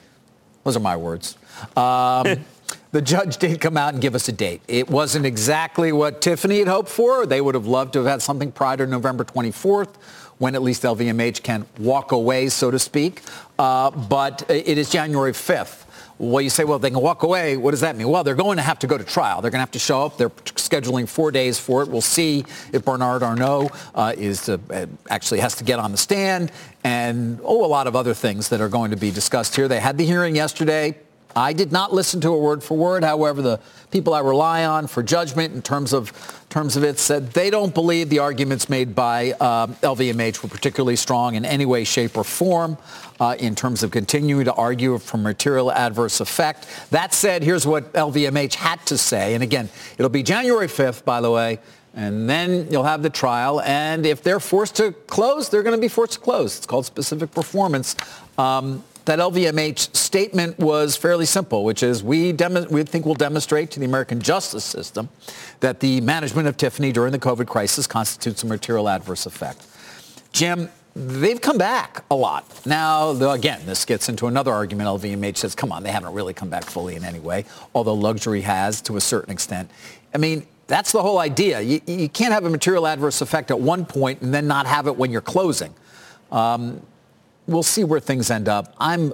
Those 0.63 0.77
are 0.77 0.79
my 0.79 0.95
words. 0.95 1.39
Um, 1.75 2.45
the 2.91 3.01
judge 3.01 3.37
did 3.37 3.59
come 3.59 3.77
out 3.77 3.93
and 3.93 4.01
give 4.01 4.15
us 4.15 4.29
a 4.29 4.31
date. 4.31 4.61
It 4.67 4.89
wasn't 4.89 5.25
exactly 5.25 5.91
what 5.91 6.21
Tiffany 6.21 6.59
had 6.59 6.67
hoped 6.67 6.89
for. 6.89 7.25
They 7.25 7.41
would 7.41 7.55
have 7.55 7.67
loved 7.67 7.93
to 7.93 7.99
have 7.99 8.07
had 8.07 8.21
something 8.21 8.51
prior 8.51 8.77
to 8.77 8.87
November 8.87 9.23
24th 9.23 9.95
when 10.37 10.55
at 10.55 10.61
least 10.61 10.83
LVMH 10.83 11.43
can 11.43 11.65
walk 11.79 12.11
away, 12.11 12.49
so 12.49 12.71
to 12.71 12.79
speak. 12.79 13.21
Uh, 13.57 13.89
but 13.91 14.43
it 14.49 14.77
is 14.77 14.89
January 14.89 15.31
5th. 15.31 15.83
Well, 16.17 16.41
you 16.41 16.49
say, 16.49 16.63
well, 16.63 16.79
they 16.79 16.91
can 16.91 17.01
walk 17.01 17.23
away. 17.23 17.57
What 17.57 17.71
does 17.71 17.81
that 17.81 17.97
mean? 17.97 18.07
Well, 18.07 18.23
they're 18.23 18.35
going 18.35 18.55
to 18.55 18.63
have 18.63 18.79
to 18.79 18.87
go 18.87 18.97
to 18.97 19.03
trial. 19.03 19.41
They're 19.41 19.51
going 19.51 19.59
to 19.59 19.63
have 19.63 19.71
to 19.71 19.79
show 19.79 20.05
up. 20.05 20.17
They're 20.17 20.29
scheduling 20.29 21.09
four 21.09 21.29
days 21.29 21.59
for 21.59 21.81
it. 21.81 21.89
We'll 21.89 21.99
see 21.99 22.45
if 22.71 22.85
Bernard 22.85 23.21
Arnault 23.21 23.71
uh, 23.93 24.13
is 24.17 24.47
uh, 24.47 24.57
actually 25.09 25.41
has 25.41 25.55
to 25.55 25.65
get 25.65 25.77
on 25.77 25.91
the 25.91 25.97
stand 25.97 26.53
and, 26.85 27.41
oh, 27.43 27.65
a 27.65 27.67
lot 27.67 27.87
of 27.87 27.97
other 27.97 28.13
things 28.13 28.47
that 28.49 28.61
are 28.61 28.69
going 28.69 28.91
to 28.91 28.97
be 28.97 29.11
discussed 29.11 29.57
here. 29.57 29.67
They 29.67 29.81
had 29.81 29.97
the 29.97 30.05
hearing 30.05 30.37
yesterday. 30.37 30.95
I 31.35 31.53
did 31.53 31.71
not 31.71 31.93
listen 31.93 32.21
to 32.21 32.33
it 32.33 32.39
word 32.39 32.63
for 32.63 32.77
word. 32.77 33.03
However, 33.03 33.41
the 33.41 33.59
people 33.91 34.13
I 34.13 34.21
rely 34.21 34.65
on 34.65 34.87
for 34.87 35.03
judgment 35.03 35.53
in 35.53 35.61
terms 35.61 35.93
of 35.93 36.13
terms 36.49 36.77
of 36.77 36.85
it 36.85 36.97
said 36.97 37.31
they 37.31 37.49
don't 37.49 37.73
believe 37.73 38.07
the 38.07 38.19
arguments 38.19 38.69
made 38.69 38.95
by 38.95 39.31
um, 39.31 39.75
LVMH 39.75 40.41
were 40.41 40.47
particularly 40.47 40.95
strong 40.95 41.35
in 41.35 41.43
any 41.43 41.65
way, 41.65 41.83
shape, 41.83 42.15
or 42.15 42.23
form 42.23 42.77
uh, 43.19 43.35
in 43.39 43.55
terms 43.55 43.83
of 43.83 43.91
continuing 43.91 44.45
to 44.45 44.53
argue 44.53 44.97
for 44.97 45.17
material 45.17 45.69
adverse 45.69 46.21
effect. 46.21 46.65
That 46.91 47.13
said, 47.13 47.43
here's 47.43 47.67
what 47.67 47.91
LVMH 47.91 48.53
had 48.53 48.85
to 48.85 48.97
say. 48.97 49.33
And 49.33 49.43
again, 49.43 49.67
it'll 49.97 50.07
be 50.07 50.23
January 50.23 50.67
5th, 50.67 51.03
by 51.03 51.19
the 51.19 51.29
way. 51.29 51.59
And 51.93 52.29
then 52.29 52.69
you'll 52.71 52.83
have 52.83 53.03
the 53.03 53.09
trial. 53.09 53.59
And 53.61 54.05
if 54.05 54.23
they're 54.23 54.39
forced 54.39 54.77
to 54.77 54.93
close, 55.07 55.49
they're 55.49 55.63
going 55.63 55.75
to 55.75 55.81
be 55.81 55.89
forced 55.89 56.13
to 56.13 56.19
close. 56.19 56.57
It's 56.57 56.65
called 56.65 56.85
specific 56.85 57.31
performance. 57.31 57.97
Um, 58.37 58.81
that 59.05 59.19
LVMH 59.19 59.95
statement 59.95 60.57
was 60.59 60.95
fairly 60.95 61.25
simple, 61.25 61.63
which 61.63 61.83
is 61.83 62.03
we, 62.03 62.31
demo- 62.31 62.67
we 62.69 62.83
think 62.83 63.05
we'll 63.05 63.15
demonstrate 63.15 63.71
to 63.71 63.79
the 63.79 63.85
American 63.85 64.19
justice 64.19 64.63
system 64.63 65.09
that 65.59 65.79
the 65.79 66.01
management 66.01 66.47
of 66.47 66.57
Tiffany 66.57 66.91
during 66.91 67.11
the 67.11 67.19
COVID 67.19 67.47
crisis 67.47 67.87
constitutes 67.87 68.43
a 68.43 68.47
material 68.47 68.89
adverse 68.89 69.25
effect. 69.25 69.65
Jim, 70.31 70.69
they've 70.95 71.39
come 71.39 71.57
back 71.57 72.03
a 72.09 72.15
lot. 72.15 72.45
Now, 72.65 73.11
again, 73.31 73.61
this 73.65 73.85
gets 73.85 74.09
into 74.09 74.27
another 74.27 74.51
argument. 74.51 74.87
LVMH 74.87 75.37
says, 75.37 75.55
come 75.55 75.71
on, 75.71 75.83
they 75.83 75.91
haven't 75.91 76.13
really 76.13 76.33
come 76.33 76.49
back 76.49 76.63
fully 76.63 76.95
in 76.95 77.03
any 77.03 77.19
way, 77.19 77.45
although 77.73 77.93
luxury 77.93 78.41
has 78.41 78.81
to 78.81 78.97
a 78.97 79.01
certain 79.01 79.31
extent. 79.31 79.69
I 80.13 80.17
mean, 80.17 80.47
that's 80.67 80.91
the 80.91 81.01
whole 81.01 81.19
idea. 81.19 81.61
You, 81.61 81.79
you 81.85 82.09
can't 82.09 82.33
have 82.33 82.45
a 82.45 82.49
material 82.49 82.87
adverse 82.87 83.21
effect 83.21 83.51
at 83.51 83.59
one 83.59 83.85
point 83.85 84.21
and 84.21 84.33
then 84.33 84.47
not 84.47 84.65
have 84.65 84.87
it 84.87 84.97
when 84.97 85.11
you're 85.11 85.21
closing. 85.21 85.73
Um, 86.31 86.81
we'll 87.47 87.63
see 87.63 87.83
where 87.83 87.99
things 87.99 88.31
end 88.31 88.49
up. 88.49 88.73
I'm, 88.79 89.13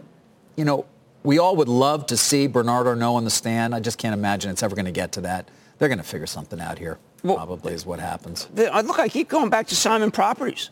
you 0.56 0.66
know, 0.66 0.86
we 1.24 1.40
all 1.40 1.56
would 1.56 1.68
love 1.68 2.06
to 2.08 2.18
see 2.18 2.48
Bernard 2.48 2.88
Arnault 2.88 3.16
on 3.16 3.24
the 3.24 3.30
stand. 3.30 3.76
I 3.76 3.80
just 3.80 3.98
can't 3.98 4.14
imagine 4.14 4.52
it's 4.52 4.64
ever 4.64 4.76
going 4.76 4.86
to 4.86 4.92
get 4.92 5.12
to 5.14 5.22
that. 5.22 5.50
They're 5.78 5.90
going 5.90 6.00
to 6.00 6.04
figure 6.04 6.28
something 6.28 6.60
out 6.60 6.78
here. 6.80 6.98
probably 7.22 7.74
is 7.74 7.86
what 7.86 8.00
happens. 8.00 8.46
The- 8.54 8.72
look, 8.84 9.00
I 9.00 9.10
keep 9.10 9.30
going 9.30 9.50
back 9.50 9.68
to 9.68 9.76
Simon 9.76 10.12
Properties. 10.12 10.70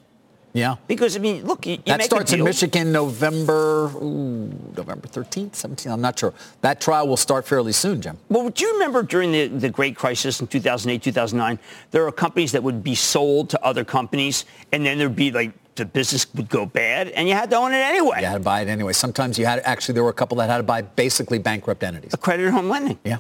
Yeah. 0.54 0.78
Because, 0.88 1.16
I 1.16 1.20
mean, 1.20 1.46
look, 1.46 1.66
you, 1.68 1.74
you 1.74 1.80
that 1.86 2.02
starts 2.04 2.34
in. 2.34 2.44
Michigan 2.44 2.92
November, 2.92 3.86
ooh, 4.02 4.48
November 4.76 5.08
13th, 5.08 5.52
17th. 5.52 5.92
I'm 5.92 6.02
not 6.02 6.18
sure. 6.18 6.34
That 6.62 6.82
trial 6.82 7.08
will 7.08 7.18
start 7.18 7.48
fairly 7.48 7.72
soon, 7.72 8.02
Jim. 8.02 8.18
Well, 8.30 8.50
do 8.50 8.66
you 8.66 8.74
remember 8.74 9.04
during 9.04 9.32
the, 9.32 9.48
the 9.48 9.70
great 9.70 9.96
crisis 9.96 10.42
in 10.42 10.48
2008, 10.48 11.04
2009, 11.04 11.60
there 11.92 12.04
were 12.04 12.12
companies 12.12 12.52
that 12.54 12.64
would 12.64 12.84
be 12.84 12.96
sold 12.96 13.52
to 13.52 13.64
other 13.64 13.86
companies, 13.86 14.46
and 14.72 14.84
then 14.84 14.98
there'd 14.98 15.16
be 15.16 15.32
like 15.32 15.52
the 15.80 15.86
business 15.86 16.32
would 16.36 16.50
go 16.50 16.66
bad, 16.66 17.10
and 17.10 17.28
you 17.28 17.34
had 17.34 17.50
to 17.50 17.58
own 17.58 17.74
it 17.74 17.78
anyway. 17.78 18.20
You 18.20 18.28
had 18.28 18.34
to 18.36 18.40
buy 18.40 18.62
it 18.62 18.68
anyway. 18.68 18.94
Sometimes 18.94 19.38
you 19.40 19.46
had, 19.46 19.60
actually, 19.66 19.94
there 19.96 20.04
were 20.04 20.10
a 20.10 20.14
couple 20.14 20.38
that 20.38 20.50
had 20.50 20.58
to 20.58 20.64
buy 20.64 20.82
basically 20.84 21.40
bankrupt 21.40 21.84
entities. 21.84 22.14
Accredited 22.14 22.54
home 22.54 22.70
lending. 22.70 23.00
Yeah. 23.04 23.18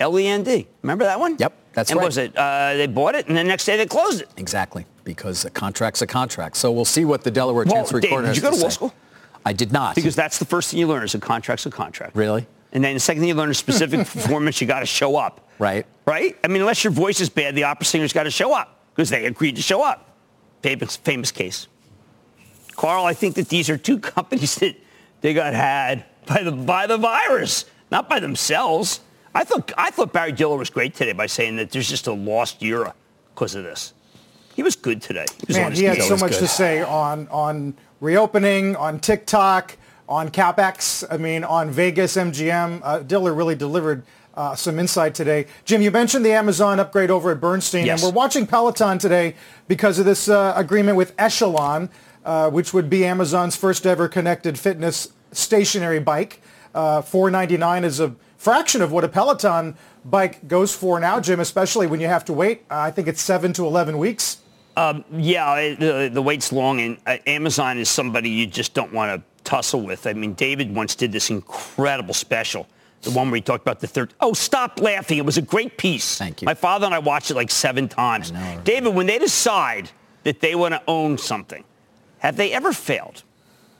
LEND. 0.00 0.66
Remember 0.82 1.04
that 1.04 1.18
one? 1.18 1.36
Yep, 1.38 1.52
that's 1.72 1.90
and 1.90 1.98
right. 1.98 2.06
was 2.06 2.18
it? 2.18 2.36
Uh, 2.36 2.74
they 2.74 2.86
bought 2.86 3.14
it, 3.14 3.28
and 3.28 3.36
the 3.36 3.44
next 3.44 3.64
day 3.64 3.76
they 3.76 3.86
closed 3.86 4.22
it. 4.22 4.28
Exactly, 4.36 4.84
because 5.04 5.44
a 5.44 5.50
contract's 5.50 6.02
a 6.02 6.06
contract. 6.06 6.56
So 6.56 6.70
we'll 6.70 6.84
see 6.84 7.04
what 7.04 7.24
the 7.24 7.30
Delaware 7.30 7.64
Well, 7.64 7.76
Chancery 7.76 8.00
Dave, 8.02 8.10
Court 8.10 8.24
did 8.26 8.36
you 8.36 8.42
go 8.42 8.50
to 8.50 8.56
say. 8.56 8.62
law 8.62 8.68
school? 8.68 8.94
I 9.44 9.52
did 9.52 9.72
not. 9.72 9.94
Because 9.94 10.16
that's 10.16 10.38
the 10.38 10.44
first 10.44 10.70
thing 10.70 10.80
you 10.80 10.86
learn 10.86 11.02
is 11.04 11.14
a 11.14 11.18
contract's 11.18 11.64
a 11.66 11.70
contract. 11.70 12.16
Really? 12.16 12.46
And 12.72 12.84
then 12.84 12.94
the 12.94 13.00
second 13.00 13.20
thing 13.22 13.28
you 13.28 13.34
learn 13.34 13.48
is 13.48 13.58
specific 13.58 14.00
performance. 14.06 14.60
You 14.60 14.66
got 14.66 14.80
to 14.80 14.86
show 14.86 15.16
up. 15.16 15.48
Right. 15.58 15.86
Right? 16.04 16.36
I 16.44 16.48
mean, 16.48 16.60
unless 16.60 16.84
your 16.84 16.92
voice 16.92 17.20
is 17.20 17.30
bad, 17.30 17.54
the 17.54 17.64
opera 17.64 17.86
singer's 17.86 18.12
got 18.12 18.24
to 18.24 18.30
show 18.30 18.52
up 18.54 18.80
because 18.94 19.08
they 19.08 19.24
agreed 19.24 19.56
to 19.56 19.62
show 19.62 19.82
up. 19.82 20.14
Famous, 20.62 20.96
famous 20.96 21.30
case. 21.30 21.68
Carl, 22.76 23.04
I 23.04 23.14
think 23.14 23.34
that 23.36 23.48
these 23.48 23.68
are 23.70 23.78
two 23.78 23.98
companies 24.14 24.54
that 24.56 24.76
they 25.20 25.34
got 25.34 25.54
had 25.54 26.04
by 26.26 26.42
the 26.42 26.52
by 26.52 26.86
the 26.86 26.96
virus, 26.98 27.64
not 27.90 28.08
by 28.08 28.20
themselves. 28.20 29.00
I 29.34 29.44
thought 29.44 29.72
I 29.76 29.90
thought 29.90 30.12
Barry 30.12 30.32
Diller 30.32 30.56
was 30.56 30.70
great 30.70 30.94
today 30.94 31.12
by 31.12 31.26
saying 31.26 31.56
that 31.56 31.70
there's 31.70 31.88
just 31.88 32.06
a 32.06 32.12
lost 32.12 32.62
era 32.62 32.94
because 33.34 33.54
of 33.54 33.64
this. 33.64 33.92
He 34.54 34.62
was 34.62 34.76
good 34.76 35.02
today. 35.02 35.26
He 35.38 35.44
was 35.48 35.56
Man, 35.56 35.72
he 35.72 35.84
had 35.84 36.02
so 36.02 36.16
much 36.16 36.38
to 36.38 36.48
say 36.48 36.82
on 36.82 37.28
on 37.28 37.74
reopening, 38.00 38.76
on 38.76 38.98
TikTok, 39.00 39.76
on 40.08 40.30
CapEx. 40.30 41.04
I 41.10 41.16
mean, 41.18 41.44
on 41.44 41.70
Vegas 41.70 42.16
MGM. 42.16 42.80
Uh, 42.82 42.98
Diller 43.00 43.34
really 43.34 43.54
delivered 43.54 44.04
uh, 44.34 44.54
some 44.54 44.78
insight 44.78 45.14
today. 45.14 45.46
Jim, 45.64 45.82
you 45.82 45.90
mentioned 45.90 46.24
the 46.24 46.32
Amazon 46.32 46.80
upgrade 46.80 47.10
over 47.10 47.30
at 47.30 47.40
Bernstein, 47.40 47.86
Yes. 47.86 48.02
and 48.02 48.10
we're 48.12 48.16
watching 48.16 48.46
Peloton 48.46 48.98
today 48.98 49.34
because 49.68 49.98
of 49.98 50.04
this 50.04 50.28
uh, 50.28 50.52
agreement 50.56 50.96
with 50.96 51.12
Echelon, 51.18 51.88
uh, 52.26 52.50
which 52.50 52.74
would 52.74 52.90
be 52.90 53.06
Amazon's 53.06 53.56
first 53.56 53.86
ever 53.86 54.08
connected 54.08 54.58
fitness 54.58 55.08
stationary 55.32 56.00
bike. 56.00 56.42
Uh, 56.74 57.00
499 57.00 57.84
is 57.84 58.00
a 58.00 58.14
fraction 58.36 58.82
of 58.82 58.92
what 58.92 59.04
a 59.04 59.08
Peloton 59.08 59.76
bike 60.04 60.46
goes 60.46 60.74
for 60.74 61.00
now, 61.00 61.20
Jim, 61.20 61.40
especially 61.40 61.86
when 61.86 62.00
you 62.00 62.08
have 62.08 62.24
to 62.26 62.32
wait. 62.32 62.64
Uh, 62.70 62.78
I 62.80 62.90
think 62.90 63.08
it's 63.08 63.22
seven 63.22 63.52
to 63.54 63.64
11 63.64 63.96
weeks. 63.96 64.38
Yeah, 64.76 65.54
it- 65.56 65.80
the, 65.80 66.10
the 66.12 66.20
wait's 66.20 66.52
long, 66.52 66.80
and 66.80 66.98
uh, 67.06 67.16
Amazon 67.26 67.78
is 67.78 67.88
somebody 67.88 68.28
you 68.28 68.46
just 68.46 68.74
don't 68.74 68.92
want 68.92 69.18
to 69.18 69.26
tussle 69.44 69.80
with. 69.82 70.06
I 70.06 70.12
mean, 70.12 70.34
David 70.34 70.74
once 70.74 70.94
did 70.94 71.12
this 71.12 71.30
incredible 71.30 72.12
special, 72.12 72.66
the 73.02 73.10
one 73.12 73.30
where 73.30 73.36
he 73.36 73.40
talked 73.40 73.62
about 73.62 73.80
the 73.80 73.86
third. 73.86 74.12
Oh, 74.20 74.34
stop 74.34 74.80
laughing! 74.80 75.16
It 75.18 75.24
was 75.24 75.38
a 75.38 75.42
great 75.42 75.78
piece. 75.78 76.18
Thank 76.18 76.42
you. 76.42 76.46
My 76.46 76.54
father 76.54 76.84
and 76.86 76.94
I 76.94 76.98
watched 76.98 77.30
it 77.30 77.34
like 77.36 77.50
seven 77.50 77.88
times. 77.88 78.32
David, 78.64 78.94
when 78.94 79.06
they 79.06 79.18
decide 79.18 79.90
that 80.24 80.40
they 80.40 80.54
want 80.56 80.74
to 80.74 80.82
own 80.88 81.16
something, 81.16 81.64
have 82.26 82.36
they 82.36 82.52
ever 82.52 82.72
failed 82.72 83.22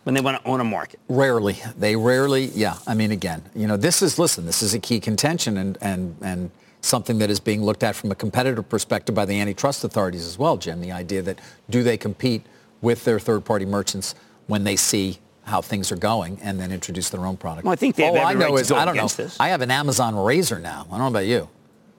when 0.04 0.14
they 0.14 0.20
want 0.20 0.40
to 0.40 0.48
own 0.48 0.60
a 0.60 0.64
market? 0.64 1.00
Rarely. 1.08 1.58
They 1.76 1.96
rarely, 1.96 2.46
yeah. 2.46 2.78
I 2.86 2.94
mean, 2.94 3.10
again, 3.10 3.42
you 3.56 3.66
know, 3.66 3.76
this 3.76 4.02
is, 4.02 4.18
listen, 4.18 4.46
this 4.46 4.62
is 4.62 4.72
a 4.72 4.78
key 4.78 5.00
contention 5.00 5.56
and, 5.56 5.76
and, 5.80 6.16
and 6.22 6.50
something 6.80 7.18
that 7.18 7.28
is 7.28 7.40
being 7.40 7.64
looked 7.64 7.82
at 7.82 7.96
from 7.96 8.12
a 8.12 8.14
competitive 8.14 8.68
perspective 8.68 9.16
by 9.16 9.24
the 9.24 9.40
antitrust 9.40 9.82
authorities 9.82 10.24
as 10.24 10.38
well, 10.38 10.56
Jim. 10.56 10.80
The 10.80 10.92
idea 10.92 11.22
that 11.22 11.40
do 11.68 11.82
they 11.82 11.96
compete 11.96 12.46
with 12.80 13.04
their 13.04 13.18
third-party 13.18 13.64
merchants 13.64 14.14
when 14.46 14.62
they 14.62 14.76
see 14.76 15.18
how 15.42 15.60
things 15.60 15.90
are 15.90 15.96
going 15.96 16.38
and 16.40 16.60
then 16.60 16.70
introduce 16.70 17.10
their 17.10 17.26
own 17.26 17.36
product. 17.36 17.64
Well, 17.64 17.72
I 17.72 17.76
think 17.76 17.96
they 17.96 18.04
have 18.04 18.14
All 18.14 18.26
I 18.26 18.34
know 18.34 18.54
right 18.54 18.60
is, 18.60 18.70
I 18.70 18.84
don't 18.84 18.96
know, 18.96 19.08
this. 19.08 19.40
I 19.40 19.48
have 19.48 19.60
an 19.60 19.72
Amazon 19.72 20.14
razor 20.14 20.60
now. 20.60 20.86
I 20.86 20.90
don't 20.90 21.00
know 21.00 21.06
about 21.08 21.26
you. 21.26 21.48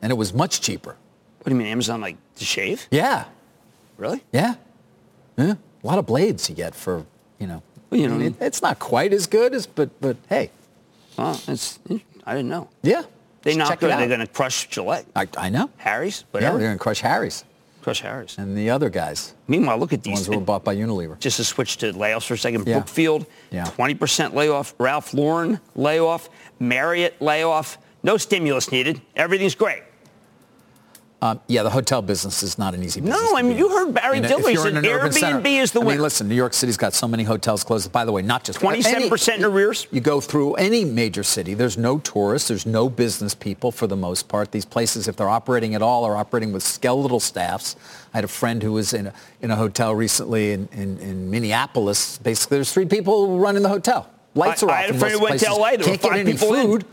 And 0.01 0.11
it 0.11 0.15
was 0.15 0.33
much 0.33 0.61
cheaper. 0.61 0.95
What 1.39 1.45
do 1.45 1.51
you 1.51 1.57
mean, 1.57 1.67
Amazon 1.67 1.99
like 1.99 2.15
to 2.35 2.45
shave? 2.45 2.87
Yeah. 2.89 3.25
Really? 3.97 4.23
Yeah. 4.31 4.55
Yeah. 5.37 5.55
A 5.84 5.88
lot 5.88 5.97
of 5.99 6.05
blades 6.05 6.49
you 6.49 6.55
get 6.55 6.75
for, 6.75 7.05
you 7.39 7.47
know. 7.47 7.61
Well, 7.89 7.99
you 8.01 8.07
I 8.07 8.09
mean, 8.09 8.19
know- 8.19 8.25
it- 8.28 8.36
it's 8.47 8.61
not 8.61 8.80
quite 8.80 9.13
as 9.13 9.28
good 9.28 9.53
as, 9.53 9.65
but, 9.67 9.89
but 10.01 10.17
hey. 10.30 10.51
Well, 11.17 11.39
it's, 11.47 11.80
I 12.25 12.36
didn't 12.36 12.49
know. 12.49 12.69
Yeah. 12.84 13.03
They 13.43 13.51
Just 13.55 13.59
not 13.59 13.73
it 13.73 13.80
good. 13.80 13.91
out. 13.91 13.99
They're 13.99 14.07
going 14.07 14.19
to 14.19 14.28
crush 14.28 14.67
Gillette, 14.67 15.05
I, 15.15 15.28
I 15.38 15.49
know. 15.49 15.69
Harry's, 15.78 16.25
Yeah, 16.34 16.39
they're 16.41 16.59
going 16.59 16.73
to 16.73 16.78
crush 16.80 16.99
Harry's 17.01 17.43
crush 17.82 18.01
Harry's. 18.01 18.38
and 18.38 18.57
the 18.57 18.69
other 18.69 18.89
guys, 18.89 19.34
Meanwhile, 19.47 19.78
look 19.78 19.93
at 19.93 20.03
the 20.03 20.09
these. 20.09 20.17
ones 20.17 20.28
who 20.28 20.34
were 20.34 20.41
bought 20.43 20.65
by 20.65 20.75
Unilever. 20.75 21.17
just 21.19 21.38
to 21.38 21.45
switch 21.45 21.78
to 21.78 21.93
layoffs 21.93 22.25
for 22.28 22.34
a 22.34 22.38
second. 22.38 22.67
Yeah. 22.67 22.80
Brookfield, 22.80 23.25
Yeah. 23.49 23.63
20% 23.63 24.34
layoff. 24.34 24.73
Ralph 24.78 25.13
Lauren 25.13 25.61
layoff. 25.75 26.30
Marriott 26.59 27.21
layoff. 27.21 27.78
No 28.03 28.17
stimulus 28.17 28.71
needed. 28.73 28.99
Everything's 29.15 29.55
great. 29.55 29.84
Um, 31.20 31.39
yeah, 31.47 31.63
the 31.63 31.72
hotel 31.72 32.03
business 32.03 32.43
is 32.43 32.59
not 32.59 32.76
an 32.76 32.84
easy 32.84 33.01
business. 33.01 33.20
No, 33.20 33.36
I 33.36 33.41
mean, 33.41 33.57
you 33.57 33.70
heard 33.70 33.91
Barry 33.91 34.20
Diller. 34.20 34.49
He 34.49 34.55
said 34.55 34.76
in 34.76 34.86
urban 34.86 35.11
center- 35.11 35.41
Airbnb 35.41 35.61
is 35.63 35.72
the 35.72 35.80
I 35.80 35.82
mean, 35.82 35.88
winner. 35.88 36.01
listen, 36.03 36.28
New 36.30 36.36
York 36.36 36.53
City's 36.53 36.78
got 36.78 36.93
so 36.93 37.07
many 37.07 37.24
hotels 37.24 37.63
closed. 37.63 37.91
By 37.91 38.05
the 38.05 38.11
way, 38.11 38.22
not 38.22 38.43
just 38.43 38.59
27% 38.59 39.38
in 39.38 39.43
arrears. 39.43 39.88
You 39.89 39.99
go 39.99 40.22
through 40.22 40.53
any 40.55 40.86
major 40.86 41.24
city, 41.24 41.55
there's 41.55 41.76
no 41.76 41.97
tourists, 41.97 42.49
there's 42.49 42.68
no 42.68 42.88
business 42.88 43.34
people 43.34 43.72
for 43.72 43.88
the 43.88 43.95
most 43.95 44.28
part. 44.28 44.51
These 44.51 44.65
places, 44.65 45.07
if 45.07 45.15
they're 45.15 45.28
operating 45.28 45.74
at 45.74 45.82
all, 45.82 46.03
are 46.03 46.15
operating 46.15 46.53
with 46.53 46.61
skeletal 46.61 47.20
staffs. 47.20 47.76
I 48.13 48.18
had 48.20 48.24
a 48.24 48.28
friend 48.28 48.61
who 48.61 48.74
was 48.74 48.93
in 48.93 49.07
a, 49.07 49.13
in 49.41 49.49
a 49.49 49.55
hotel 49.55 49.95
recently 49.95 50.51
in, 50.51 50.70
in, 50.72 50.99
in 50.99 51.32
Minneapolis. 51.32 52.20
Basically, 52.20 52.57
there's 52.59 52.72
three 52.72 52.86
people 52.86 53.39
running 53.39 53.63
the 53.63 53.70
hotel. 53.70 54.07
Lights 54.36 54.61
I- 54.61 54.68
are 54.68 54.70
off. 54.70 54.76
I 54.78 54.82
had 54.82 54.89
a 54.91 54.99
friend 54.99 55.13
who 55.15 55.24
went 55.24 55.39
to. 55.39 55.49
LA. 55.51 55.70
There 55.72 55.78
were 55.80 55.84
Can't 55.84 56.01
get 56.03 56.11
five 56.11 56.20
any 56.20 56.34
people 56.34 56.53
in. 56.53 56.68
food. 56.68 56.86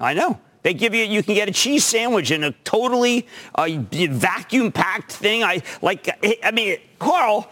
I 0.00 0.12
know. 0.14 0.40
They 0.62 0.74
give 0.74 0.94
you, 0.94 1.04
you 1.04 1.22
can 1.22 1.34
get 1.34 1.48
a 1.48 1.52
cheese 1.52 1.84
sandwich 1.84 2.30
in 2.30 2.44
a 2.44 2.52
totally 2.64 3.26
uh, 3.54 3.66
vacuum 3.90 4.70
packed 4.72 5.12
thing. 5.12 5.42
I 5.42 5.62
like, 5.80 6.08
I 6.44 6.50
mean, 6.50 6.78
Carl, 6.98 7.50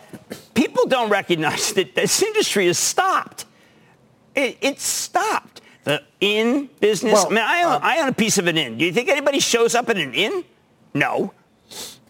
people 0.55 0.87
don't 0.87 1.09
recognize 1.09 1.73
that 1.73 1.95
this 1.95 2.23
industry 2.23 2.67
has 2.67 2.79
stopped. 2.79 3.47
It, 4.35 4.59
it's 4.61 4.85
stopped. 4.85 5.63
The 5.85 6.03
inn 6.21 6.69
business. 6.81 7.15
Well, 7.15 7.27
I 7.29 7.31
mean, 7.31 7.39
I 7.39 7.63
own, 7.63 7.73
uh, 7.73 7.81
I 7.83 8.01
own 8.03 8.09
a 8.09 8.13
piece 8.13 8.37
of 8.37 8.47
an 8.47 8.59
inn. 8.59 8.77
Do 8.77 8.85
you 8.85 8.93
think 8.93 9.09
anybody 9.09 9.41
shows 9.41 9.75
up 9.75 9.89
at 9.89 9.97
an 9.97 10.13
inn? 10.13 10.45
No. 10.93 11.33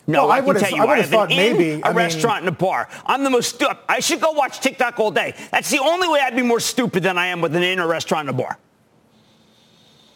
No, 0.08 0.22
Well, 0.22 0.32
I 0.32 0.38
I, 0.38 0.40
can 0.40 0.54
tell 0.56 0.70
you, 0.72 0.82
I 0.84 0.96
I, 0.96 1.02
thought 1.02 1.30
an 1.30 1.38
inn, 1.38 1.52
maybe, 1.58 1.80
a 1.82 1.84
I 1.84 1.88
mean- 1.90 1.96
restaurant, 1.96 2.40
and 2.40 2.48
a 2.48 2.52
bar. 2.52 2.88
I'm 3.06 3.22
the 3.22 3.30
most 3.30 3.54
stupid. 3.54 3.76
I 3.88 4.00
should 4.00 4.20
go 4.20 4.32
watch 4.32 4.58
TikTok 4.58 4.98
all 4.98 5.10
day. 5.12 5.34
That's 5.52 5.70
the 5.70 5.78
only 5.78 6.08
way 6.08 6.18
I'd 6.20 6.34
be 6.34 6.42
more 6.42 6.58
stupid 6.60 7.04
than 7.04 7.16
I 7.18 7.26
am 7.26 7.40
with 7.40 7.54
an 7.54 7.62
inn, 7.62 7.78
a 7.78 7.86
restaurant, 7.86 8.28
and 8.28 8.36
a 8.36 8.42
bar. 8.42 8.58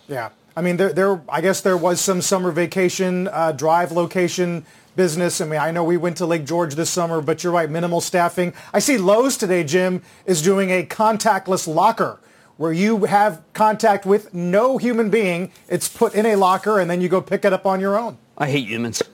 Yeah. 0.09 0.31
I 0.57 0.63
mean, 0.63 0.77
there, 0.77 0.93
there. 0.93 1.23
I 1.29 1.41
guess 1.41 1.61
there 1.63 1.77
was 1.77 2.01
some 2.01 2.21
summer 2.23 2.51
vacation 2.53 3.29
uh, 3.29 3.53
drive 3.53 3.91
location 3.93 4.65
business. 4.97 5.41
I 5.41 5.47
mean, 5.47 5.59
I 5.61 5.71
know 5.71 5.83
we 5.85 5.97
went 5.97 6.19
to 6.19 6.27
Lake 6.27 6.45
George 6.45 6.75
this 6.75 6.91
summer, 6.91 7.21
but 7.23 7.43
you're 7.43 7.53
right, 7.53 7.71
minimal 7.71 8.01
staffing. 8.03 8.53
I 8.75 8.79
see 8.79 8.99
Lowe's 8.99 9.37
today, 9.39 9.65
Jim, 9.65 10.03
is 10.27 10.43
doing 10.43 10.71
a 10.71 10.85
contactless 10.85 11.67
locker 11.73 12.19
where 12.59 12.73
you 12.73 13.05
have 13.07 13.43
contact 13.55 14.05
with 14.05 14.35
no 14.35 14.77
human 14.77 15.09
being. 15.09 15.51
It's 15.69 15.89
put 15.89 16.15
in 16.15 16.27
a 16.27 16.37
locker, 16.37 16.79
and 16.79 16.91
then 16.91 17.01
you 17.01 17.09
go 17.09 17.23
pick 17.23 17.45
it 17.47 17.53
up 17.55 17.65
on 17.65 17.81
your 17.81 17.99
own. 17.99 18.19
I 18.37 18.49
hate 18.51 18.69
humans. 18.69 19.03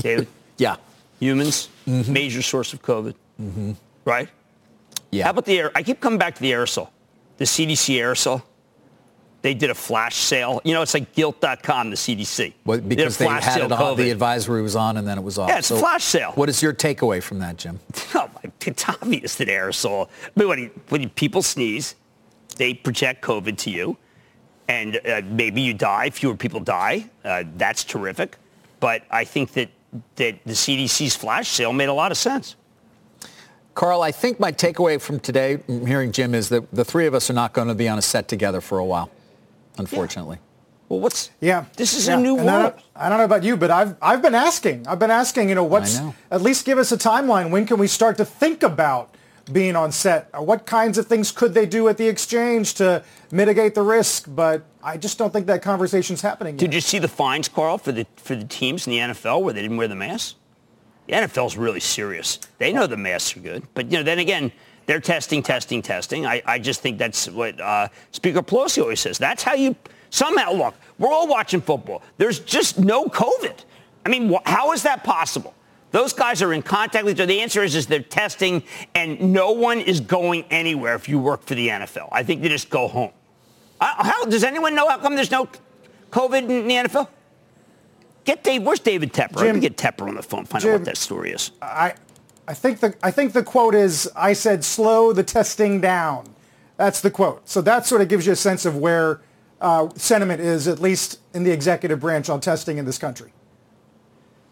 David, 0.00 0.28
Yeah. 0.58 0.76
humans, 1.18 1.68
major 1.86 2.42
source 2.42 2.72
of 2.72 2.82
COVID, 2.82 3.14
right? 4.04 4.28
Yeah. 5.10 5.24
How 5.24 5.30
about 5.30 5.46
the 5.46 5.58
air? 5.58 5.72
I 5.74 5.82
keep 5.82 6.00
coming 6.00 6.18
back 6.18 6.34
to 6.36 6.42
the 6.42 6.52
aerosol, 6.52 6.88
the 7.38 7.44
CDC 7.44 7.96
aerosol. 7.96 8.42
They 9.42 9.54
did 9.54 9.70
a 9.70 9.74
flash 9.74 10.16
sale. 10.16 10.60
You 10.64 10.74
know, 10.74 10.82
it's 10.82 10.94
like 10.94 11.12
guilt.com, 11.12 11.90
the 11.90 11.96
CDC. 11.96 12.54
Well, 12.64 12.80
because 12.80 13.16
they 13.16 13.26
flash 13.26 13.44
had 13.44 13.60
it 13.60 13.70
on, 13.70 13.96
the 13.96 14.10
advisory 14.10 14.60
was 14.60 14.74
on, 14.74 14.96
and 14.96 15.06
then 15.06 15.18
it 15.18 15.22
was 15.22 15.38
off. 15.38 15.48
Yeah, 15.48 15.58
it's 15.58 15.70
a 15.70 15.76
flash 15.76 16.02
sale. 16.02 16.32
What 16.32 16.48
is 16.48 16.62
your 16.62 16.72
takeaway 16.72 17.22
from 17.22 17.38
that, 17.40 17.56
Jim? 17.56 17.78
Oh, 18.14 18.28
my- 18.42 18.50
it's 18.62 18.88
obvious 18.88 19.36
that 19.36 19.48
aerosol. 19.48 20.08
But 20.34 20.48
when, 20.48 20.70
when 20.88 21.08
people 21.10 21.42
sneeze, 21.42 21.94
they 22.56 22.74
project 22.74 23.22
COVID 23.22 23.56
to 23.58 23.70
you, 23.70 23.96
and 24.68 25.00
uh, 25.06 25.20
maybe 25.26 25.60
you 25.60 25.74
die. 25.74 26.10
Fewer 26.10 26.34
people 26.34 26.58
die. 26.60 27.08
Uh, 27.24 27.44
that's 27.56 27.84
terrific. 27.84 28.38
But 28.80 29.02
I 29.10 29.24
think 29.24 29.52
that 29.52 29.68
that 30.16 30.42
the 30.44 30.52
CDC's 30.52 31.14
flash 31.14 31.48
sale 31.48 31.72
made 31.72 31.88
a 31.88 31.92
lot 31.94 32.10
of 32.10 32.18
sense. 32.18 32.56
Carl, 33.76 34.00
I 34.00 34.10
think 34.10 34.40
my 34.40 34.50
takeaway 34.52 34.98
from 34.98 35.20
today, 35.20 35.58
hearing 35.68 36.10
Jim, 36.10 36.34
is 36.34 36.48
that 36.48 36.68
the 36.72 36.84
three 36.84 37.06
of 37.06 37.14
us 37.14 37.28
are 37.28 37.34
not 37.34 37.52
going 37.52 37.68
to 37.68 37.74
be 37.74 37.88
on 37.88 37.98
a 37.98 38.02
set 38.02 38.26
together 38.26 38.62
for 38.62 38.78
a 38.78 38.84
while, 38.84 39.10
unfortunately. 39.76 40.38
Well, 40.88 41.00
what's 41.00 41.30
Yeah, 41.40 41.66
This 41.76 41.92
is 41.94 42.06
yeah. 42.08 42.16
a 42.16 42.20
new 42.20 42.38
And 42.38 42.48
I 42.48 42.60
world. 42.62 42.72
don't, 42.76 42.84
I 42.96 43.08
don't 43.10 43.18
know 43.18 43.24
about 43.24 43.42
you, 43.44 43.56
but 43.56 43.70
I've 43.70 43.94
I've 44.00 44.22
been 44.22 44.34
asking. 44.34 44.86
I've 44.86 44.98
been 44.98 45.10
asking. 45.10 45.50
You 45.50 45.56
know, 45.56 45.64
what's 45.64 45.98
know. 45.98 46.14
at 46.30 46.40
least 46.40 46.64
give 46.64 46.78
us 46.78 46.90
a 46.90 46.96
timeline. 46.96 47.50
When 47.50 47.66
can 47.66 47.76
we 47.78 47.86
start 47.86 48.16
to 48.16 48.24
think 48.24 48.62
about 48.62 49.14
being 49.52 49.76
on 49.76 49.92
set? 49.92 50.30
Uh, 50.32 50.42
What 50.42 50.64
kinds 50.64 50.96
of 50.96 51.06
things 51.06 51.30
could 51.30 51.52
they 51.52 51.66
do 51.66 51.86
at 51.88 51.98
the 51.98 52.08
exchange 52.08 52.74
to 52.74 53.04
mitigate 53.30 53.74
the 53.74 53.82
risk? 53.82 54.24
But 54.28 54.62
I 54.82 54.96
just 54.96 55.18
don't 55.18 55.32
think 55.32 55.46
that 55.48 55.60
conversation's 55.60 56.22
happening. 56.22 56.54
Yet. 56.54 56.60
Did 56.60 56.72
you 56.74 56.80
see 56.80 56.98
the 56.98 57.08
fines, 57.08 57.48
Carl, 57.48 57.76
for 57.76 57.92
the 57.92 58.06
for 58.16 58.36
the 58.36 58.44
teams 58.46 58.86
in 58.86 58.92
the 58.92 59.00
NFL 59.00 59.42
where 59.42 59.52
they 59.52 59.60
didn't 59.60 59.76
wear 59.76 59.88
the 59.88 59.96
masks? 59.96 60.36
The 61.06 61.12
NFL's 61.12 61.56
really 61.56 61.80
serious. 61.80 62.38
They 62.58 62.72
know 62.72 62.86
the 62.86 62.96
masks 62.96 63.36
are 63.36 63.40
good, 63.40 63.62
but 63.74 63.90
you 63.90 63.98
know, 63.98 64.02
then 64.02 64.18
again, 64.18 64.52
they're 64.86 65.00
testing, 65.00 65.42
testing, 65.42 65.82
testing. 65.82 66.26
I, 66.26 66.42
I 66.46 66.58
just 66.58 66.80
think 66.80 66.98
that's 66.98 67.28
what 67.28 67.60
uh, 67.60 67.88
Speaker 68.12 68.42
Pelosi 68.42 68.82
always 68.82 69.00
says. 69.00 69.18
That's 69.18 69.42
how 69.42 69.54
you 69.54 69.74
somehow 70.10 70.52
look. 70.52 70.74
We're 70.98 71.12
all 71.12 71.28
watching 71.28 71.60
football. 71.60 72.02
There's 72.18 72.38
just 72.40 72.78
no 72.78 73.06
COVID. 73.06 73.64
I 74.04 74.08
mean, 74.08 74.32
wh- 74.32 74.48
how 74.48 74.72
is 74.72 74.84
that 74.84 75.04
possible? 75.04 75.54
Those 75.90 76.12
guys 76.12 76.42
are 76.42 76.52
in 76.52 76.62
contact 76.62 77.04
with 77.04 77.14
each 77.14 77.20
other. 77.20 77.26
The 77.26 77.40
answer 77.40 77.62
is, 77.62 77.74
is 77.74 77.86
they're 77.86 78.00
testing, 78.00 78.62
and 78.94 79.32
no 79.32 79.52
one 79.52 79.80
is 79.80 80.00
going 80.00 80.44
anywhere 80.50 80.94
if 80.94 81.08
you 81.08 81.18
work 81.18 81.42
for 81.42 81.54
the 81.54 81.68
NFL. 81.68 82.08
I 82.12 82.22
think 82.22 82.42
they 82.42 82.48
just 82.48 82.70
go 82.70 82.88
home. 82.88 83.12
Uh, 83.80 84.04
how 84.04 84.24
does 84.24 84.44
anyone 84.44 84.74
know 84.74 84.88
how 84.88 84.98
come 84.98 85.14
there's 85.14 85.30
no 85.30 85.48
COVID 86.10 86.42
in 86.42 86.68
the 86.68 86.74
NFL? 86.74 87.08
Get 88.26 88.44
Dave. 88.44 88.62
Where's 88.62 88.80
David 88.80 89.12
Tepper? 89.12 89.36
Let 89.36 89.44
Jim- 89.46 89.54
me 89.56 89.60
get 89.60 89.76
Tepper 89.78 90.06
on 90.08 90.16
the 90.16 90.22
phone. 90.22 90.44
Find 90.44 90.64
out 90.66 90.72
what 90.72 90.84
that 90.84 90.98
story 90.98 91.30
is. 91.30 91.52
I 91.62 91.94
I 92.46 92.54
think 92.54 92.80
the 92.80 92.94
I 93.02 93.10
think 93.10 93.32
the 93.32 93.42
quote 93.42 93.74
is 93.74 94.10
I 94.14 94.34
said 94.34 94.64
slow 94.64 95.12
the 95.12 95.22
testing 95.22 95.80
down. 95.80 96.26
That's 96.76 97.00
the 97.00 97.10
quote. 97.10 97.48
So 97.48 97.62
that 97.62 97.86
sort 97.86 98.02
of 98.02 98.08
gives 98.08 98.26
you 98.26 98.32
a 98.32 98.36
sense 98.36 98.66
of 98.66 98.76
where 98.76 99.20
uh, 99.62 99.88
sentiment 99.94 100.42
is, 100.42 100.68
at 100.68 100.78
least 100.78 101.20
in 101.32 101.42
the 101.44 101.50
executive 101.50 102.00
branch 102.00 102.28
on 102.28 102.40
testing 102.40 102.76
in 102.76 102.84
this 102.84 102.98
country. 102.98 103.32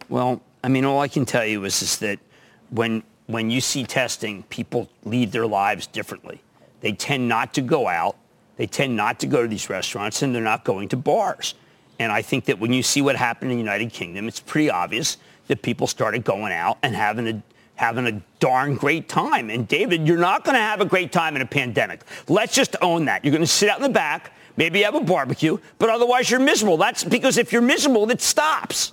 Well, 0.09 0.41
I 0.63 0.69
mean, 0.69 0.87
all 0.87 1.01
I 1.01 1.09
can 1.09 1.27
tell 1.27 1.45
you 1.45 1.65
is, 1.65 1.83
is 1.83 1.99
that 1.99 2.19
when 2.71 3.03
when 3.27 3.51
you 3.51 3.61
see 3.61 3.85
testing, 3.85 4.45
people 4.45 4.89
lead 5.05 5.33
their 5.33 5.47
lives 5.47 5.87
differently. 5.87 6.41
They 6.81 6.93
tend 6.93 7.29
not 7.29 7.55
to 7.55 7.61
go 7.61 7.89
out. 7.89 8.17
They 8.57 8.67
tend 8.67 8.97
not 8.97 9.19
to 9.21 9.27
go 9.27 9.43
to 9.43 9.49
these 9.49 9.69
restaurants, 9.69 10.23
and 10.23 10.35
they're 10.35 10.43
not 10.43 10.65
going 10.65 10.89
to 10.91 10.97
bars. 10.97 11.55
And 11.99 12.11
I 12.11 12.23
think 12.23 12.47
that 12.47 12.59
when 12.59 12.73
you 12.73 12.83
see 12.83 13.03
what 13.03 13.17
happened 13.17 13.51
in 13.51 13.57
the 13.59 13.63
United 13.63 13.93
Kingdom, 13.93 14.29
it's 14.29 14.41
pretty 14.41 14.71
obvious 14.71 15.17
that 15.49 15.63
people 15.63 15.87
started 15.87 16.25
going 16.25 16.53
out 16.53 16.79
and 16.83 16.95
having 16.95 17.29
a 17.29 17.43
having 17.77 18.07
a 18.07 18.23
darn 18.39 18.77
great 18.77 19.09
time. 19.09 19.51
And 19.51 19.67
David, 19.67 20.07
you're 20.07 20.17
not 20.17 20.45
going 20.45 20.55
to 20.55 20.61
have 20.61 20.81
a 20.81 20.85
great 20.85 21.11
time 21.11 21.35
in 21.35 21.43
a 21.43 21.47
pandemic. 21.47 22.03
Let's 22.29 22.55
just 22.55 22.77
own 22.81 23.07
that. 23.07 23.25
You're 23.25 23.33
going 23.33 23.43
to 23.43 23.49
sit 23.49 23.69
out 23.69 23.79
in 23.79 23.83
the 23.83 23.89
back, 23.89 24.33
maybe 24.57 24.83
have 24.83 24.95
a 24.95 25.01
barbecue, 25.01 25.59
but 25.79 25.91
otherwise 25.91 26.31
you're 26.31 26.39
miserable. 26.41 26.77
That's 26.77 27.03
because 27.03 27.37
if 27.37 27.53
you're 27.53 27.63
miserable, 27.63 28.09
it 28.11 28.21
stops. 28.21 28.93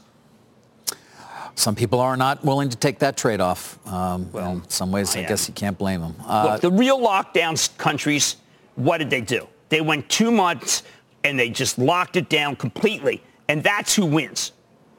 Some 1.54 1.76
people 1.76 2.00
are 2.00 2.18
not 2.18 2.44
willing 2.44 2.70
to 2.70 2.78
take 2.78 3.00
that 3.00 3.18
trade-off. 3.18 3.78
Um, 3.88 4.32
Well, 4.32 4.52
in 4.54 4.70
some 4.70 4.92
ways, 4.92 5.16
I 5.16 5.20
I, 5.20 5.24
guess 5.26 5.48
you 5.48 5.54
can't 5.54 5.78
blame 5.78 6.02
them. 6.02 6.16
Uh, 6.26 6.54
Look, 6.54 6.62
the 6.62 6.72
real 6.72 7.00
lockdown 7.00 7.78
countries, 7.78 8.38
what 8.76 8.98
did 8.98 9.10
they 9.10 9.22
do? 9.22 9.48
They 9.70 9.82
went 9.82 10.10
two 10.10 10.32
months 10.32 10.84
and 11.24 11.40
they 11.40 11.50
just 11.50 11.78
locked 11.78 12.16
it 12.16 12.30
down 12.30 12.56
completely. 12.56 13.24
And 13.48 13.64
that's 13.64 13.96
who 13.96 14.06
wins. 14.06 14.52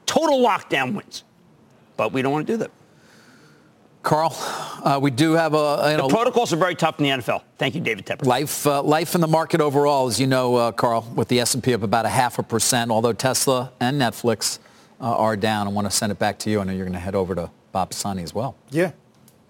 Total 0.05 0.39
lockdown 0.39 0.93
wins. 0.93 1.23
But 1.97 2.13
we 2.13 2.21
don't 2.21 2.31
want 2.31 2.47
to 2.47 2.53
do 2.53 2.57
that. 2.57 2.71
Carl, 4.03 4.35
uh, 4.83 4.99
we 5.01 5.11
do 5.11 5.31
have 5.31 5.53
a 5.53 5.91
you 5.91 5.97
The 5.97 6.09
protocols 6.09 6.51
are 6.51 6.57
very 6.57 6.75
tough 6.75 6.99
in 6.99 7.05
the 7.05 7.09
NFL. 7.11 7.41
Thank 7.57 7.73
you, 7.73 7.79
David 7.79 8.05
Tepper. 8.05 8.25
life 8.25 8.67
uh, 8.67 8.83
life 8.83 9.15
in 9.15 9.21
the 9.21 9.27
market 9.27 9.61
overall, 9.61 10.07
as 10.07 10.19
you 10.19 10.27
know, 10.27 10.55
uh, 10.55 10.71
Carl, 10.73 11.09
with 11.15 11.29
the 11.29 11.39
S&P 11.39 11.73
up 11.73 11.83
about 11.83 12.05
a 12.05 12.09
half 12.09 12.37
a 12.37 12.43
percent. 12.43 12.91
Although 12.91 13.13
Tesla 13.13 13.71
and 13.79 13.99
Netflix 13.99 14.59
uh, 14.99 15.05
are 15.05 15.37
down, 15.37 15.67
I 15.67 15.69
want 15.71 15.89
to 15.89 15.91
send 15.91 16.11
it 16.11 16.19
back 16.19 16.37
to 16.39 16.49
you. 16.49 16.59
I 16.59 16.65
know 16.65 16.73
you're 16.73 16.85
going 16.85 16.93
to 16.93 16.99
head 16.99 17.15
over 17.15 17.33
to 17.33 17.49
Bob 17.71 17.91
Pisani 17.91 18.23
as 18.23 18.35
well. 18.35 18.57
Yeah. 18.71 18.91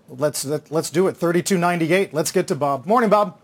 Let's 0.08 0.46
let, 0.46 0.70
let's 0.70 0.92
do 0.92 1.08
it. 1.08 1.18
3298. 1.18 2.14
Let's 2.14 2.32
get 2.32 2.48
to 2.50 2.56
Bob. 2.56 2.86
Morning, 2.86 3.10
Bob. 3.10 3.40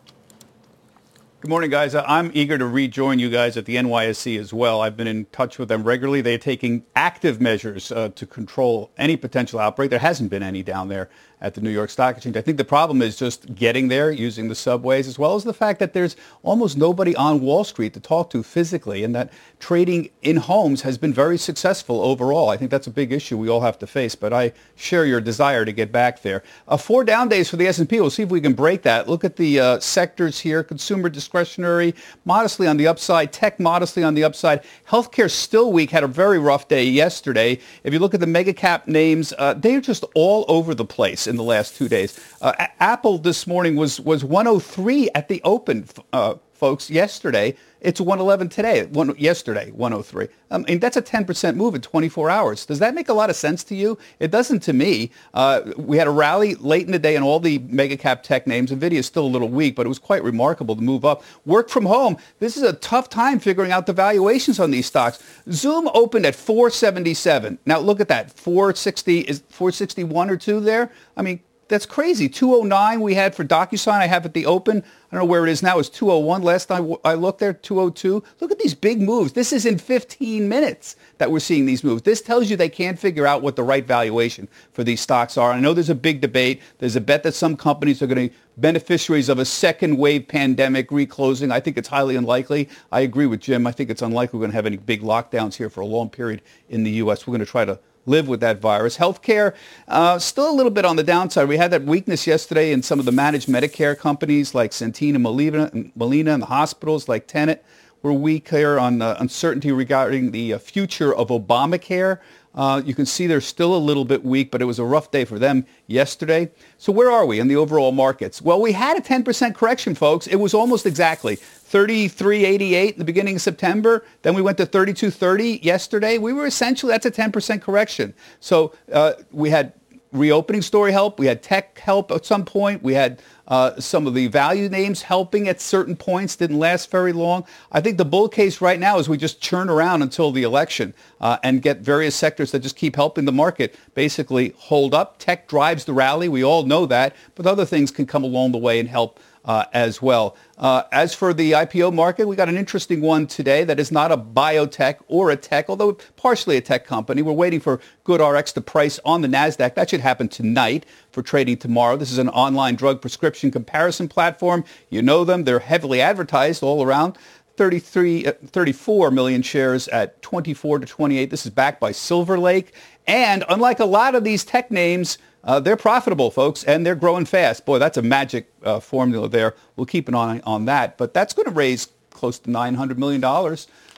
Good 1.42 1.48
morning, 1.48 1.70
guys. 1.70 1.96
Uh, 1.96 2.04
I'm 2.06 2.32
eager 2.34 2.58
to 2.58 2.68
rejoin 2.68 3.18
you 3.18 3.30
guys 3.30 3.56
at 3.56 3.64
the 3.64 3.78
NYSE 3.78 4.38
as 4.38 4.52
well. 4.52 4.82
I've 4.82 4.98
been 4.98 5.08
in 5.08 5.24
touch 5.28 5.58
with 5.58 5.70
them 5.70 5.86
regularly. 5.86 6.20
They're 6.20 6.38
taking 6.38 6.84
active 6.98 7.40
measures 7.40 7.94
uh, 7.94 8.10
to 8.16 8.26
control 8.26 8.92
any 8.98 9.16
potential 9.16 9.58
outbreak. 9.58 9.90
There 9.90 10.00
hasn't 10.00 10.32
been 10.32 10.44
any 10.44 10.64
down 10.64 10.90
there. 10.90 11.10
At 11.42 11.54
the 11.54 11.62
New 11.62 11.70
York 11.70 11.90
Stock 11.90 12.16
Exchange. 12.16 12.36
I 12.36 12.42
think 12.42 12.58
the 12.58 12.66
problem 12.66 13.02
is 13.02 13.16
just 13.16 13.56
getting 13.56 13.88
there 13.88 14.12
using 14.12 14.50
the 14.50 14.56
subways 14.56 15.08
as 15.08 15.18
well 15.18 15.36
as 15.36 15.44
the 15.44 15.54
fact 15.54 15.80
that 15.80 15.94
there's 15.94 16.16
almost 16.44 16.78
nobody 16.78 17.16
on 17.16 17.42
Wall 17.42 17.64
Street 17.64 17.94
to 17.94 18.00
talk 18.00 18.30
to 18.32 18.44
physically 18.44 19.04
and 19.04 19.16
that 19.16 19.32
trading 19.60 20.10
in 20.22 20.38
homes 20.38 20.82
has 20.82 20.98
been 20.98 21.14
very 21.14 21.38
successful 21.38 22.02
overall. 22.02 22.50
I 22.50 22.58
think 22.58 22.72
that's 22.72 22.88
a 22.88 22.92
big 22.92 23.14
issue 23.14 23.38
we 23.38 23.50
all 23.50 23.62
have 23.62 23.80
to 23.80 23.88
face, 23.88 24.16
but 24.16 24.34
I 24.34 24.52
share 24.76 25.06
your 25.06 25.22
desire 25.22 25.64
to 25.64 25.72
get 25.72 25.92
back 25.92 26.22
there. 26.22 26.44
Uh, 26.68 26.78
four 26.78 27.04
down 27.04 27.30
days 27.30 27.50
for 27.50 27.56
the 27.56 27.68
S&P. 27.68 28.02
We'll 28.02 28.10
see 28.10 28.24
if 28.24 28.30
we 28.30 28.42
can 28.42 28.54
break 28.54 28.82
that. 28.84 29.08
Look 29.08 29.24
at 29.24 29.38
the 29.38 29.60
uh, 29.60 29.80
sectors 29.80 30.40
here. 30.40 30.64
Consumer 30.64 31.10
discretionary, 31.10 31.96
modestly 32.26 32.68
on 32.68 32.78
the 32.78 32.88
upside. 32.88 33.32
Tech, 33.32 33.60
modestly 33.60 34.04
on 34.04 34.14
the 34.14 34.24
upside. 34.24 34.62
Healthcare 34.90 35.32
still 35.32 35.72
weak. 35.72 35.92
Had 35.92 36.04
a 36.04 36.08
very 36.08 36.40
rough 36.40 36.68
day 36.68 36.84
yesterday. 36.84 37.60
If 37.84 37.94
you 37.94 38.00
look 38.00 38.14
at 38.14 38.20
the 38.20 38.28
mega 38.28 38.54
cap 38.54 38.88
names, 38.88 39.34
uh, 39.38 39.54
they're 39.54 39.82
just 39.82 40.04
all 40.16 40.46
over 40.48 40.76
the 40.76 40.86
place 40.86 41.29
in 41.30 41.38
the 41.38 41.44
last 41.44 41.78
two 41.78 41.88
days. 41.88 42.20
Uh, 42.42 42.68
Apple 42.80 43.18
this 43.18 43.48
morning 43.48 43.76
was, 43.76 44.00
was 44.00 44.24
103 44.24 45.10
at 45.16 45.28
the 45.28 45.42
open, 45.44 45.88
uh, 46.12 46.36
folks, 46.54 46.90
yesterday. 46.90 47.56
It's 47.82 48.02
111 48.02 48.50
today. 48.50 48.86
One, 48.88 49.16
yesterday, 49.18 49.72
103. 49.72 50.28
I 50.52 50.58
mean, 50.58 50.80
that's 50.80 50.98
a 50.98 51.02
10% 51.02 51.56
move 51.56 51.76
in 51.76 51.82
24 51.82 52.30
hours. 52.30 52.66
Does 52.66 52.80
that 52.80 52.94
make 52.94 53.08
a 53.08 53.14
lot 53.14 53.30
of 53.30 53.38
sense 53.38 53.64
to 53.66 53.76
you? 53.76 53.98
It 54.20 54.32
doesn't 54.32 54.60
to 54.64 54.74
me. 54.74 55.12
Uh, 55.34 55.62
we 55.78 55.98
had 55.98 56.08
a 56.08 56.12
rally 56.12 56.56
late 56.56 56.86
in 56.86 56.92
the 56.92 57.00
day 57.00 57.16
and 57.16 57.24
all 57.24 57.40
the 57.40 57.60
mega 57.60 57.96
cap 57.96 58.22
tech 58.24 58.46
names. 58.48 58.72
NVIDIA 58.72 58.94
is 58.94 59.06
still 59.06 59.26
a 59.26 59.28
little 59.28 59.48
weak, 59.48 59.76
but 59.76 59.86
it 59.86 59.90
was 59.90 60.00
quite 60.00 60.24
remarkable 60.24 60.76
to 60.76 60.82
move 60.82 61.06
up. 61.06 61.24
Work 61.46 61.70
from 61.70 61.86
home. 61.86 62.18
This 62.40 62.58
is 62.58 62.64
a 62.64 62.74
tough 62.74 63.10
time 63.10 63.40
figuring 63.40 63.72
out 63.72 63.86
the 63.86 63.94
valuations 63.94 64.60
on 64.60 64.72
these 64.72 64.86
stocks. 64.86 65.24
Zoom 65.50 65.90
opened 65.94 66.26
at 66.26 66.36
477. 66.36 67.60
Now 67.66 67.80
look 67.80 68.02
at 68.02 68.10
that. 68.10 68.32
460 68.32 69.20
is 69.22 69.44
461 69.50 70.30
or 70.30 70.38
2 70.38 70.60
there. 70.60 70.92
I 71.16 71.22
mean, 71.22 71.40
that's 71.70 71.86
crazy. 71.86 72.28
209 72.28 73.00
we 73.00 73.14
had 73.14 73.36
for 73.36 73.46
DocuSign. 73.46 73.94
I 73.94 74.08
have 74.08 74.26
at 74.26 74.34
the 74.34 74.46
open. 74.46 74.80
I 74.80 75.16
don't 75.16 75.26
know 75.26 75.30
where 75.30 75.46
it 75.48 75.52
is 75.52 75.64
now. 75.64 75.80
It's 75.80 75.90
201 75.90 76.44
last 76.44 76.66
time 76.66 76.96
I 77.06 77.14
looked 77.14 77.40
there, 77.40 77.54
202. 77.54 78.24
Look 78.40 78.52
at 78.52 78.60
these 78.60 78.76
big 78.76 79.02
moves. 79.02 79.34
This 79.34 79.54
is 79.54 79.66
in 79.66 79.78
15 79.78 80.50
minutes 80.50 80.98
that 81.20 81.32
we're 81.32 81.40
seeing 81.40 81.66
these 81.66 81.84
moves. 81.84 82.02
This 82.02 82.22
tells 82.22 82.50
you 82.50 82.58
they 82.58 82.70
can't 82.70 83.00
figure 83.00 83.26
out 83.26 83.42
what 83.42 83.56
the 83.56 83.64
right 83.64 83.86
valuation 83.86 84.48
for 84.74 84.84
these 84.84 85.00
stocks 85.00 85.38
are. 85.38 85.52
I 85.52 85.60
know 85.60 85.74
there's 85.74 85.90
a 85.90 85.96
big 85.96 86.22
debate. 86.22 86.62
There's 86.80 86.96
a 86.96 87.02
bet 87.02 87.24
that 87.24 87.34
some 87.34 87.56
companies 87.56 88.02
are 88.02 88.08
going 88.08 88.30
to 88.30 88.34
be 88.34 88.40
beneficiaries 88.58 89.30
of 89.30 89.40
a 89.40 89.46
second 89.46 89.98
wave 89.98 90.28
pandemic 90.28 90.92
reclosing. 90.92 91.52
I 91.52 91.60
think 91.60 91.78
it's 91.78 91.88
highly 91.88 92.16
unlikely. 92.16 92.68
I 92.92 93.02
agree 93.02 93.26
with 93.26 93.40
Jim. 93.40 93.66
I 93.66 93.72
think 93.72 93.90
it's 93.90 94.02
unlikely 94.02 94.38
we're 94.38 94.44
going 94.44 94.52
to 94.52 94.58
have 94.58 94.66
any 94.66 94.78
big 94.78 95.02
lockdowns 95.02 95.56
here 95.56 95.70
for 95.70 95.82
a 95.82 95.86
long 95.86 96.10
period 96.10 96.42
in 96.68 96.84
the 96.84 96.92
U.S. 96.92 97.26
We're 97.26 97.32
going 97.32 97.46
to 97.46 97.52
try 97.52 97.66
to 97.66 97.80
live 98.06 98.28
with 98.28 98.40
that 98.40 98.60
virus. 98.60 98.98
Healthcare, 98.98 99.54
uh, 99.88 100.20
still 100.20 100.50
a 100.50 100.56
little 100.56 100.72
bit 100.72 100.86
on 100.86 100.96
the 100.96 101.04
downside. 101.04 101.48
We 101.48 101.58
had 101.58 101.72
that 101.72 101.84
weakness 101.84 102.26
yesterday 102.26 102.72
in 102.72 102.82
some 102.82 103.00
of 103.00 103.06
the 103.06 103.12
managed 103.12 103.48
Medicare 103.48 103.98
companies 103.98 104.56
like 104.56 104.72
Centene 104.72 105.14
and 105.14 105.24
Molina, 105.24 105.72
Molina 105.96 106.34
and 106.34 106.42
the 106.42 106.48
hospitals 106.48 107.08
like 107.08 107.28
Tenet 107.28 107.64
were 108.02 108.14
weak 108.14 108.50
here 108.50 108.80
on 108.80 109.02
uh, 109.02 109.18
uncertainty 109.20 109.72
regarding 109.72 110.32
the 110.32 110.54
uh, 110.54 110.60
future 110.60 111.14
of 111.14 111.28
Obamacare. 111.28 112.20
Uh, 112.56 112.82
you 112.84 112.96
can 112.96 113.06
see 113.06 113.28
they're 113.28 113.42
still 113.42 113.76
a 113.76 113.78
little 113.78 114.06
bit 114.06 114.26
weak, 114.26 114.52
but 114.52 114.62
it 114.62 114.66
was 114.66 114.80
a 114.80 114.84
rough 114.84 115.12
day 115.12 115.24
for 115.24 115.38
them 115.38 115.66
yesterday. 115.88 116.50
So 116.78 116.92
where 116.92 117.12
are 117.12 117.26
we 117.26 117.40
in 117.40 117.48
the 117.48 117.56
overall 117.56 117.92
markets? 117.92 118.42
Well, 118.42 118.60
we 118.60 118.72
had 118.72 118.98
a 118.98 119.02
10% 119.02 119.56
correction, 119.56 119.96
folks. 119.96 120.26
It 120.28 120.38
was 120.38 120.54
almost 120.54 120.86
exactly 120.86 121.38
33.88 121.38 122.94
in 122.94 122.98
the 122.98 123.06
beginning 123.06 123.36
of 123.36 123.42
September. 123.42 124.04
Then 124.24 124.34
we 124.34 124.42
went 124.42 124.58
to 124.58 124.66
32.30 124.66 125.64
yesterday. 125.64 126.18
We 126.18 126.34
were 126.34 126.48
essentially, 126.48 126.92
that's 126.92 127.06
a 127.06 127.12
10% 127.12 127.62
correction. 127.62 128.14
So 128.40 128.74
uh, 128.92 129.14
we 129.32 129.52
had 129.52 129.74
reopening 130.12 130.62
story 130.62 130.92
help. 130.92 131.20
We 131.20 131.28
had 131.28 131.44
tech 131.44 131.78
help 131.80 132.12
at 132.12 132.26
some 132.26 132.46
point. 132.46 132.82
We 132.82 132.94
had 132.94 133.22
uh, 133.48 133.80
some 133.80 134.08
of 134.08 134.14
the 134.14 134.28
value 134.28 134.70
names 134.70 135.04
helping 135.04 135.48
at 135.48 135.62
certain 135.62 135.96
points. 135.96 136.36
Didn't 136.36 136.60
last 136.60 136.90
very 136.90 137.14
long. 137.14 137.46
I 137.72 137.82
think 137.82 137.98
the 137.98 138.06
bull 138.06 138.30
case 138.30 138.62
right 138.62 138.80
now 138.80 139.00
is 139.00 139.10
we 139.10 139.18
just 139.18 139.42
churn 139.42 139.70
around 139.70 140.02
until 140.02 140.32
the 140.32 140.44
election 140.44 140.94
uh, 141.20 141.38
and 141.44 141.62
get 141.62 141.80
various 141.80 142.16
sectors 142.16 142.52
that 142.52 142.60
just 142.60 142.76
keep 142.76 142.96
helping 142.96 143.26
the 143.26 143.32
market 143.32 143.76
basically 143.94 144.54
hold 144.58 144.94
up. 144.94 145.20
Tech 145.20 145.48
drives 145.48 145.86
the 145.86 145.94
rally. 145.94 146.28
We 146.30 146.44
all 146.44 146.64
know 146.64 146.86
that. 146.88 147.16
But 147.36 147.46
other 147.46 147.66
things 147.66 147.92
can 147.92 148.06
come 148.06 148.24
along 148.24 148.52
the 148.52 148.58
way 148.58 148.80
and 148.80 148.90
help 148.90 149.20
uh, 149.46 149.66
as 149.74 150.02
well. 150.02 150.36
Uh, 150.58 150.84
as 150.92 151.14
for 151.14 151.34
the 151.34 151.54
IPO 151.54 151.94
market, 151.94 152.28
we 152.28 152.36
got 152.36 152.50
an 152.50 152.58
interesting 152.58 153.02
one 153.02 153.28
today 153.28 153.64
that 153.64 153.80
is 153.80 153.92
not 153.92 154.12
a 154.12 154.18
biotech 154.18 154.98
or 155.08 155.32
a 155.32 155.38
tech, 155.38 155.70
although 155.70 155.94
partially 156.18 156.58
a 156.58 156.62
tech 156.62 156.86
company. 156.86 157.22
We're 157.22 157.32
waiting 157.34 157.60
for 157.60 157.80
GoodRx 158.06 158.54
to 158.54 158.62
price 158.62 159.00
on 159.06 159.22
the 159.22 159.28
NASDAQ. 159.28 159.76
That 159.76 159.90
should 159.90 160.02
happen 160.02 160.28
tonight 160.28 160.86
for 161.12 161.22
trading 161.22 161.58
tomorrow. 161.58 161.98
This 161.98 162.12
is 162.12 162.18
an 162.18 162.30
online 162.30 162.76
drug 162.76 163.02
prescription 163.02 163.52
comparison 163.52 164.08
platform. 164.08 164.64
You 164.90 165.02
know 165.02 165.24
them. 165.24 165.46
They're 165.46 165.60
heavily 165.60 166.02
advertised 166.02 166.62
all 166.62 166.84
around. 166.84 167.18
33, 167.60 168.26
uh, 168.26 168.34
34 168.46 169.12
million 169.12 169.42
shares 169.42 169.90
at 169.90 170.22
24 170.22 170.80
to 170.80 170.86
28. 170.86 171.30
This 171.30 171.46
is 171.46 171.52
backed 171.52 171.82
by 171.82 171.92
Silver 171.92 172.40
Lake. 172.40 172.74
And 173.06 173.44
unlike 173.50 173.80
a 173.80 173.86
lot 173.86 174.16
of 174.16 174.24
these 174.24 174.46
tech 174.46 174.72
names, 174.72 175.18
uh, 175.44 175.60
they're 175.60 175.78
profitable, 175.78 176.32
folks, 176.32 176.64
and 176.64 176.86
they're 176.86 176.96
growing 176.96 177.26
fast. 177.26 177.66
Boy, 177.66 177.80
that's 177.80 177.98
a 177.98 178.02
magic 178.02 178.52
uh, 178.64 178.80
formula 178.80 179.30
there. 179.30 179.56
We'll 179.76 179.86
keep 179.86 180.08
an 180.08 180.16
eye 180.16 180.42
on 180.46 180.66
that. 180.66 180.98
But 180.98 181.14
that's 181.14 181.34
going 181.34 181.48
to 181.48 181.54
raise 181.54 181.88
close 182.12 182.40
to 182.40 182.50
$900 182.50 182.98
million. 182.98 183.22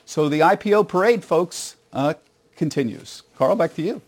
So 0.05 0.29
the 0.29 0.41
IPO 0.41 0.87
parade, 0.87 1.23
folks, 1.23 1.75
uh, 1.93 2.13
continues. 2.55 3.23
Carl, 3.37 3.55
back 3.55 3.73
to 3.75 3.81
you. 3.81 4.01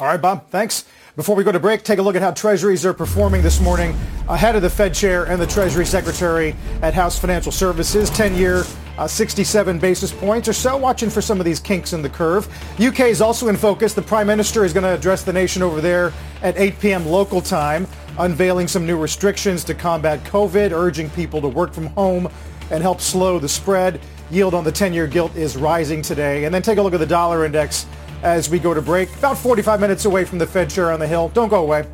All 0.00 0.06
right, 0.06 0.20
Bob, 0.20 0.48
thanks. 0.50 0.84
Before 1.16 1.34
we 1.34 1.42
go 1.42 1.50
to 1.50 1.58
break, 1.58 1.82
take 1.82 1.98
a 1.98 2.02
look 2.02 2.14
at 2.14 2.22
how 2.22 2.30
treasuries 2.30 2.86
are 2.86 2.94
performing 2.94 3.42
this 3.42 3.60
morning 3.60 3.96
ahead 4.28 4.54
of 4.54 4.62
the 4.62 4.70
Fed 4.70 4.94
chair 4.94 5.24
and 5.24 5.40
the 5.40 5.46
Treasury 5.46 5.84
Secretary 5.84 6.54
at 6.82 6.94
House 6.94 7.18
Financial 7.18 7.50
Services. 7.50 8.08
10-year, 8.10 8.62
uh, 8.98 9.06
67 9.06 9.78
basis 9.78 10.12
points 10.12 10.48
or 10.48 10.52
so. 10.52 10.76
Watching 10.76 11.08
for 11.08 11.22
some 11.22 11.38
of 11.38 11.46
these 11.46 11.60
kinks 11.60 11.92
in 11.92 12.02
the 12.02 12.08
curve. 12.08 12.48
UK 12.80 13.00
is 13.00 13.20
also 13.20 13.48
in 13.48 13.56
focus. 13.56 13.94
The 13.94 14.02
Prime 14.02 14.26
Minister 14.26 14.64
is 14.64 14.72
going 14.72 14.84
to 14.84 14.94
address 14.94 15.22
the 15.22 15.32
nation 15.32 15.62
over 15.62 15.80
there 15.80 16.12
at 16.42 16.58
8 16.58 16.78
p.m. 16.80 17.06
local 17.06 17.40
time, 17.40 17.86
unveiling 18.18 18.68
some 18.68 18.84
new 18.84 18.98
restrictions 18.98 19.64
to 19.64 19.74
combat 19.74 20.22
COVID, 20.24 20.72
urging 20.72 21.08
people 21.10 21.40
to 21.40 21.48
work 21.48 21.72
from 21.72 21.86
home 21.86 22.28
and 22.70 22.82
help 22.82 23.00
slow 23.00 23.38
the 23.38 23.48
spread. 23.48 24.00
Yield 24.30 24.52
on 24.52 24.64
the 24.64 24.72
10-year 24.72 25.06
gilt 25.06 25.34
is 25.36 25.56
rising 25.56 26.02
today. 26.02 26.44
And 26.44 26.54
then 26.54 26.60
take 26.60 26.78
a 26.78 26.82
look 26.82 26.92
at 26.92 27.00
the 27.00 27.06
dollar 27.06 27.46
index 27.46 27.86
as 28.22 28.50
we 28.50 28.58
go 28.58 28.74
to 28.74 28.82
break. 28.82 29.14
About 29.16 29.38
45 29.38 29.80
minutes 29.80 30.04
away 30.04 30.24
from 30.24 30.38
the 30.38 30.46
Fed 30.46 30.68
chair 30.68 30.92
on 30.92 31.00
the 31.00 31.06
Hill. 31.06 31.30
Don't 31.30 31.48
go 31.48 31.62
away. 31.62 31.86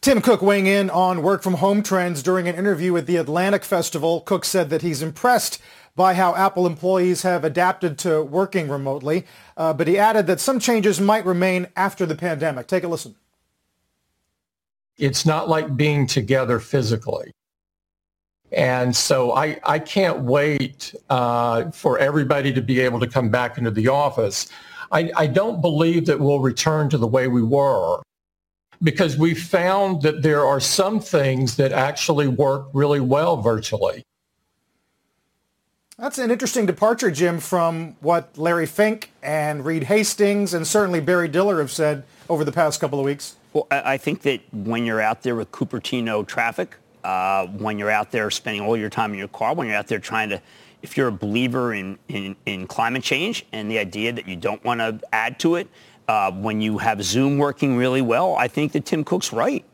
Tim 0.00 0.20
Cook 0.20 0.42
weighing 0.42 0.66
in 0.66 0.90
on 0.90 1.22
work 1.22 1.42
from 1.42 1.54
home 1.54 1.82
trends 1.82 2.22
during 2.22 2.46
an 2.46 2.54
interview 2.54 2.96
at 2.96 3.06
the 3.06 3.16
Atlantic 3.16 3.64
Festival. 3.64 4.20
Cook 4.20 4.44
said 4.44 4.70
that 4.70 4.80
he's 4.80 5.02
impressed 5.02 5.60
by 5.98 6.14
how 6.14 6.36
Apple 6.36 6.64
employees 6.64 7.22
have 7.22 7.44
adapted 7.44 7.98
to 7.98 8.22
working 8.22 8.68
remotely, 8.68 9.26
uh, 9.56 9.72
but 9.72 9.88
he 9.88 9.98
added 9.98 10.28
that 10.28 10.38
some 10.38 10.60
changes 10.60 11.00
might 11.00 11.26
remain 11.26 11.66
after 11.74 12.06
the 12.06 12.14
pandemic. 12.14 12.68
Take 12.68 12.84
a 12.84 12.88
listen. 12.88 13.16
It's 14.96 15.26
not 15.26 15.48
like 15.48 15.76
being 15.76 16.06
together 16.06 16.60
physically. 16.60 17.32
And 18.52 18.94
so 18.94 19.32
I, 19.32 19.58
I 19.64 19.80
can't 19.80 20.20
wait 20.20 20.94
uh, 21.10 21.70
for 21.72 21.98
everybody 21.98 22.52
to 22.52 22.62
be 22.62 22.78
able 22.80 23.00
to 23.00 23.08
come 23.08 23.28
back 23.28 23.58
into 23.58 23.72
the 23.72 23.88
office. 23.88 24.48
I, 24.92 25.10
I 25.16 25.26
don't 25.26 25.60
believe 25.60 26.06
that 26.06 26.20
we'll 26.20 26.40
return 26.40 26.88
to 26.90 26.98
the 26.98 27.08
way 27.08 27.26
we 27.26 27.42
were 27.42 28.00
because 28.84 29.18
we 29.18 29.34
found 29.34 30.02
that 30.02 30.22
there 30.22 30.46
are 30.46 30.60
some 30.60 31.00
things 31.00 31.56
that 31.56 31.72
actually 31.72 32.28
work 32.28 32.68
really 32.72 33.00
well 33.00 33.42
virtually. 33.42 34.04
That's 35.98 36.18
an 36.18 36.30
interesting 36.30 36.64
departure, 36.64 37.10
Jim, 37.10 37.40
from 37.40 37.96
what 37.98 38.38
Larry 38.38 38.66
Fink 38.66 39.10
and 39.20 39.64
Reed 39.64 39.82
Hastings 39.82 40.54
and 40.54 40.64
certainly 40.64 41.00
Barry 41.00 41.26
Diller 41.26 41.58
have 41.58 41.72
said 41.72 42.04
over 42.28 42.44
the 42.44 42.52
past 42.52 42.78
couple 42.78 43.00
of 43.00 43.04
weeks. 43.04 43.34
Well, 43.52 43.66
I 43.72 43.96
think 43.96 44.22
that 44.22 44.40
when 44.52 44.86
you're 44.86 45.00
out 45.00 45.22
there 45.22 45.34
with 45.34 45.50
Cupertino 45.50 46.24
traffic, 46.24 46.76
uh, 47.02 47.48
when 47.48 47.80
you're 47.80 47.90
out 47.90 48.12
there 48.12 48.30
spending 48.30 48.62
all 48.62 48.76
your 48.76 48.90
time 48.90 49.12
in 49.12 49.18
your 49.18 49.26
car, 49.26 49.56
when 49.56 49.66
you're 49.66 49.74
out 49.74 49.88
there 49.88 49.98
trying 49.98 50.28
to 50.28 50.40
if 50.82 50.96
you're 50.96 51.08
a 51.08 51.12
believer 51.12 51.74
in, 51.74 51.98
in, 52.06 52.36
in 52.46 52.68
climate 52.68 53.02
change 53.02 53.44
and 53.50 53.68
the 53.68 53.80
idea 53.80 54.12
that 54.12 54.28
you 54.28 54.36
don't 54.36 54.62
want 54.62 54.78
to 54.78 55.00
add 55.12 55.40
to 55.40 55.56
it, 55.56 55.66
uh, 56.06 56.30
when 56.30 56.60
you 56.60 56.78
have 56.78 57.02
Zoom 57.02 57.38
working 57.38 57.76
really 57.76 58.02
well, 58.02 58.36
I 58.36 58.46
think 58.46 58.70
that 58.70 58.84
Tim 58.84 59.02
Cook's 59.02 59.32
right. 59.32 59.64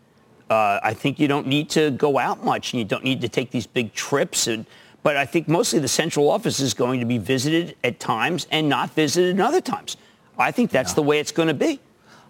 Uh, 0.49 0.81
I 0.83 0.95
think 0.95 1.19
you 1.19 1.29
don't 1.29 1.47
need 1.47 1.69
to 1.71 1.91
go 1.91 2.17
out 2.19 2.43
much 2.43 2.73
and 2.73 2.79
you 2.79 2.87
don't 2.87 3.05
need 3.05 3.21
to 3.21 3.29
take 3.29 3.51
these 3.51 3.67
big 3.67 3.93
trips. 3.93 4.47
And, 4.47 4.65
but 5.05 5.17
I 5.17 5.27
think 5.27 5.47
mostly 5.47 5.79
the 5.79 5.87
central 5.87 6.29
office 6.29 6.59
is 6.59 6.75
going 6.75 6.99
to 6.99 7.07
be 7.07 7.19
visited 7.19 7.77
at 7.85 8.01
times 8.01 8.49
and 8.51 8.69
not 8.69 8.91
visited 8.95 9.39
at 9.39 9.47
other 9.47 9.61
times. 9.61 9.97
I 10.37 10.51
think 10.51 10.73
that's 10.73 10.91
yeah. 10.93 10.97
the 10.97 11.03
way 11.03 11.21
it's 11.21 11.31
going 11.31 11.49
to 11.49 11.55
be. 11.55 11.79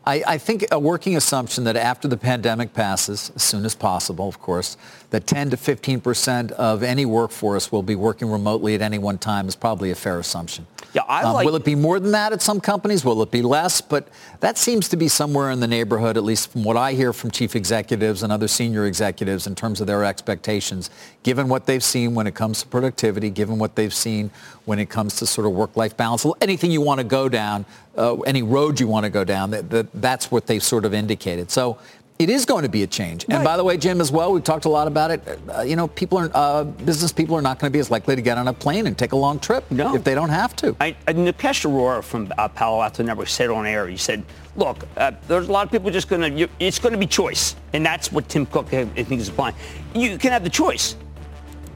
I, 0.06 0.22
I, 0.26 0.38
think 0.38 0.66
a 0.70 0.78
working 0.78 1.16
assumption 1.16 1.64
that 1.64 1.76
after 1.76 2.08
the 2.08 2.16
pandemic 2.16 2.74
passes, 2.74 3.32
as 3.34 3.42
soon 3.42 3.64
as 3.64 3.74
possible, 3.74 4.28
of 4.28 4.38
course, 4.38 4.76
that 5.10 5.26
10 5.26 5.50
to 5.50 5.56
15 5.56 6.00
percent 6.00 6.52
of 6.52 6.82
any 6.82 7.06
workforce 7.06 7.72
will 7.72 7.82
be 7.82 7.94
working 7.94 8.30
remotely 8.30 8.74
at 8.74 8.82
any 8.82 8.98
one 8.98 9.16
time 9.16 9.48
is 9.48 9.56
probably 9.56 9.90
a 9.90 9.94
fair 9.94 10.18
assumption. 10.18 10.66
Yeah, 10.92 11.02
I 11.08 11.22
um, 11.22 11.34
like- 11.34 11.46
will 11.46 11.56
it 11.56 11.64
be 11.64 11.74
more 11.74 11.98
than 11.98 12.12
that 12.12 12.32
at 12.32 12.42
some 12.42 12.60
companies? 12.60 13.04
Will 13.04 13.20
it 13.22 13.30
be 13.30 13.42
less? 13.42 13.80
But 13.80 14.08
that 14.40 14.58
seems 14.58 14.88
to 14.90 14.96
be 14.96 15.08
somewhere 15.08 15.50
in 15.50 15.60
the 15.60 15.66
neighborhood, 15.66 16.16
at 16.16 16.22
least 16.22 16.52
from 16.52 16.62
what 16.62 16.76
I 16.76 16.92
hear 16.92 17.12
from 17.12 17.30
chief 17.30 17.56
executives 17.56 18.22
and 18.22 18.32
other 18.32 18.46
senior 18.46 18.86
executives 18.86 19.46
in 19.46 19.54
terms 19.54 19.80
of 19.80 19.86
their 19.86 20.04
expectations, 20.04 20.90
given 21.22 21.48
what 21.48 21.66
they've 21.66 21.82
seen 21.82 22.14
when 22.14 22.26
it 22.26 22.34
comes 22.34 22.62
to 22.62 22.68
productivity, 22.68 23.30
given 23.30 23.58
what 23.58 23.74
they've 23.74 23.94
seen 23.94 24.30
when 24.66 24.78
it 24.78 24.88
comes 24.88 25.16
to 25.16 25.26
sort 25.26 25.46
of 25.46 25.52
work-life 25.52 25.96
balance, 25.96 26.24
anything 26.40 26.70
you 26.70 26.80
want 26.80 26.98
to 26.98 27.04
go 27.04 27.28
down, 27.28 27.66
uh, 27.96 28.16
any 28.20 28.42
road 28.42 28.80
you 28.80 28.88
want 28.88 29.04
to 29.04 29.10
go 29.10 29.24
down, 29.24 29.50
that, 29.50 29.70
that, 29.70 29.86
that's 29.94 30.30
what 30.30 30.46
they've 30.46 30.62
sort 30.62 30.84
of 30.84 30.94
indicated. 30.94 31.50
So 31.50 31.78
it 32.18 32.30
is 32.30 32.44
going 32.44 32.62
to 32.62 32.68
be 32.68 32.84
a 32.84 32.86
change. 32.86 33.26
And 33.28 33.42
by 33.42 33.56
the 33.56 33.64
way, 33.64 33.76
Jim, 33.76 34.00
as 34.00 34.12
well, 34.12 34.32
we've 34.32 34.44
talked 34.44 34.66
a 34.66 34.68
lot 34.68 34.86
about 34.86 35.10
it. 35.10 35.40
Uh, 35.48 35.62
you 35.62 35.74
know, 35.74 35.88
people 35.88 36.18
are 36.18 36.30
uh, 36.32 36.62
business 36.62 37.10
people 37.10 37.34
are 37.34 37.42
not 37.42 37.58
going 37.58 37.70
to 37.70 37.76
be 37.76 37.80
as 37.80 37.90
likely 37.90 38.14
to 38.14 38.22
get 38.22 38.38
on 38.38 38.46
a 38.46 38.52
plane 38.52 38.86
and 38.86 38.96
take 38.96 39.12
a 39.12 39.16
long 39.16 39.40
trip 39.40 39.68
no. 39.70 39.94
if 39.96 40.04
they 40.04 40.14
don't 40.14 40.28
have 40.28 40.54
to. 40.56 40.76
I, 40.80 40.96
uh, 41.08 41.12
Nikesh 41.12 41.66
Arora 41.68 42.04
from 42.04 42.32
uh, 42.38 42.48
Palo 42.48 42.82
Alto 42.82 43.02
Network 43.02 43.28
said 43.28 43.50
on 43.50 43.66
air. 43.66 43.88
He 43.88 43.96
said, 43.96 44.24
"Look, 44.54 44.86
uh, 44.96 45.10
there's 45.26 45.48
a 45.48 45.52
lot 45.52 45.66
of 45.66 45.72
people 45.72 45.90
just 45.90 46.08
going 46.08 46.36
to. 46.36 46.48
It's 46.60 46.78
going 46.78 46.92
to 46.92 46.98
be 46.98 47.06
choice, 47.06 47.56
and 47.72 47.84
that's 47.84 48.12
what 48.12 48.28
Tim 48.28 48.46
Cook 48.46 48.72
I 48.72 48.84
think 48.84 49.20
is 49.20 49.28
applying. 49.28 49.56
You 49.94 50.16
can 50.16 50.30
have 50.30 50.44
the 50.44 50.50
choice." 50.50 50.96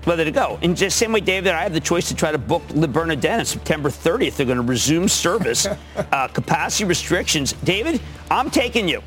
Whether 0.09 0.25
to 0.25 0.31
go. 0.31 0.59
In 0.63 0.73
the 0.75 0.89
same 0.89 1.13
way, 1.13 1.21
Dave, 1.21 1.45
that 1.45 1.55
I 1.55 1.63
have 1.65 1.75
the 1.75 1.81
choice 1.81 2.09
to 2.09 2.15
try 2.15 2.33
to 2.33 2.39
book 2.39 2.63
Le 2.71 2.89
Bernardin 2.89 3.41
on 3.41 3.45
September 3.45 3.91
30th. 3.91 4.37
They're 4.37 4.47
going 4.47 4.57
to 4.57 4.63
resume 4.63 5.07
service. 5.07 5.67
uh, 6.13 6.29
capacity 6.29 6.85
restrictions. 6.85 7.53
David, 7.63 8.01
I'm 8.31 8.51
taking 8.51 8.89
you. 8.89 9.03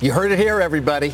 You 0.00 0.12
heard 0.12 0.30
it 0.30 0.38
here, 0.38 0.60
everybody. 0.60 1.12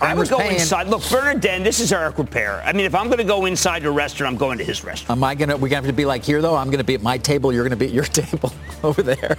I 0.00 0.14
would 0.14 0.28
go 0.28 0.38
paying. 0.38 0.54
inside. 0.54 0.88
Look, 0.88 1.08
Bernardin, 1.08 1.62
this 1.62 1.78
is 1.78 1.92
Eric 1.92 2.16
Ripert. 2.16 2.66
I 2.66 2.72
mean, 2.72 2.84
if 2.84 2.96
I'm 2.96 3.06
going 3.06 3.18
to 3.18 3.24
go 3.24 3.46
inside 3.46 3.84
a 3.84 3.90
restaurant, 3.92 4.32
I'm 4.32 4.38
going 4.38 4.58
to 4.58 4.64
his 4.64 4.82
restaurant. 4.82 5.16
Am 5.16 5.22
I 5.22 5.36
going 5.36 5.50
to, 5.50 5.54
we're 5.54 5.68
going 5.68 5.80
to 5.82 5.86
have 5.86 5.86
to 5.86 5.92
be 5.92 6.04
like 6.04 6.24
here, 6.24 6.42
though? 6.42 6.56
I'm 6.56 6.66
going 6.66 6.78
to 6.78 6.84
be 6.84 6.94
at 6.94 7.02
my 7.02 7.16
table. 7.16 7.52
You're 7.52 7.62
going 7.62 7.70
to 7.70 7.76
be 7.76 7.86
at 7.86 7.92
your 7.92 8.04
table 8.22 8.52
over 8.82 9.04
there. 9.04 9.36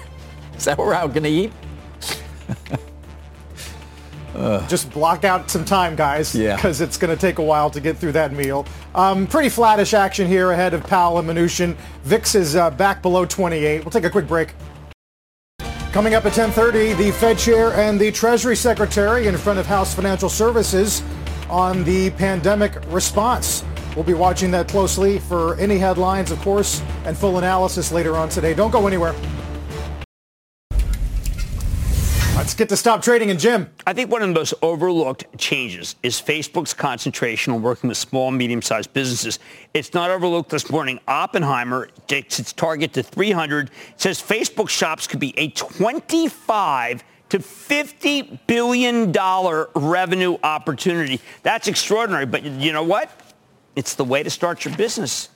Is 0.56 0.64
that 0.64 0.78
where 0.78 0.88
we're 0.88 1.08
going 1.10 1.24
to 1.24 1.30
eat? 1.30 1.52
Just 4.68 4.92
block 4.92 5.24
out 5.24 5.50
some 5.50 5.66
time, 5.66 5.96
guys, 5.96 6.34
because 6.34 6.80
yeah. 6.80 6.86
it's 6.86 6.98
going 6.98 7.16
to 7.16 7.20
take 7.20 7.38
a 7.38 7.44
while 7.44 7.70
to 7.70 7.80
get 7.80 7.98
through 7.98 8.14
that 8.14 8.34
meal. 8.34 8.66
Um, 8.96 9.28
pretty 9.28 9.50
flattish 9.50 9.94
action 9.94 10.28
here 10.28 10.52
ahead 10.52 10.74
of 10.74 10.84
Powell 10.84 11.20
and 11.20 11.30
Mnuchin. 11.30 11.76
VIX 12.04 12.36
is 12.36 12.56
uh, 12.56 12.70
back 12.72 13.02
below 13.02 13.26
28. 13.26 13.84
We'll 13.84 13.92
take 13.92 14.04
a 14.04 14.10
quick 14.10 14.28
break. 14.28 14.54
Coming 15.92 16.16
up 16.16 16.26
at 16.26 16.32
10:30, 16.32 16.98
the 16.98 17.12
Fed 17.12 17.38
chair 17.38 17.74
and 17.74 18.00
the 18.00 18.12
Treasury 18.12 18.56
Secretary 18.56 19.28
in 19.28 19.38
front 19.38 19.60
of 19.60 19.66
House 19.66 19.94
Financial 19.94 20.30
Services 20.30 21.04
on 21.50 21.84
the 21.84 22.12
pandemic 22.12 22.78
response. 22.88 23.66
We'll 23.94 24.06
be 24.06 24.14
watching 24.14 24.52
that 24.52 24.70
closely 24.70 25.20
for 25.20 25.58
any 25.58 25.78
headlines, 25.78 26.32
of 26.32 26.40
course, 26.40 26.82
and 27.04 27.18
full 27.18 27.40
analysis 27.40 27.92
later 27.92 28.16
on 28.16 28.30
today. 28.30 28.54
Don't 28.54 28.72
go 28.72 28.88
anywhere. 28.88 29.14
Let's 32.52 32.58
get 32.58 32.68
to 32.68 32.76
stop 32.76 33.02
trading 33.02 33.32
and 33.32 33.40
Jim. 33.40 33.70
I 33.88 33.94
think 33.94 34.12
one 34.12 34.22
of 34.22 34.28
the 34.28 34.34
most 34.34 34.54
overlooked 34.62 35.24
changes 35.38 35.96
is 36.04 36.22
Facebook's 36.22 36.74
concentration 36.74 37.54
on 37.54 37.62
working 37.62 37.88
with 37.88 37.98
small, 37.98 38.30
medium-sized 38.30 38.92
businesses. 38.92 39.40
It's 39.74 39.94
not 39.94 40.10
overlooked 40.10 40.50
this 40.50 40.70
morning. 40.70 41.00
Oppenheimer 41.08 41.88
takes 42.08 42.40
its 42.40 42.52
target 42.52 42.92
to 42.96 43.04
300. 43.04 43.68
It 43.70 43.74
says 43.96 44.22
Facebook 44.22 44.68
shops 44.68 45.08
could 45.08 45.22
be 45.22 45.34
a 45.40 45.48
25 45.52 47.06
to 47.30 47.40
$50 47.40 48.40
billion 48.48 49.14
revenue 49.74 50.38
opportunity. 50.44 51.22
That's 51.44 51.70
extraordinary. 51.70 52.26
But 52.26 52.44
you 52.44 52.74
know 52.74 52.84
what? 52.84 53.10
It's 53.78 53.96
the 53.96 54.04
way 54.04 54.24
to 54.24 54.30
start 54.30 54.66
your 54.66 54.76
business. 54.76 55.30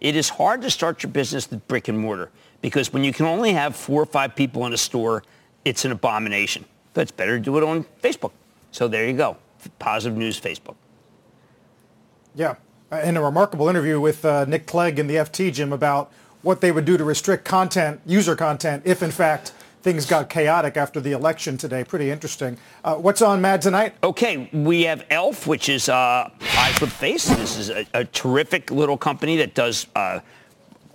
It 0.00 0.16
is 0.16 0.30
hard 0.30 0.62
to 0.62 0.70
start 0.70 1.02
your 1.02 1.12
business 1.12 1.50
with 1.50 1.68
brick 1.68 1.88
and 1.88 1.98
mortar 1.98 2.30
because 2.62 2.90
when 2.90 3.04
you 3.04 3.12
can 3.12 3.26
only 3.26 3.52
have 3.52 3.76
four 3.76 4.00
or 4.00 4.06
five 4.06 4.34
people 4.34 4.64
in 4.64 4.72
a 4.72 4.78
store, 4.78 5.22
it's 5.64 5.84
an 5.84 5.92
abomination. 5.92 6.64
But 6.92 7.02
it's 7.02 7.10
better 7.10 7.38
to 7.38 7.42
do 7.42 7.56
it 7.58 7.64
on 7.64 7.84
Facebook. 8.02 8.32
So 8.70 8.88
there 8.88 9.06
you 9.06 9.14
go. 9.14 9.36
Positive 9.78 10.16
news, 10.16 10.40
Facebook. 10.40 10.76
Yeah. 12.34 12.56
In 13.02 13.16
a 13.16 13.22
remarkable 13.22 13.68
interview 13.68 14.00
with 14.00 14.24
uh, 14.24 14.44
Nick 14.44 14.66
Clegg 14.66 14.98
in 14.98 15.06
the 15.06 15.16
FT, 15.16 15.52
Jim, 15.52 15.72
about 15.72 16.12
what 16.42 16.60
they 16.60 16.70
would 16.70 16.84
do 16.84 16.96
to 16.96 17.04
restrict 17.04 17.44
content, 17.44 18.00
user 18.06 18.36
content, 18.36 18.82
if 18.84 19.02
in 19.02 19.10
fact 19.10 19.52
things 19.82 20.06
got 20.06 20.30
chaotic 20.30 20.76
after 20.76 21.00
the 21.00 21.12
election 21.12 21.56
today. 21.58 21.84
Pretty 21.84 22.10
interesting. 22.10 22.56
Uh, 22.82 22.94
what's 22.94 23.20
on 23.22 23.40
Mad 23.40 23.60
tonight? 23.62 23.94
Okay, 24.02 24.48
we 24.52 24.82
have 24.84 25.04
Elf, 25.10 25.46
which 25.46 25.68
is 25.68 25.88
uh, 25.88 26.30
Eyes 26.56 26.80
Lips 26.80 26.94
Face. 26.94 27.26
This 27.26 27.58
is 27.58 27.70
a, 27.70 27.86
a 27.92 28.04
terrific 28.04 28.70
little 28.70 28.96
company 28.96 29.36
that 29.36 29.54
does 29.54 29.86
uh, 29.94 30.20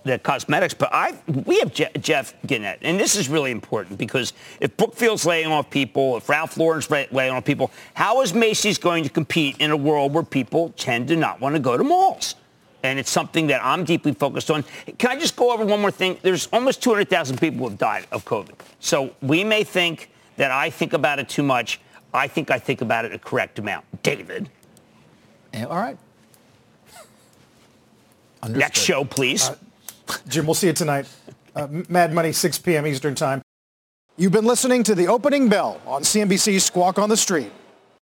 the 0.04 0.18
cosmetics, 0.18 0.74
but 0.74 0.88
I 0.92 1.14
we 1.26 1.58
have 1.58 1.72
Je- 1.72 1.90
Jeff 2.00 2.34
Gennette, 2.46 2.78
and 2.82 2.98
this 2.98 3.16
is 3.16 3.28
really 3.28 3.50
important 3.50 3.98
because 3.98 4.32
if 4.60 4.76
Brookfield's 4.76 5.26
laying 5.26 5.48
off 5.48 5.70
people, 5.70 6.16
if 6.16 6.28
Ralph 6.28 6.56
Lauren's 6.56 6.90
laying 6.90 7.32
off 7.32 7.44
people, 7.44 7.70
how 7.94 8.22
is 8.22 8.32
Macy's 8.32 8.78
going 8.78 9.04
to 9.04 9.10
compete 9.10 9.56
in 9.58 9.70
a 9.70 9.76
world 9.76 10.12
where 10.14 10.22
people 10.22 10.70
tend 10.76 11.08
to 11.08 11.16
not 11.16 11.40
want 11.40 11.54
to 11.54 11.60
go 11.60 11.76
to 11.76 11.84
malls? 11.84 12.34
And 12.82 12.98
it's 12.98 13.10
something 13.10 13.48
that 13.48 13.62
I'm 13.62 13.84
deeply 13.84 14.14
focused 14.14 14.50
on. 14.50 14.64
Can 14.96 15.10
I 15.10 15.20
just 15.20 15.36
go 15.36 15.52
over 15.52 15.66
one 15.66 15.82
more 15.82 15.90
thing? 15.90 16.16
There's 16.22 16.46
almost 16.46 16.82
200,000 16.82 17.38
people 17.38 17.58
who 17.58 17.68
have 17.68 17.76
died 17.76 18.06
of 18.10 18.24
COVID. 18.24 18.54
So 18.78 19.14
we 19.20 19.44
may 19.44 19.64
think 19.64 20.10
that 20.38 20.50
I 20.50 20.70
think 20.70 20.94
about 20.94 21.18
it 21.18 21.28
too 21.28 21.42
much. 21.42 21.78
I 22.14 22.26
think 22.26 22.50
I 22.50 22.58
think 22.58 22.80
about 22.80 23.04
it 23.04 23.12
a 23.12 23.18
correct 23.18 23.58
amount. 23.58 23.84
David. 24.02 24.48
All 25.54 25.66
right. 25.76 25.98
Understood. 28.42 28.60
Next 28.60 28.80
show, 28.80 29.04
please. 29.04 29.50
Uh, 29.50 29.56
Jim, 30.28 30.46
we'll 30.46 30.54
see 30.54 30.68
you 30.68 30.72
tonight. 30.72 31.06
Uh, 31.54 31.68
Mad 31.88 32.12
Money, 32.12 32.32
6 32.32 32.58
p.m. 32.58 32.86
Eastern 32.86 33.14
Time. 33.14 33.42
You've 34.16 34.32
been 34.32 34.44
listening 34.44 34.82
to 34.84 34.94
the 34.94 35.08
opening 35.08 35.48
bell 35.48 35.80
on 35.86 36.02
CNBC's 36.02 36.64
Squawk 36.64 36.98
on 36.98 37.08
the 37.08 37.16
Street. 37.16 37.50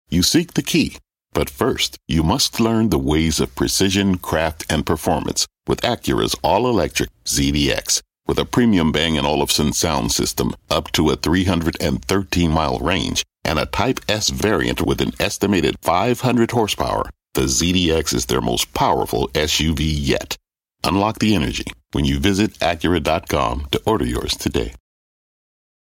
You 0.08 0.22
seek 0.22 0.54
the 0.54 0.62
key, 0.62 0.98
but 1.32 1.50
first, 1.50 1.98
you 2.06 2.22
must 2.22 2.60
learn 2.60 2.90
the 2.90 2.98
ways 2.98 3.40
of 3.40 3.54
precision, 3.56 4.18
craft, 4.18 4.64
and 4.70 4.86
performance 4.86 5.46
with 5.66 5.80
Acura's 5.80 6.36
all-electric 6.42 7.10
ZDX. 7.24 8.00
With 8.26 8.38
a 8.38 8.44
premium 8.44 8.92
Bang 8.92 9.18
& 9.18 9.26
Olufsen 9.26 9.72
sound 9.72 10.12
system 10.12 10.54
up 10.70 10.92
to 10.92 11.10
a 11.10 11.16
313-mile 11.16 12.78
range 12.78 13.22
and 13.44 13.58
a 13.58 13.66
Type 13.66 14.00
S 14.08 14.30
variant 14.30 14.80
with 14.80 15.00
an 15.00 15.12
estimated 15.20 15.76
500 15.82 16.50
horsepower, 16.52 17.10
the 17.34 17.42
ZDX 17.42 18.14
is 18.14 18.26
their 18.26 18.40
most 18.40 18.72
powerful 18.72 19.28
SUV 19.28 19.80
yet. 19.80 20.36
Unlock 20.84 21.18
the 21.18 21.34
energy 21.34 21.64
when 21.94 22.04
you 22.04 22.18
visit 22.18 22.58
Acura.com 22.58 23.66
to 23.70 23.80
order 23.86 24.04
yours 24.04 24.36
today. 24.36 24.74